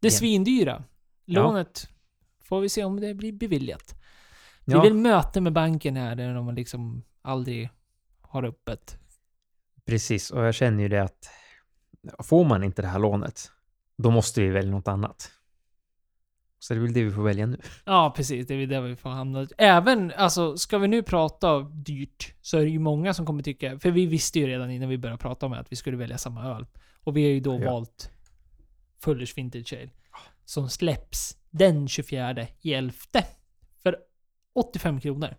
Det 0.00 0.10
svindyra. 0.10 0.84
Ja. 1.24 1.42
Lånet 1.42 1.88
får 2.44 2.60
vi 2.60 2.68
se 2.68 2.84
om 2.84 3.00
det 3.00 3.14
blir 3.14 3.32
beviljat. 3.32 3.94
Det 4.64 4.72
är 4.72 4.76
Ja, 4.76 4.82
väl 4.82 4.94
möte 4.94 5.40
med 5.40 5.52
banken 5.52 5.96
här 5.96 6.14
där 6.16 6.34
de 6.34 6.54
liksom 6.54 7.02
aldrig 7.22 7.68
har 8.20 8.42
öppet. 8.44 8.98
precis. 9.84 10.30
Och 10.30 10.44
jag 10.44 10.54
känner 10.54 10.82
ju 10.82 10.88
det 10.88 11.02
att 11.02 11.30
får 12.22 12.44
man 12.44 12.64
inte 12.64 12.82
det 12.82 12.88
här 12.88 12.98
lånet, 12.98 13.50
då 13.96 14.10
måste 14.10 14.40
vi 14.40 14.48
välja 14.48 14.70
något 14.70 14.88
annat. 14.88 15.32
Så 16.62 16.74
det 16.74 16.80
är 16.80 16.82
väl 16.82 16.92
det 16.92 17.02
vi 17.04 17.10
får 17.10 17.22
välja 17.22 17.46
nu. 17.46 17.58
Ja, 17.84 18.12
precis. 18.16 18.46
Det 18.46 18.54
är 18.54 18.58
väl 18.58 18.68
där 18.68 18.80
vi 18.80 18.96
får 18.96 19.10
hamna. 19.10 19.46
Även, 19.58 20.12
alltså, 20.16 20.56
ska 20.56 20.78
vi 20.78 20.88
nu 20.88 21.02
prata 21.02 21.60
dyrt 21.60 22.34
så 22.40 22.58
är 22.58 22.62
det 22.62 22.70
ju 22.70 22.78
många 22.78 23.14
som 23.14 23.26
kommer 23.26 23.42
tycka... 23.42 23.78
För 23.78 23.90
vi 23.90 24.06
visste 24.06 24.38
ju 24.38 24.46
redan 24.46 24.70
innan 24.70 24.88
vi 24.88 24.98
började 24.98 25.18
prata 25.18 25.46
om 25.46 25.52
det 25.52 25.58
att 25.58 25.72
vi 25.72 25.76
skulle 25.76 25.96
välja 25.96 26.18
samma 26.18 26.44
öl. 26.44 26.66
Och 27.00 27.16
vi 27.16 27.22
har 27.24 27.30
ju 27.30 27.40
då 27.40 27.60
Ja. 27.62 27.70
valt 27.70 28.10
Fullers 29.00 29.38
Vintage 29.38 29.72
Ale. 29.72 29.90
Som 30.44 30.68
släpps 30.68 31.36
den 31.50 31.88
24 31.88 32.46
i 32.62 32.74
11 32.74 32.94
För 33.82 33.96
85 34.54 35.00
kronor. 35.00 35.36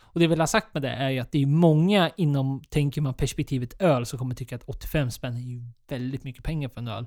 Och 0.00 0.20
det 0.20 0.26
vi 0.26 0.30
vill 0.30 0.40
ha 0.40 0.46
sagt 0.46 0.74
med 0.74 0.82
det 0.82 0.90
är 0.90 1.10
ju 1.10 1.18
att 1.18 1.32
det 1.32 1.42
är 1.42 1.46
många 1.46 2.10
inom, 2.16 2.62
tänker 2.68 3.00
man 3.00 3.14
perspektivet 3.14 3.82
öl, 3.82 4.06
som 4.06 4.18
kommer 4.18 4.34
tycka 4.34 4.56
att 4.56 4.64
85 4.64 5.10
spänn 5.10 5.36
är 5.36 5.40
ju 5.40 5.62
väldigt 5.88 6.24
mycket 6.24 6.44
pengar 6.44 6.68
för 6.68 6.80
en 6.80 6.88
öl. 6.88 7.06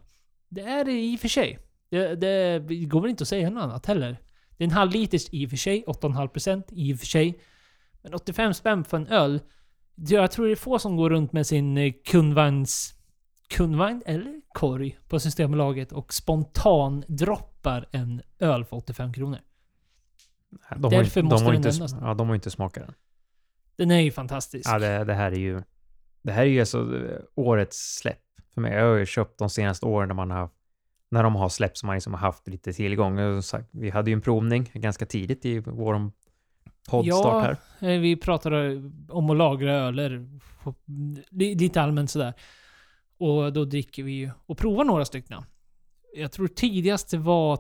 Det 0.50 0.62
är 0.62 0.86
det 0.86 0.92
i 0.92 1.16
och 1.16 1.20
för 1.20 1.28
sig. 1.28 1.60
Det, 1.90 2.16
det 2.16 2.60
går 2.86 3.02
väl 3.02 3.10
inte 3.10 3.22
att 3.22 3.28
säga 3.28 3.50
något 3.50 3.64
annat 3.64 3.86
heller. 3.86 4.18
Det 4.58 4.64
är 4.64 4.68
en 4.68 4.72
halv 4.74 4.92
liters 4.92 5.30
i 5.32 5.46
och 5.46 5.50
för 5.50 5.58
sig, 5.58 5.84
8,5% 5.88 6.64
i 6.70 6.94
och 6.94 7.00
för 7.00 7.06
sig. 7.06 7.40
Men 8.02 8.14
85 8.14 8.54
spänn 8.54 8.84
för 8.84 8.98
en 8.98 9.08
öl. 9.08 9.40
Jag 9.96 10.32
tror 10.32 10.46
det 10.46 10.52
är 10.52 10.56
få 10.56 10.80
som 10.80 10.98
går 10.98 11.10
runt 11.10 11.34
med 11.34 11.48
sin 11.48 11.78
eh, 11.78 11.94
kundvagns... 12.06 12.96
Kundvagn 13.50 14.02
eller 14.06 14.42
korg 14.54 15.00
på 15.08 15.20
Systembolaget 15.20 15.92
och 15.92 16.14
spontan 16.14 17.04
droppar 17.08 17.86
en 17.92 18.22
öl 18.40 18.66
för 18.66 18.78
85 18.78 19.14
kronor. 19.14 19.40
De 20.76 20.84
har, 20.84 20.90
Därför 20.92 21.20
inte- 21.22 21.22
måste 21.34 21.46
de 21.46 21.52
den 21.52 21.56
inte, 21.56 21.70
nämnas. 21.72 21.96
Ja, 22.02 22.14
de 22.14 22.28
har 22.28 22.36
inte 22.36 22.52
smakat 22.52 22.86
den. 22.86 22.94
Den 23.76 23.92
är 23.92 24.00
ju 24.00 24.12
fantastisk. 24.12 24.70
Ja, 24.70 24.80
det, 24.80 25.04
det 25.04 25.14
här 25.14 25.32
är 25.32 25.40
ju... 25.40 25.62
Det 26.22 26.32
här 26.32 26.42
är 26.42 26.46
ju 26.46 26.60
alltså 26.60 26.80
eh, 26.80 27.20
årets 27.36 27.98
släpp 27.98 28.22
för 28.54 28.62
mig. 28.62 28.74
Jag 28.74 28.86
har 28.90 28.96
ju 28.96 29.06
köpt 29.06 29.40
de 29.40 29.50
senaste 29.50 29.86
åren 29.86 30.08
när 30.08 30.16
man 30.16 30.32
har 30.32 30.50
när 31.12 31.24
de 31.24 31.36
har 31.36 31.50
släppt 31.50 31.78
som 31.78 31.88
man 31.88 31.96
liksom 31.96 32.14
har 32.14 32.20
haft 32.20 32.48
lite 32.48 32.74
tillgång. 32.74 33.18
Vi 33.72 33.90
hade 33.90 34.10
ju 34.10 34.14
en 34.14 34.22
provning 34.22 34.72
ganska 34.74 35.06
tidigt 35.06 35.46
i 35.46 35.60
vår 35.60 36.12
poddstart 36.90 37.44
här. 37.80 37.90
Eh, 37.94 38.00
Vi 38.00 38.16
pratade 38.16 38.82
om 39.10 39.30
att 39.30 39.38
lagra 39.38 39.74
öler. 39.74 40.28
li- 41.30 41.56
Lite 41.56 41.82
allmänt 41.82 42.12
sådär. 42.12 42.34
Och 43.18 43.54
då 43.54 43.66
dricker 43.66 44.04
vi 44.04 44.12
ju 44.12 44.32
och 44.46 44.58
provar 44.58 44.84
några 44.84 45.06
stycken. 45.06 45.44
Jag 46.16 46.32
tror 46.32 46.48
tidigast 46.48 47.12
det 47.12 47.18
var 47.18 47.60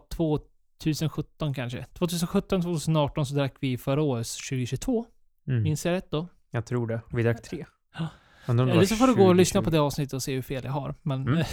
2017 0.83 1.53
kanske. 1.53 1.85
2017, 1.93 2.61
2018 2.61 3.25
så 3.25 3.35
drack 3.35 3.53
vi 3.59 3.77
förra 3.77 4.01
årets 4.01 4.49
2022. 4.49 5.05
Mm, 5.47 5.63
Minns 5.63 5.85
jag 5.85 5.91
rätt 5.93 6.11
då? 6.11 6.27
jag 6.51 6.65
tror 6.65 6.87
det. 6.87 7.01
Vi 7.13 7.23
drack 7.23 7.41
tre. 7.41 7.65
Ja. 7.99 8.07
Eller 8.45 8.75
var 8.75 8.83
så 8.83 8.95
får 8.95 9.07
du 9.07 9.15
gå 9.15 9.25
och 9.25 9.35
lyssna 9.35 9.61
2020. 9.61 9.65
på 9.65 9.69
det 9.75 9.81
avsnittet 9.85 10.13
och 10.13 10.23
se 10.23 10.35
hur 10.35 10.41
fel 10.41 10.63
jag 10.63 10.71
har. 10.71 10.95
Men 11.01 11.27
Mm. 11.27 11.43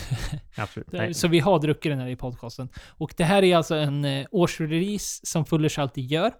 Absolut. 0.56 0.88
Nej. 0.92 1.14
Så 1.14 1.28
vi 1.28 1.38
har 1.38 1.58
druckit 1.58 1.92
den 1.92 1.98
här 1.98 2.08
i 2.08 2.16
podcasten. 2.16 2.68
Och 2.88 3.14
det 3.16 3.24
här 3.24 3.42
är 3.42 3.56
alltså 3.56 3.74
en 3.74 4.04
eh, 4.04 4.26
årsrelease 4.30 5.26
som 5.26 5.44
Fullers 5.46 5.78
alltid 5.78 6.04
gör. 6.04 6.32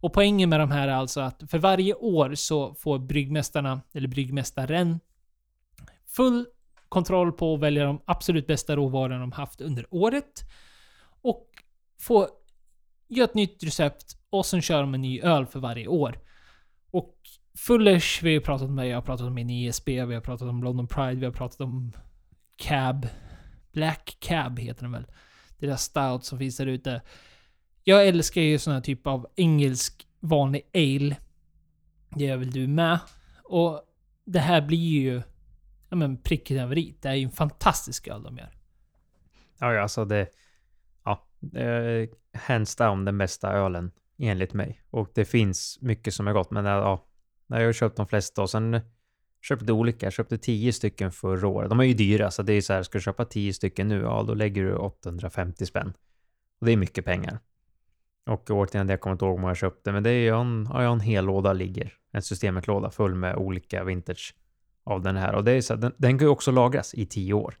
Och 0.00 0.12
poängen 0.12 0.50
med 0.50 0.60
de 0.60 0.70
här 0.70 0.88
är 0.88 0.92
alltså 0.92 1.20
att 1.20 1.42
för 1.50 1.58
varje 1.58 1.94
år 1.94 2.34
så 2.34 2.74
får 2.74 2.98
bryggmästarna, 2.98 3.80
eller 3.94 4.08
bryggmästaren, 4.08 5.00
full 6.06 6.46
kontroll 6.88 7.32
på 7.32 7.54
att 7.54 7.60
välja 7.60 7.84
de 7.84 8.02
absolut 8.04 8.46
bästa 8.46 8.76
råvarorna 8.76 9.18
de 9.18 9.32
haft 9.32 9.60
under 9.60 9.86
året. 9.90 10.42
Och 11.22 11.46
få 12.00 12.28
göra 13.08 13.24
ett 13.24 13.34
nytt 13.34 13.62
recept 13.62 14.04
och 14.30 14.46
sen 14.46 14.62
kör 14.62 14.80
de 14.80 14.94
en 14.94 15.02
ny 15.02 15.20
öl 15.20 15.46
för 15.46 15.60
varje 15.60 15.86
år. 15.86 16.18
Och 16.90 17.16
Fullers, 17.56 18.22
vi 18.22 18.34
har 18.34 18.40
pratat 18.40 18.68
om 18.68 18.76
det, 18.76 18.86
jag 18.86 18.96
har 18.96 19.02
pratat 19.02 19.26
om 19.26 19.34
min 19.34 19.50
ISB, 19.50 19.88
vi 19.88 20.14
har 20.14 20.20
pratat 20.20 20.48
om 20.48 20.62
London 20.62 20.86
Pride, 20.86 21.14
vi 21.14 21.24
har 21.24 21.32
pratat 21.32 21.60
om 21.60 21.92
Cab. 22.56 23.06
Black 23.72 24.16
Cab 24.20 24.58
heter 24.58 24.82
den 24.82 24.92
väl. 24.92 25.06
Deras 25.58 25.82
stout 25.82 26.24
som 26.24 26.38
finns 26.38 26.56
där 26.56 26.66
ute. 26.66 27.02
Jag 27.84 28.08
älskar 28.08 28.40
ju 28.40 28.58
sån 28.58 28.72
här 28.72 28.80
typ 28.80 29.06
av 29.06 29.26
engelsk 29.36 30.06
vanlig 30.20 30.62
ale. 30.74 31.16
Det 32.08 32.24
gör 32.24 32.36
väl 32.36 32.50
du 32.50 32.66
med. 32.68 32.98
Och 33.44 33.82
det 34.24 34.40
här 34.40 34.62
blir 34.62 34.78
ju 35.00 35.22
ja, 35.88 35.96
men 35.96 36.16
pricken 36.16 36.58
över 36.58 36.78
i. 36.78 36.96
Det 37.00 37.08
är 37.08 37.14
ju 37.14 37.24
en 37.24 37.30
fantastisk 37.30 38.08
öl 38.08 38.22
de 38.22 38.38
gör. 38.38 38.50
Ja, 39.58 39.72
ja, 39.72 39.82
alltså 39.82 40.04
det... 40.04 40.28
Ja, 41.04 41.26
eh, 41.60 42.08
hands 42.40 42.76
down 42.76 43.04
den 43.04 43.18
bästa 43.18 43.52
ölen 43.52 43.90
enligt 44.18 44.54
mig. 44.54 44.82
Och 44.90 45.10
det 45.14 45.24
finns 45.24 45.78
mycket 45.80 46.14
som 46.14 46.28
är 46.28 46.32
gott, 46.32 46.50
men 46.50 46.64
ja, 46.64 47.06
jag 47.46 47.64
har 47.64 47.72
köpt 47.72 47.96
de 47.96 48.06
flesta 48.06 48.42
och 48.42 48.50
sen 48.50 48.80
köpte 49.42 49.72
olika. 49.72 50.06
Jag 50.06 50.12
köpte 50.12 50.38
tio 50.38 50.72
stycken 50.72 51.12
förra 51.12 51.48
året. 51.48 51.70
De 51.70 51.80
är 51.80 51.84
ju 51.84 51.94
dyra, 51.94 52.30
så 52.30 52.42
det 52.42 52.52
är 52.52 52.60
så 52.60 52.72
här, 52.72 52.82
ska 52.82 52.98
du 52.98 53.02
köpa 53.02 53.24
tio 53.24 53.52
stycken 53.54 53.88
nu, 53.88 54.00
ja 54.00 54.24
då 54.28 54.34
lägger 54.34 54.62
du 54.64 54.74
850 54.74 55.66
spänn. 55.66 55.92
Och 56.60 56.66
det 56.66 56.72
är 56.72 56.76
mycket 56.76 57.04
pengar. 57.04 57.38
Och 58.26 58.50
året 58.50 58.74
innan 58.74 58.86
det, 58.86 58.92
jag 58.92 59.00
kommer 59.00 59.12
inte 59.14 59.24
ihåg 59.24 59.38
om 59.38 59.44
jag 59.44 59.56
köpte, 59.56 59.92
men 59.92 60.02
det 60.02 60.10
är 60.10 60.20
ju 60.20 60.40
en, 60.40 60.68
ja, 60.72 60.92
en 60.92 61.00
hel 61.00 61.24
låda 61.24 61.52
ligger. 61.52 61.92
En 62.12 62.22
systemet-låda 62.22 62.90
full 62.90 63.14
med 63.14 63.36
olika 63.36 63.84
vintage 63.84 64.34
av 64.84 65.02
den 65.02 65.16
här. 65.16 65.34
Och 65.34 65.44
det 65.44 65.52
är 65.52 65.60
så 65.60 65.74
här, 65.74 65.80
den, 65.80 65.92
den 65.96 66.18
kan 66.18 66.26
ju 66.26 66.30
också 66.32 66.50
lagras 66.50 66.94
i 66.94 67.06
tio 67.06 67.32
år. 67.34 67.54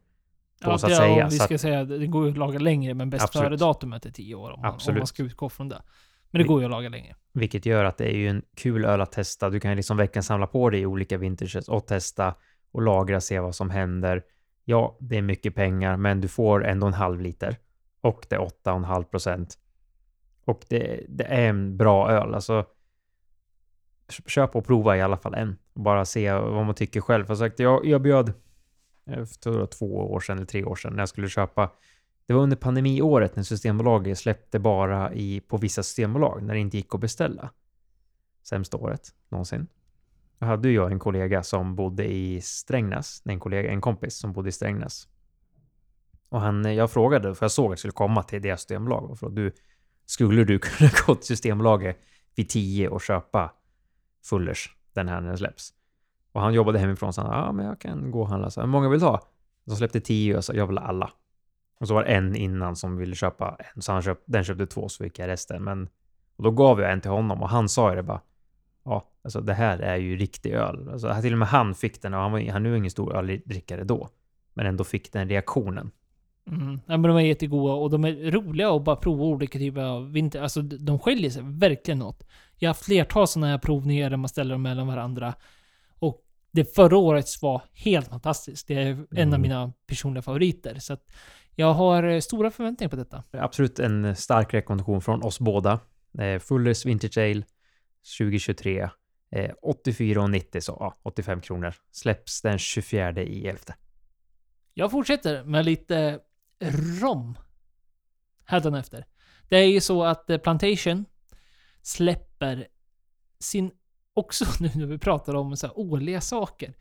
Då, 0.60 0.78
så 0.78 0.86
att 0.86 0.90
det- 0.92 0.96
säga. 0.96 1.28
vi 1.30 1.38
ska 1.38 1.58
säga, 1.58 1.84
det 1.84 2.06
går 2.06 2.24
ju 2.24 2.30
att 2.30 2.38
laga 2.38 2.58
längre, 2.58 2.94
men 2.94 3.10
bäst 3.10 3.32
före-datumet 3.32 4.06
är 4.06 4.10
10 4.10 4.34
år. 4.34 4.50
Om 4.50 4.60
man, 4.60 4.78
om 4.88 4.94
man 4.98 5.06
ska 5.06 5.22
utgå 5.22 5.48
från 5.48 5.68
det. 5.68 5.82
Men 6.30 6.42
det 6.42 6.48
går 6.48 6.60
ju 6.60 6.64
att 6.64 6.70
laga 6.70 6.88
längre. 6.88 7.14
Vilket 7.32 7.66
gör 7.66 7.84
att 7.84 7.98
det 7.98 8.04
är 8.04 8.16
ju 8.16 8.28
en 8.28 8.42
kul 8.56 8.84
öl 8.84 9.00
att 9.00 9.12
testa. 9.12 9.50
Du 9.50 9.60
kan 9.60 9.70
ju 9.70 9.76
liksom 9.76 9.96
verkligen 9.96 10.22
samla 10.22 10.46
på 10.46 10.70
dig 10.70 10.80
i 10.80 10.86
olika 10.86 11.18
vintages 11.18 11.68
och 11.68 11.86
testa 11.86 12.34
och 12.72 12.82
lagra, 12.82 13.20
se 13.20 13.40
vad 13.40 13.54
som 13.54 13.70
händer. 13.70 14.22
Ja, 14.64 14.96
det 15.00 15.16
är 15.16 15.22
mycket 15.22 15.54
pengar, 15.54 15.96
men 15.96 16.20
du 16.20 16.28
får 16.28 16.64
ändå 16.64 16.86
en 16.86 16.92
halv 16.92 17.20
liter. 17.20 17.56
Och 18.00 18.26
det 18.28 18.36
är 18.36 18.40
8,5 18.40 19.04
procent. 19.04 19.58
Och 20.44 20.64
det, 20.68 21.04
det 21.08 21.24
är 21.24 21.48
en 21.48 21.76
bra 21.76 22.10
öl. 22.10 22.34
Alltså, 22.34 22.66
köp 24.26 24.56
och 24.56 24.66
prova 24.66 24.96
i 24.96 25.02
alla 25.02 25.16
fall 25.16 25.34
en. 25.34 25.58
Bara 25.74 26.04
se 26.04 26.32
vad 26.32 26.66
man 26.66 26.74
tycker 26.74 27.00
själv. 27.00 27.24
För 27.24 27.34
sagt, 27.34 27.58
jag, 27.58 27.86
jag 27.86 28.02
bjöd 28.02 28.32
eh, 29.06 29.24
för 29.24 29.66
två 29.66 30.12
år 30.12 30.20
sedan 30.20 30.36
eller 30.36 30.46
tre 30.46 30.64
år 30.64 30.76
sedan 30.76 30.92
när 30.92 31.02
jag 31.02 31.08
skulle 31.08 31.28
köpa 31.28 31.70
det 32.26 32.34
var 32.34 32.42
under 32.42 32.56
pandemiåret 32.56 33.36
när 33.36 33.42
Systembolaget 33.42 34.18
släppte 34.18 34.58
bara 34.58 35.14
i, 35.14 35.40
på 35.40 35.56
vissa 35.56 35.82
systembolag 35.82 36.42
när 36.42 36.54
det 36.54 36.60
inte 36.60 36.76
gick 36.76 36.94
att 36.94 37.00
beställa. 37.00 37.50
Sämsta 38.42 38.76
året 38.76 39.14
någonsin. 39.28 39.66
Då 40.38 40.46
hade 40.46 40.68
ju 40.68 40.74
jag 40.74 40.92
en 40.92 40.98
kollega 40.98 41.42
som 41.42 41.76
bodde 41.76 42.12
i 42.12 42.40
Strängnäs, 42.40 43.22
nej, 43.24 43.34
en 43.34 43.40
kollega, 43.40 43.70
en 43.70 43.80
kompis 43.80 44.16
som 44.16 44.32
bodde 44.32 44.48
i 44.48 44.52
Strängnäs. 44.52 45.08
Och 46.28 46.40
han, 46.40 46.74
jag 46.74 46.90
frågade, 46.90 47.34
för 47.34 47.44
jag 47.44 47.50
såg 47.50 47.64
att 47.64 47.70
jag 47.70 47.78
skulle 47.78 47.92
komma 47.92 48.22
till 48.22 48.42
deras 48.42 48.60
systembolag 48.60 49.10
och 49.10 49.18
frågade, 49.18 49.42
du, 49.42 49.52
skulle 50.06 50.44
du 50.44 50.58
kunna 50.62 50.90
gå 51.06 51.14
till 51.14 51.26
Systembolaget 51.26 51.98
vid 52.34 52.48
10 52.48 52.88
och 52.88 53.02
köpa 53.02 53.52
Fullers 54.24 54.76
den 54.92 55.08
här 55.08 55.20
när 55.20 55.28
den 55.28 55.38
släpps? 55.38 55.72
Och 56.32 56.40
han 56.40 56.54
jobbade 56.54 56.78
hemifrån 56.78 57.12
så 57.12 57.22
han, 57.22 57.44
ja 57.44 57.52
men 57.52 57.66
jag 57.66 57.80
kan 57.80 58.10
gå 58.10 58.20
och 58.20 58.28
handla. 58.28 58.50
Så, 58.50 58.60
hur 58.60 58.68
många 58.68 58.88
vill 58.88 59.00
du 59.00 59.06
ha? 59.06 59.28
De 59.64 59.76
släppte 59.76 60.00
10 60.00 60.32
och 60.32 60.36
jag 60.36 60.44
sa, 60.44 60.52
jag 60.52 60.66
vill 60.66 60.78
ha 60.78 60.84
alla. 60.84 61.10
Och 61.80 61.88
så 61.88 61.94
var 61.94 62.04
det 62.04 62.08
en 62.08 62.36
innan 62.36 62.76
som 62.76 62.96
ville 62.96 63.14
köpa 63.14 63.56
en, 63.74 63.82
så 63.82 63.92
han 63.92 64.02
köpt, 64.02 64.22
den 64.26 64.44
köpte 64.44 64.66
två 64.66 64.88
så 64.88 65.04
fick 65.04 65.18
jag 65.18 65.28
resten. 65.28 65.64
Men 65.64 65.88
och 66.36 66.44
då 66.44 66.50
gav 66.50 66.80
jag 66.80 66.92
en 66.92 67.00
till 67.00 67.10
honom 67.10 67.42
och 67.42 67.48
han 67.48 67.68
sa 67.68 67.90
ju 67.90 67.96
det 67.96 68.02
bara. 68.02 68.20
Ja, 68.84 69.08
alltså 69.24 69.40
det 69.40 69.54
här 69.54 69.78
är 69.78 69.96
ju 69.96 70.16
riktig 70.16 70.52
öl. 70.52 70.88
Alltså 70.92 71.20
till 71.22 71.32
och 71.32 71.38
med 71.38 71.48
han 71.48 71.74
fick 71.74 72.02
den 72.02 72.14
och 72.14 72.20
han 72.20 72.32
var 72.32 72.50
han 72.50 72.66
är 72.66 72.70
ju 72.70 72.76
ingen 72.76 72.90
stor 72.90 73.16
öldrickare 73.16 73.84
då. 73.84 74.08
Men 74.54 74.66
ändå 74.66 74.84
fick 74.84 75.12
den 75.12 75.28
reaktionen. 75.28 75.90
Mm. 76.50 76.80
Ja, 76.86 76.96
men 76.96 77.02
de 77.02 77.16
är 77.16 77.20
jättegoda 77.20 77.74
och 77.74 77.90
de 77.90 78.04
är 78.04 78.30
roliga 78.30 78.70
att 78.70 78.84
bara 78.84 78.96
prova 78.96 79.24
olika 79.24 79.58
typer 79.58 79.80
av 79.80 80.12
vinter. 80.12 80.42
Alltså 80.42 80.62
de 80.62 80.98
skiljer 80.98 81.30
sig 81.30 81.42
verkligen 81.44 82.02
åt. 82.02 82.26
Jag 82.58 82.68
har 82.68 82.70
haft 82.70 82.84
flertal 82.84 83.28
sådana 83.28 83.46
här 83.46 83.58
provningar 83.58 84.10
där 84.10 84.16
man 84.16 84.28
ställer 84.28 84.54
dem 84.54 84.62
mellan 84.62 84.86
varandra. 84.86 85.34
Och 85.98 86.22
det 86.50 86.74
förra 86.74 86.96
årets 86.96 87.42
var 87.42 87.62
helt 87.72 88.08
fantastiskt. 88.08 88.68
Det 88.68 88.74
är 88.74 88.88
en 88.90 88.98
av 89.28 89.34
Mm. 89.34 89.40
mina 89.40 89.72
personliga 89.86 90.22
favoriter. 90.22 90.74
Så 90.78 90.92
att 90.92 91.12
jag 91.56 91.74
har 91.74 92.02
eh, 92.02 92.20
stora 92.20 92.50
förväntningar 92.50 92.90
på 92.90 92.96
detta. 92.96 93.22
Absolut 93.30 93.78
en 93.78 94.16
stark 94.16 94.54
rekommendation 94.54 95.02
från 95.02 95.22
oss 95.22 95.40
båda. 95.40 95.80
Eh, 96.18 96.38
Fullers 96.38 96.86
Vintage 96.86 97.18
Ale 97.18 97.42
2023. 98.18 98.90
Eh, 99.30 99.50
84,90 99.62 100.60
så 100.60 100.76
ja, 100.80 100.94
85 101.02 101.40
kronor. 101.40 101.74
Släpps 101.90 102.42
den 102.42 102.58
24 102.58 103.22
i 103.22 103.46
11. 103.46 103.60
Jag 104.74 104.90
fortsätter 104.90 105.44
med 105.44 105.64
lite 105.64 106.20
rom. 107.00 107.38
Hädanefter. 108.44 109.06
Det 109.48 109.56
är 109.56 109.66
ju 109.66 109.80
så 109.80 110.04
att 110.04 110.30
eh, 110.30 110.38
Plantation 110.38 111.04
släpper 111.82 112.66
sin, 113.40 113.70
också 114.14 114.44
nu 114.60 114.70
när 114.74 114.86
vi 114.86 114.98
pratar 114.98 115.34
om 115.34 115.56
så 115.56 115.68
årliga 115.70 116.20
saker. 116.20 116.74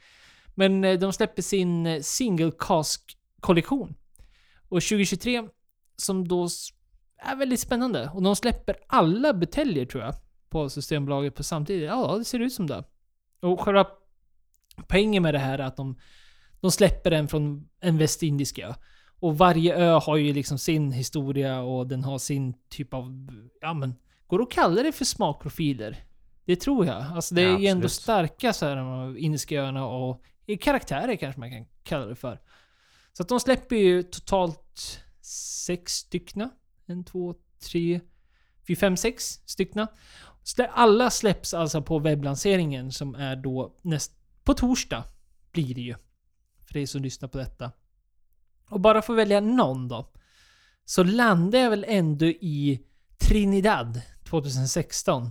Men 0.55 0.83
eh, 0.83 0.99
de 0.99 1.13
släpper 1.13 1.41
sin 1.41 1.85
eh, 1.85 2.01
single 2.01 2.51
cask 2.59 3.17
kollektion. 3.39 3.95
Och 4.69 4.81
2023, 4.81 5.43
som 5.95 6.27
då 6.27 6.47
är 7.17 7.35
väldigt 7.35 7.59
spännande. 7.59 8.09
Och 8.13 8.21
de 8.21 8.35
släpper 8.35 8.75
alla 8.87 9.33
buteljer 9.33 9.85
tror 9.85 10.03
jag. 10.03 10.13
På 10.49 10.69
Systembolaget 10.69 11.35
på 11.35 11.43
samtidigt. 11.43 11.87
Ja, 11.89 12.15
det 12.17 12.25
ser 12.25 12.39
ut 12.39 12.53
som 12.53 12.67
det. 12.67 12.83
Och 13.39 13.61
själva 13.61 13.87
poängen 14.87 15.23
med 15.23 15.33
det 15.33 15.39
här 15.39 15.59
är 15.59 15.63
att 15.63 15.77
de, 15.77 15.99
de 16.61 16.71
släpper 16.71 17.11
den 17.11 17.27
från 17.27 17.69
en 17.79 17.97
västindisk 17.97 18.59
ö. 18.59 18.73
Och 19.19 19.37
varje 19.37 19.75
ö 19.75 19.99
har 20.03 20.17
ju 20.17 20.33
liksom 20.33 20.57
sin 20.57 20.91
historia 20.91 21.61
och 21.61 21.87
den 21.87 22.03
har 22.03 22.17
sin 22.17 22.53
typ 22.69 22.93
av... 22.93 23.27
Ja 23.61 23.73
men, 23.73 23.95
går 24.27 24.37
det 24.37 24.43
att 24.43 24.51
kalla 24.51 24.83
det 24.83 24.91
för 24.91 25.05
smakprofiler? 25.05 25.97
Det 26.45 26.55
tror 26.55 26.85
jag. 26.85 27.03
Alltså 27.03 27.35
det 27.35 27.41
Ja, 27.41 27.55
är 27.55 27.59
ju 27.59 27.67
ändå 27.67 27.89
starka 27.89 28.53
så 28.53 28.65
här, 28.65 28.75
de 28.75 29.17
indiska 29.17 29.61
öarna 29.61 29.85
och 29.87 30.21
karaktärer 30.61 31.15
kanske 31.15 31.39
man 31.39 31.51
kan 31.51 31.65
kalla 31.83 32.05
det 32.05 32.15
för. 32.15 32.39
Så 33.17 33.23
att 33.23 33.29
de 33.29 33.39
släpper 33.39 33.75
ju 33.75 34.03
totalt 34.03 34.99
sex 35.65 35.91
styckna. 35.91 36.49
En, 36.85 37.03
två, 37.03 37.35
tre, 37.71 37.99
fyra, 38.67 38.77
fem, 38.77 38.97
sex 38.97 39.39
styckna. 39.45 39.87
Alla 40.69 41.09
släpps 41.09 41.53
alltså 41.53 41.81
på 41.81 41.99
webblanseringen 41.99 42.91
som 42.91 43.15
är 43.15 43.35
då 43.35 43.75
näst, 43.81 44.11
på 44.43 44.53
torsdag. 44.53 45.03
Blir 45.51 45.75
det 45.75 45.81
ju. 45.81 45.95
För 46.65 46.77
er 46.77 46.85
som 46.85 47.01
lyssnar 47.01 47.29
på 47.29 47.37
detta. 47.37 47.71
Och 48.69 48.79
bara 48.79 49.01
för 49.01 49.13
att 49.13 49.19
välja 49.19 49.39
någon 49.39 49.87
då. 49.87 50.11
Så 50.85 51.03
landar 51.03 51.59
jag 51.59 51.69
väl 51.69 51.85
ändå 51.87 52.25
i 52.25 52.81
Trinidad 53.17 54.01
2016. 54.29 55.29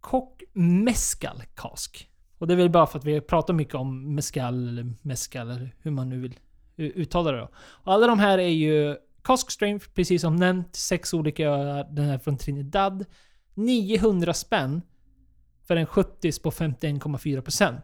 Kock 0.00 0.42
Mescal 0.52 1.42
Cask. 1.54 2.10
Och 2.38 2.46
det 2.46 2.54
är 2.54 2.56
väl 2.56 2.70
bara 2.70 2.86
för 2.86 2.98
att 2.98 3.04
vi 3.04 3.20
pratar 3.20 3.54
mycket 3.54 3.74
om 3.74 4.14
mescal 4.14 4.68
eller 4.68 4.94
mescal 5.02 5.50
eller 5.50 5.76
hur 5.78 5.90
man 5.90 6.08
nu 6.08 6.20
vill 6.20 6.38
uttala 6.76 7.32
det 7.32 7.38
då. 7.38 7.50
Och 7.56 7.92
alla 7.92 8.06
de 8.06 8.18
här 8.18 8.38
är 8.38 8.48
ju 8.48 8.96
Cask 9.22 9.50
Strength, 9.50 9.86
precis 9.94 10.22
som 10.22 10.36
nämnt. 10.36 10.76
Sex 10.76 11.14
olika 11.14 11.48
öar. 11.48 11.86
Den 11.90 12.08
är 12.08 12.18
från 12.18 12.36
Trinidad. 12.36 13.04
900 13.54 14.34
spänn 14.34 14.82
för 15.66 15.76
en 15.76 15.86
70 15.86 16.42
på 16.42 16.50
51,4%. 16.50 17.80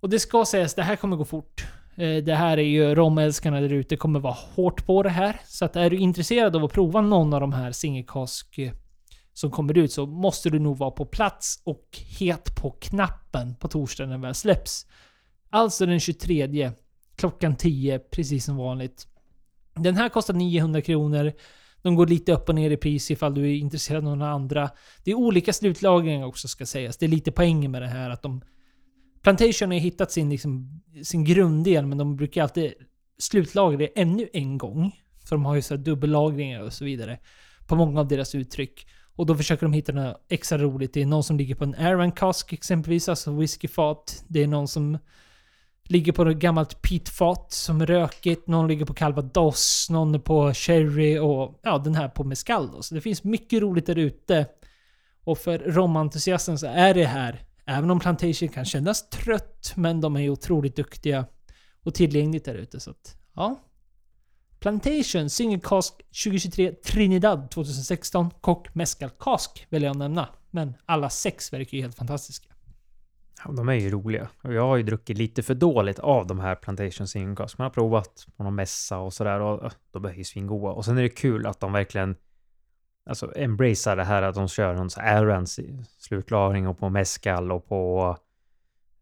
Och 0.00 0.10
det 0.10 0.18
ska 0.18 0.44
sägas, 0.44 0.74
det 0.74 0.82
här 0.82 0.96
kommer 0.96 1.16
gå 1.16 1.24
fort. 1.24 1.66
Eh, 1.96 2.24
det 2.24 2.34
här 2.34 2.58
är 2.58 2.62
ju 2.62 2.94
romälskarna 2.94 3.60
där 3.60 3.72
ute 3.72 3.96
kommer 3.96 4.20
vara 4.20 4.36
hårt 4.54 4.86
på 4.86 5.02
det 5.02 5.10
här. 5.10 5.40
Så 5.46 5.64
att 5.64 5.76
är 5.76 5.90
du 5.90 5.96
intresserad 5.96 6.56
av 6.56 6.64
att 6.64 6.72
prova 6.72 7.00
någon 7.00 7.34
av 7.34 7.40
de 7.40 7.52
här 7.52 7.72
singelkask 7.72 8.58
eh, 8.58 8.72
som 9.32 9.50
kommer 9.50 9.78
ut 9.78 9.92
så 9.92 10.06
måste 10.06 10.50
du 10.50 10.58
nog 10.58 10.78
vara 10.78 10.90
på 10.90 11.06
plats 11.06 11.62
och 11.64 11.88
het 12.18 12.56
på 12.56 12.70
knappen 12.70 13.54
på 13.54 13.68
torsdagen 13.68 14.08
när 14.08 14.14
den 14.14 14.22
väl 14.22 14.34
släpps. 14.34 14.86
Alltså 15.50 15.86
den 15.86 16.00
23 16.00 16.72
klockan 17.16 17.56
10 17.56 17.98
precis 17.98 18.44
som 18.44 18.56
vanligt. 18.56 19.06
Den 19.74 19.96
här 19.96 20.08
kostar 20.08 20.34
900 20.34 20.80
kronor. 20.80 21.32
De 21.82 21.94
går 21.94 22.06
lite 22.06 22.32
upp 22.32 22.48
och 22.48 22.54
ner 22.54 22.70
i 22.70 22.76
pris 22.76 23.10
ifall 23.10 23.34
du 23.34 23.42
är 23.42 23.54
intresserad 23.54 24.08
av 24.08 24.16
några 24.16 24.32
andra. 24.32 24.70
Det 25.04 25.10
är 25.10 25.14
olika 25.14 25.52
slutlagringar 25.52 26.26
också 26.26 26.48
ska 26.48 26.66
sägas. 26.66 26.96
Det 26.96 27.06
är 27.06 27.10
lite 27.10 27.32
poängen 27.32 27.70
med 27.70 27.82
det 27.82 27.88
här 27.88 28.10
att 28.10 28.22
de... 28.22 28.40
Plantation 29.22 29.68
har 29.68 29.74
ju 29.74 29.80
hittat 29.80 30.12
sin, 30.12 30.30
liksom, 30.30 30.82
sin 31.04 31.24
grunddel 31.24 31.86
men 31.86 31.98
de 31.98 32.16
brukar 32.16 32.42
alltid 32.42 32.72
slutlagra 33.18 33.76
det 33.76 34.00
ännu 34.00 34.28
en 34.32 34.58
gång. 34.58 35.00
För 35.24 35.36
de 35.36 35.44
har 35.44 35.54
ju 35.54 35.62
så 35.62 35.74
här 35.74 35.82
dubbellagringar 35.82 36.62
och 36.62 36.72
så 36.72 36.84
vidare. 36.84 37.18
På 37.66 37.76
många 37.76 38.00
av 38.00 38.08
deras 38.08 38.34
uttryck. 38.34 38.86
Och 39.16 39.26
då 39.26 39.34
försöker 39.34 39.66
de 39.66 39.72
hitta 39.72 39.92
något 39.92 40.26
extra 40.28 40.58
roligt. 40.58 40.92
Det 40.92 41.02
är 41.02 41.06
någon 41.06 41.24
som 41.24 41.36
ligger 41.36 41.54
på 41.54 41.64
en 41.64 41.74
Aaron 41.74 42.12
Cask 42.12 42.52
exempelvis, 42.52 43.08
alltså 43.08 43.32
whiskyfat. 43.32 44.24
Det 44.28 44.42
är 44.42 44.46
någon 44.46 44.68
som 44.68 44.98
ligger 45.84 46.12
på 46.12 46.28
ett 46.28 46.36
gammalt 46.36 46.82
pitfat 46.82 47.52
som 47.52 47.80
är 47.80 47.86
rökigt. 47.86 48.46
Någon 48.46 48.68
ligger 48.68 48.84
på 48.84 48.94
calvados, 48.94 49.86
någon 49.90 50.14
är 50.14 50.18
på 50.18 50.54
sherry 50.54 51.18
och 51.18 51.60
ja, 51.62 51.78
den 51.78 51.94
här 51.94 52.08
på 52.08 52.24
mescal. 52.24 52.82
Så 52.82 52.94
det 52.94 53.00
finns 53.00 53.24
mycket 53.24 53.62
roligt 53.62 53.86
där 53.86 53.98
ute. 53.98 54.46
Och 55.24 55.38
för 55.38 55.58
romentusiasten 55.58 56.58
så 56.58 56.66
är 56.66 56.94
det 56.94 57.04
här, 57.04 57.42
även 57.66 57.90
om 57.90 58.00
Plantation 58.00 58.48
kan 58.48 58.64
kännas 58.64 59.08
trött, 59.08 59.72
men 59.76 60.00
de 60.00 60.16
är 60.16 60.28
otroligt 60.28 60.76
duktiga 60.76 61.26
och 61.82 61.94
tillgängligt 61.94 62.44
där 62.44 62.54
ute. 62.54 62.80
Så 62.80 62.90
att, 62.90 63.16
ja. 63.34 63.60
Plantation 64.60 65.30
Single 65.30 65.60
Cask 65.60 65.94
2023 66.24 66.72
Trinidad 66.72 67.50
2016 67.50 68.30
Kock 68.40 68.74
Mescal 68.74 69.10
Cask 69.10 69.66
vill 69.68 69.82
jag 69.82 69.96
nämna. 69.96 70.28
Men 70.50 70.74
alla 70.86 71.10
sex 71.10 71.52
verkar 71.52 71.76
ju 71.76 71.82
helt 71.82 71.96
fantastiska. 71.96 72.53
Ja, 73.44 73.52
de 73.52 73.68
är 73.68 73.74
ju 73.74 73.90
roliga. 73.90 74.28
Och 74.42 74.52
jag 74.52 74.62
har 74.62 74.76
ju 74.76 74.82
druckit 74.82 75.18
lite 75.18 75.42
för 75.42 75.54
dåligt 75.54 75.98
av 75.98 76.26
de 76.26 76.40
här 76.40 76.54
Plantation 76.54 77.08
Single 77.08 77.36
Cask. 77.36 77.58
Man 77.58 77.64
har 77.64 77.70
provat 77.70 78.26
på 78.36 78.42
någon 78.42 78.54
mässa 78.54 78.98
och 78.98 79.12
sådär 79.12 79.40
och 79.40 79.64
äh, 79.64 79.72
de 79.90 80.04
är 80.04 80.12
ju 80.12 80.24
svingoda. 80.24 80.72
Och 80.72 80.84
sen 80.84 80.98
är 80.98 81.02
det 81.02 81.08
kul 81.08 81.46
att 81.46 81.60
de 81.60 81.72
verkligen 81.72 82.16
alltså 83.06 83.32
embracear 83.36 83.96
det 83.96 84.04
här 84.04 84.22
att 84.22 84.34
de 84.34 84.48
kör 84.48 84.74
någon 84.74 84.90
sån 84.90 85.02
här 85.02 85.46
slutlagring 85.98 86.68
och 86.68 86.78
på 86.78 86.88
Mescal 86.88 87.52
och 87.52 87.68
på 87.68 88.16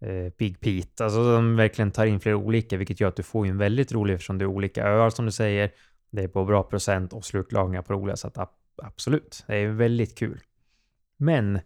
eh, 0.00 0.32
Big 0.38 0.60
Pete. 0.60 1.04
Alltså 1.04 1.32
de 1.32 1.56
verkligen 1.56 1.90
tar 1.90 2.06
in 2.06 2.20
flera 2.20 2.36
olika, 2.36 2.76
vilket 2.76 3.00
gör 3.00 3.08
att 3.08 3.16
du 3.16 3.22
får 3.22 3.46
ju 3.46 3.50
en 3.50 3.58
väldigt 3.58 3.92
rolig 3.92 4.14
eftersom 4.14 4.38
det 4.38 4.44
är 4.44 4.46
olika 4.46 4.84
öar 4.84 5.10
som 5.10 5.26
du 5.26 5.32
säger. 5.32 5.70
Det 6.10 6.22
är 6.22 6.28
på 6.28 6.44
bra 6.44 6.62
procent 6.62 7.12
och 7.12 7.24
slutlagringar 7.24 7.82
på 7.82 7.92
roliga, 7.92 8.16
så 8.16 8.26
att 8.26 8.38
ab- 8.38 8.48
absolut, 8.82 9.44
det 9.46 9.56
är 9.56 9.68
väldigt 9.68 10.18
kul. 10.18 10.40
Men 11.16 11.60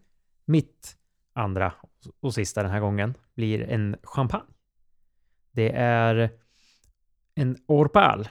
mitt 0.45 0.97
andra 1.33 1.73
och 2.21 2.35
sista 2.35 2.63
den 2.63 2.73
här 2.73 2.81
gången 2.81 3.15
blir 3.35 3.63
en 3.63 3.97
champagne. 4.03 4.53
Det 5.51 5.73
är 5.77 6.31
en 7.35 7.57
Orpal. 7.67 8.29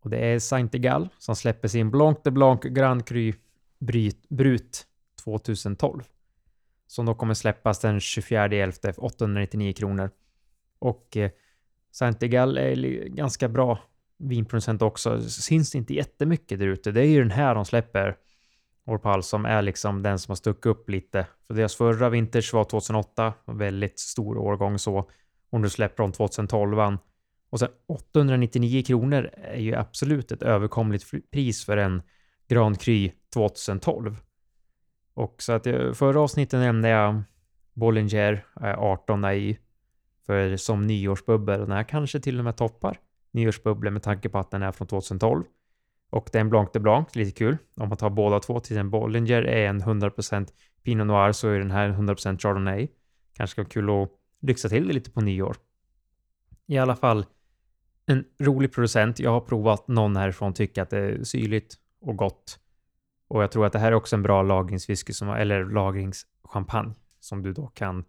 Och 0.00 0.10
det 0.10 0.16
är 0.16 0.38
Saint 0.38 0.74
Egal 0.74 1.08
som 1.18 1.36
släpper 1.36 1.68
sin 1.68 1.90
Blanc 1.90 2.18
de 2.24 2.30
Blanc 2.30 2.60
Grand 2.62 3.06
Cru 3.06 3.32
Brut, 3.78 4.28
Brut 4.28 4.86
2012. 5.24 6.02
Som 6.86 7.06
då 7.06 7.14
kommer 7.14 7.34
släppas 7.34 7.80
den 7.80 8.00
24 8.00 8.44
11 8.44 8.72
för 8.82 9.04
899 9.04 9.72
kronor. 9.72 10.10
Och 10.78 11.16
eh, 11.16 11.30
Saint 11.90 12.22
Egal 12.22 12.58
är 12.58 12.74
ganska 13.08 13.48
bra 13.48 13.78
vinproducent 14.18 14.82
också. 14.82 15.20
Syns 15.20 15.74
inte 15.74 15.94
jättemycket 15.94 16.58
där 16.58 16.66
ute. 16.66 16.92
Det 16.92 17.00
är 17.00 17.06
ju 17.06 17.18
den 17.18 17.30
här 17.30 17.54
de 17.54 17.64
släpper. 17.64 18.16
Orpal 18.86 19.22
som 19.22 19.44
är 19.44 19.62
liksom 19.62 20.02
den 20.02 20.18
som 20.18 20.30
har 20.30 20.36
stuckit 20.36 20.66
upp 20.66 20.90
lite. 20.90 21.26
För 21.46 21.54
deras 21.54 21.74
förra 21.74 22.08
vinters 22.08 22.52
var 22.52 22.64
2008, 22.64 23.32
väldigt 23.46 23.98
stor 23.98 24.38
årgång 24.38 24.78
så. 24.78 25.10
Och 25.50 25.60
nu 25.60 25.70
släpper 25.70 26.02
de 26.02 26.12
2012 26.12 26.78
Och 27.50 27.58
sen 27.58 27.68
899 27.88 28.82
kronor 28.82 29.30
är 29.34 29.60
ju 29.60 29.74
absolut 29.74 30.32
ett 30.32 30.42
överkomligt 30.42 31.30
pris 31.30 31.64
för 31.64 31.76
en 31.76 32.02
Grand 32.48 32.80
Cru 32.80 33.10
2012. 33.34 34.16
Och 35.14 35.42
så 35.42 35.52
att 35.52 35.66
jag, 35.66 35.96
förra 35.96 36.20
avsnittet 36.20 36.60
nämnde 36.60 36.88
jag 36.88 37.22
Bollinger 37.74 38.46
eh, 38.60 38.78
18 38.78 39.24
i 39.24 39.58
för 40.26 40.56
som 40.56 40.86
nyårsbubbel 40.86 41.60
den 41.60 41.72
här 41.72 41.84
kanske 41.84 42.20
till 42.20 42.38
och 42.38 42.44
med 42.44 42.56
toppar 42.56 42.98
nyårsbubblan 43.32 43.92
med 43.92 44.02
tanke 44.02 44.28
på 44.28 44.38
att 44.38 44.50
den 44.50 44.62
är 44.62 44.72
från 44.72 44.88
2012. 44.88 45.44
Och 46.12 46.28
det 46.32 46.38
är 46.38 46.40
en 46.40 46.50
Blanc 46.50 46.70
de 46.72 46.78
Blanc, 46.78 47.16
lite 47.16 47.38
kul. 47.38 47.56
Om 47.76 47.88
man 47.88 47.98
tar 47.98 48.10
båda 48.10 48.40
två 48.40 48.60
till 48.60 48.76
en 48.76 48.90
Bollinger 48.90 49.42
är 49.42 49.66
en 49.66 49.82
100% 49.82 50.48
Pinot 50.82 51.06
Noir 51.06 51.32
så 51.32 51.48
är 51.48 51.58
den 51.58 51.70
här 51.70 51.88
en 51.88 52.08
100% 52.08 52.38
Chardonnay. 52.38 52.88
Kanske 53.36 53.52
ska 53.52 53.62
vara 53.62 53.68
kul 53.68 53.90
att 53.90 54.08
lyxa 54.40 54.68
till 54.68 54.88
det 54.88 54.92
lite 54.92 55.10
på 55.10 55.20
nyår. 55.20 55.56
I 56.66 56.78
alla 56.78 56.96
fall 56.96 57.26
en 58.06 58.24
rolig 58.38 58.72
producent. 58.72 59.18
Jag 59.18 59.30
har 59.30 59.40
provat 59.40 59.88
någon 59.88 60.16
härifrån 60.16 60.54
tycker 60.54 60.82
att 60.82 60.90
det 60.90 60.98
är 60.98 61.24
syrligt 61.24 61.74
och 62.00 62.16
gott. 62.16 62.58
Och 63.28 63.42
jag 63.42 63.52
tror 63.52 63.66
att 63.66 63.72
det 63.72 63.78
här 63.78 63.92
är 63.92 63.94
också 63.94 64.16
en 64.16 64.22
bra 64.22 64.42
lagringswhisky, 64.42 65.12
som, 65.12 65.28
eller 65.28 65.64
lagringschampagne 65.64 66.94
som 67.20 67.42
du 67.42 67.52
då 67.52 67.66
kan 67.66 68.04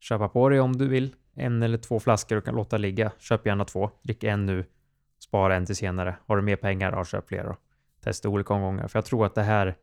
köpa 0.00 0.28
på 0.28 0.48
dig 0.48 0.60
om 0.60 0.76
du 0.76 0.88
vill. 0.88 1.14
En 1.34 1.62
eller 1.62 1.78
två 1.78 2.00
flaskor 2.00 2.36
och 2.36 2.44
kan 2.44 2.54
låta 2.54 2.78
ligga. 2.78 3.12
Köp 3.18 3.46
gärna 3.46 3.64
två. 3.64 3.90
Drick 4.02 4.24
en 4.24 4.46
nu. 4.46 4.64
Spara 5.32 5.56
en 5.56 5.66
till 5.66 5.76
senare. 5.76 6.16
Har 6.26 6.36
du 6.36 6.42
mer 6.42 6.56
pengar, 6.56 6.92
ja, 6.92 7.04
köp 7.04 7.28
fler 7.28 7.46
och 7.46 7.56
Testa 8.04 8.28
olika 8.28 8.54
omgångar. 8.54 8.88
För 8.88 8.98
jag 8.98 9.04
tror 9.04 9.26
att 9.26 9.34
det 9.34 9.42
här, 9.42 9.66
det 9.66 9.74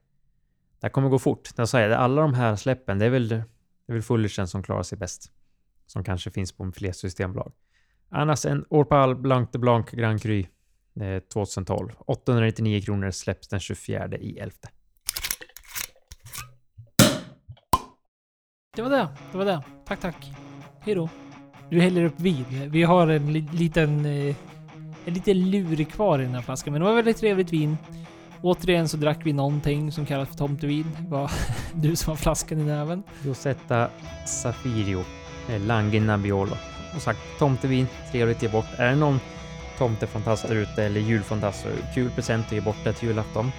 här 0.82 0.90
kommer 0.90 1.10
gå 1.10 1.20
fort. 1.20 1.50
Jag 1.56 1.70
säger 1.70 1.90
alla 1.90 2.22
de 2.22 2.34
här 2.34 2.56
släppen, 2.56 3.00
det 3.00 3.06
är 3.06 3.10
väl, 3.10 3.28
det 3.28 3.44
är 3.88 3.94
väl 3.94 4.02
Fullersen 4.02 4.48
som 4.48 4.64
klarar 4.64 4.84
sig 4.84 4.98
bäst. 4.98 5.32
Som 5.86 6.04
kanske 6.04 6.32
finns 6.32 6.52
på 6.52 6.72
fler 6.72 6.92
systembolag. 6.92 7.54
Annars 8.10 8.46
en 8.46 8.66
Orpal 8.70 9.16
Blanc 9.16 9.50
de 9.52 9.58
Blanc 9.58 9.92
Grand 9.92 10.22
Cru 10.22 10.46
2012. 11.34 11.92
899 12.00 12.82
kronor 12.82 13.12
släpps 13.12 13.48
den 13.48 13.60
24 13.60 14.08
i 14.18 14.40
11. 14.40 14.56
Det 18.76 18.82
var 18.82 18.90
det. 18.90 19.08
Det 19.32 19.38
var 19.38 19.46
det. 19.46 19.64
Tack, 19.86 20.00
tack. 20.00 20.32
Hej 20.80 20.96
då. 20.96 21.10
Du 21.70 21.82
häller 21.82 22.04
upp 22.04 22.20
vin. 22.20 22.72
Vi 22.72 22.84
har 22.84 23.08
en 23.08 23.34
li 23.34 23.42
liten... 23.52 24.06
Eh, 24.06 24.36
är 25.06 25.12
lite 25.12 25.34
lur 25.34 25.84
kvar 25.84 26.20
i 26.20 26.24
den 26.24 26.36
här 26.36 26.42
flaskan, 26.42 26.74
men 26.74 26.82
det 26.82 26.88
var 26.88 26.96
väldigt 26.96 27.18
trevligt 27.18 27.54
vin. 27.54 27.78
Återigen 28.42 28.88
så 28.90 28.98
drack 28.98 29.20
vi 29.24 29.34
någonting 29.34 29.92
som 29.92 30.06
kallas 30.06 30.30
för 30.30 30.36
tomtevin. 30.36 30.92
Det 31.00 31.10
var 31.10 31.32
du 31.74 31.96
som 31.96 32.12
har 32.12 32.16
flaskan 32.18 32.60
i 32.60 32.64
näven. 32.64 33.04
Rosetta 33.26 33.90
Safirio, 34.26 35.04
eh, 35.50 36.02
Nebbiolo. 36.02 36.56
Och 36.96 37.02
sagt, 37.02 37.20
tomtevin, 37.40 37.88
trevligt 38.12 38.38
att 38.38 38.44
ge 38.44 38.50
bort. 38.50 38.66
Är 38.78 38.90
det 38.90 38.96
någon 38.96 39.20
tomtefantast 39.78 40.48
där 40.48 40.56
ute 40.56 40.84
eller 40.84 41.00
julfantast 41.00 41.62
så 41.62 41.68
kul 41.96 42.10
present 42.10 42.46
att 42.46 42.52
ge 42.52 42.62
bort 42.62 42.84
till 42.84 43.08
julafton. 43.08 43.52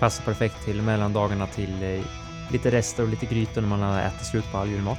Passar 0.00 0.24
perfekt 0.24 0.64
till 0.64 0.82
mellandagarna 0.82 1.46
till 1.46 1.82
eh, 1.82 2.04
lite 2.52 2.70
rester 2.70 3.02
och 3.02 3.08
lite 3.08 3.26
grytor 3.26 3.60
när 3.60 3.68
man 3.68 3.80
har 3.80 4.00
ätit 4.00 4.26
slut 4.26 4.52
på 4.52 4.58
all 4.58 4.68
julmat. 4.68 4.98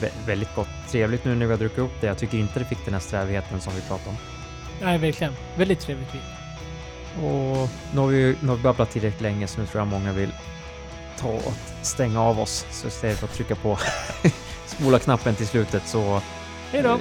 Vä- 0.00 0.26
väldigt 0.26 0.54
gott. 0.54 0.68
Trevligt 0.90 1.24
nu 1.24 1.34
när 1.34 1.46
vi 1.46 1.52
har 1.52 1.58
druckit 1.58 1.78
upp 1.78 2.00
det. 2.00 2.06
Jag 2.06 2.18
tycker 2.18 2.38
inte 2.38 2.58
det 2.58 2.64
fick 2.64 2.84
den 2.84 2.94
här 2.94 3.00
strävheten 3.00 3.60
som 3.60 3.72
vi 3.74 3.80
pratade 3.80 4.10
om. 4.10 4.16
Nej, 4.82 4.98
verkligen. 4.98 5.32
Väldigt 5.56 5.80
trevligt 5.80 6.14
vin. 6.14 6.22
Och 7.24 7.68
nu 7.94 8.00
har 8.00 8.06
vi, 8.06 8.36
nu 8.40 8.48
har 8.48 8.56
vi 8.56 8.62
babblat 8.62 8.90
tillräckligt 8.90 9.20
länge 9.20 9.46
så 9.46 9.60
nu 9.60 9.66
tror 9.66 9.80
jag 9.80 9.88
många 9.88 10.12
vill 10.12 10.32
ta 11.18 11.28
och 11.28 11.52
stänga 11.82 12.20
av 12.22 12.40
oss. 12.40 12.66
Så 12.70 12.88
istället 12.88 13.18
för 13.18 13.26
att 13.26 13.34
trycka 13.34 13.54
på 13.54 13.78
spola-knappen 14.66 15.34
till 15.34 15.46
slutet 15.46 15.86
så 15.86 16.22
Hej 16.72 16.82
då! 16.82 16.98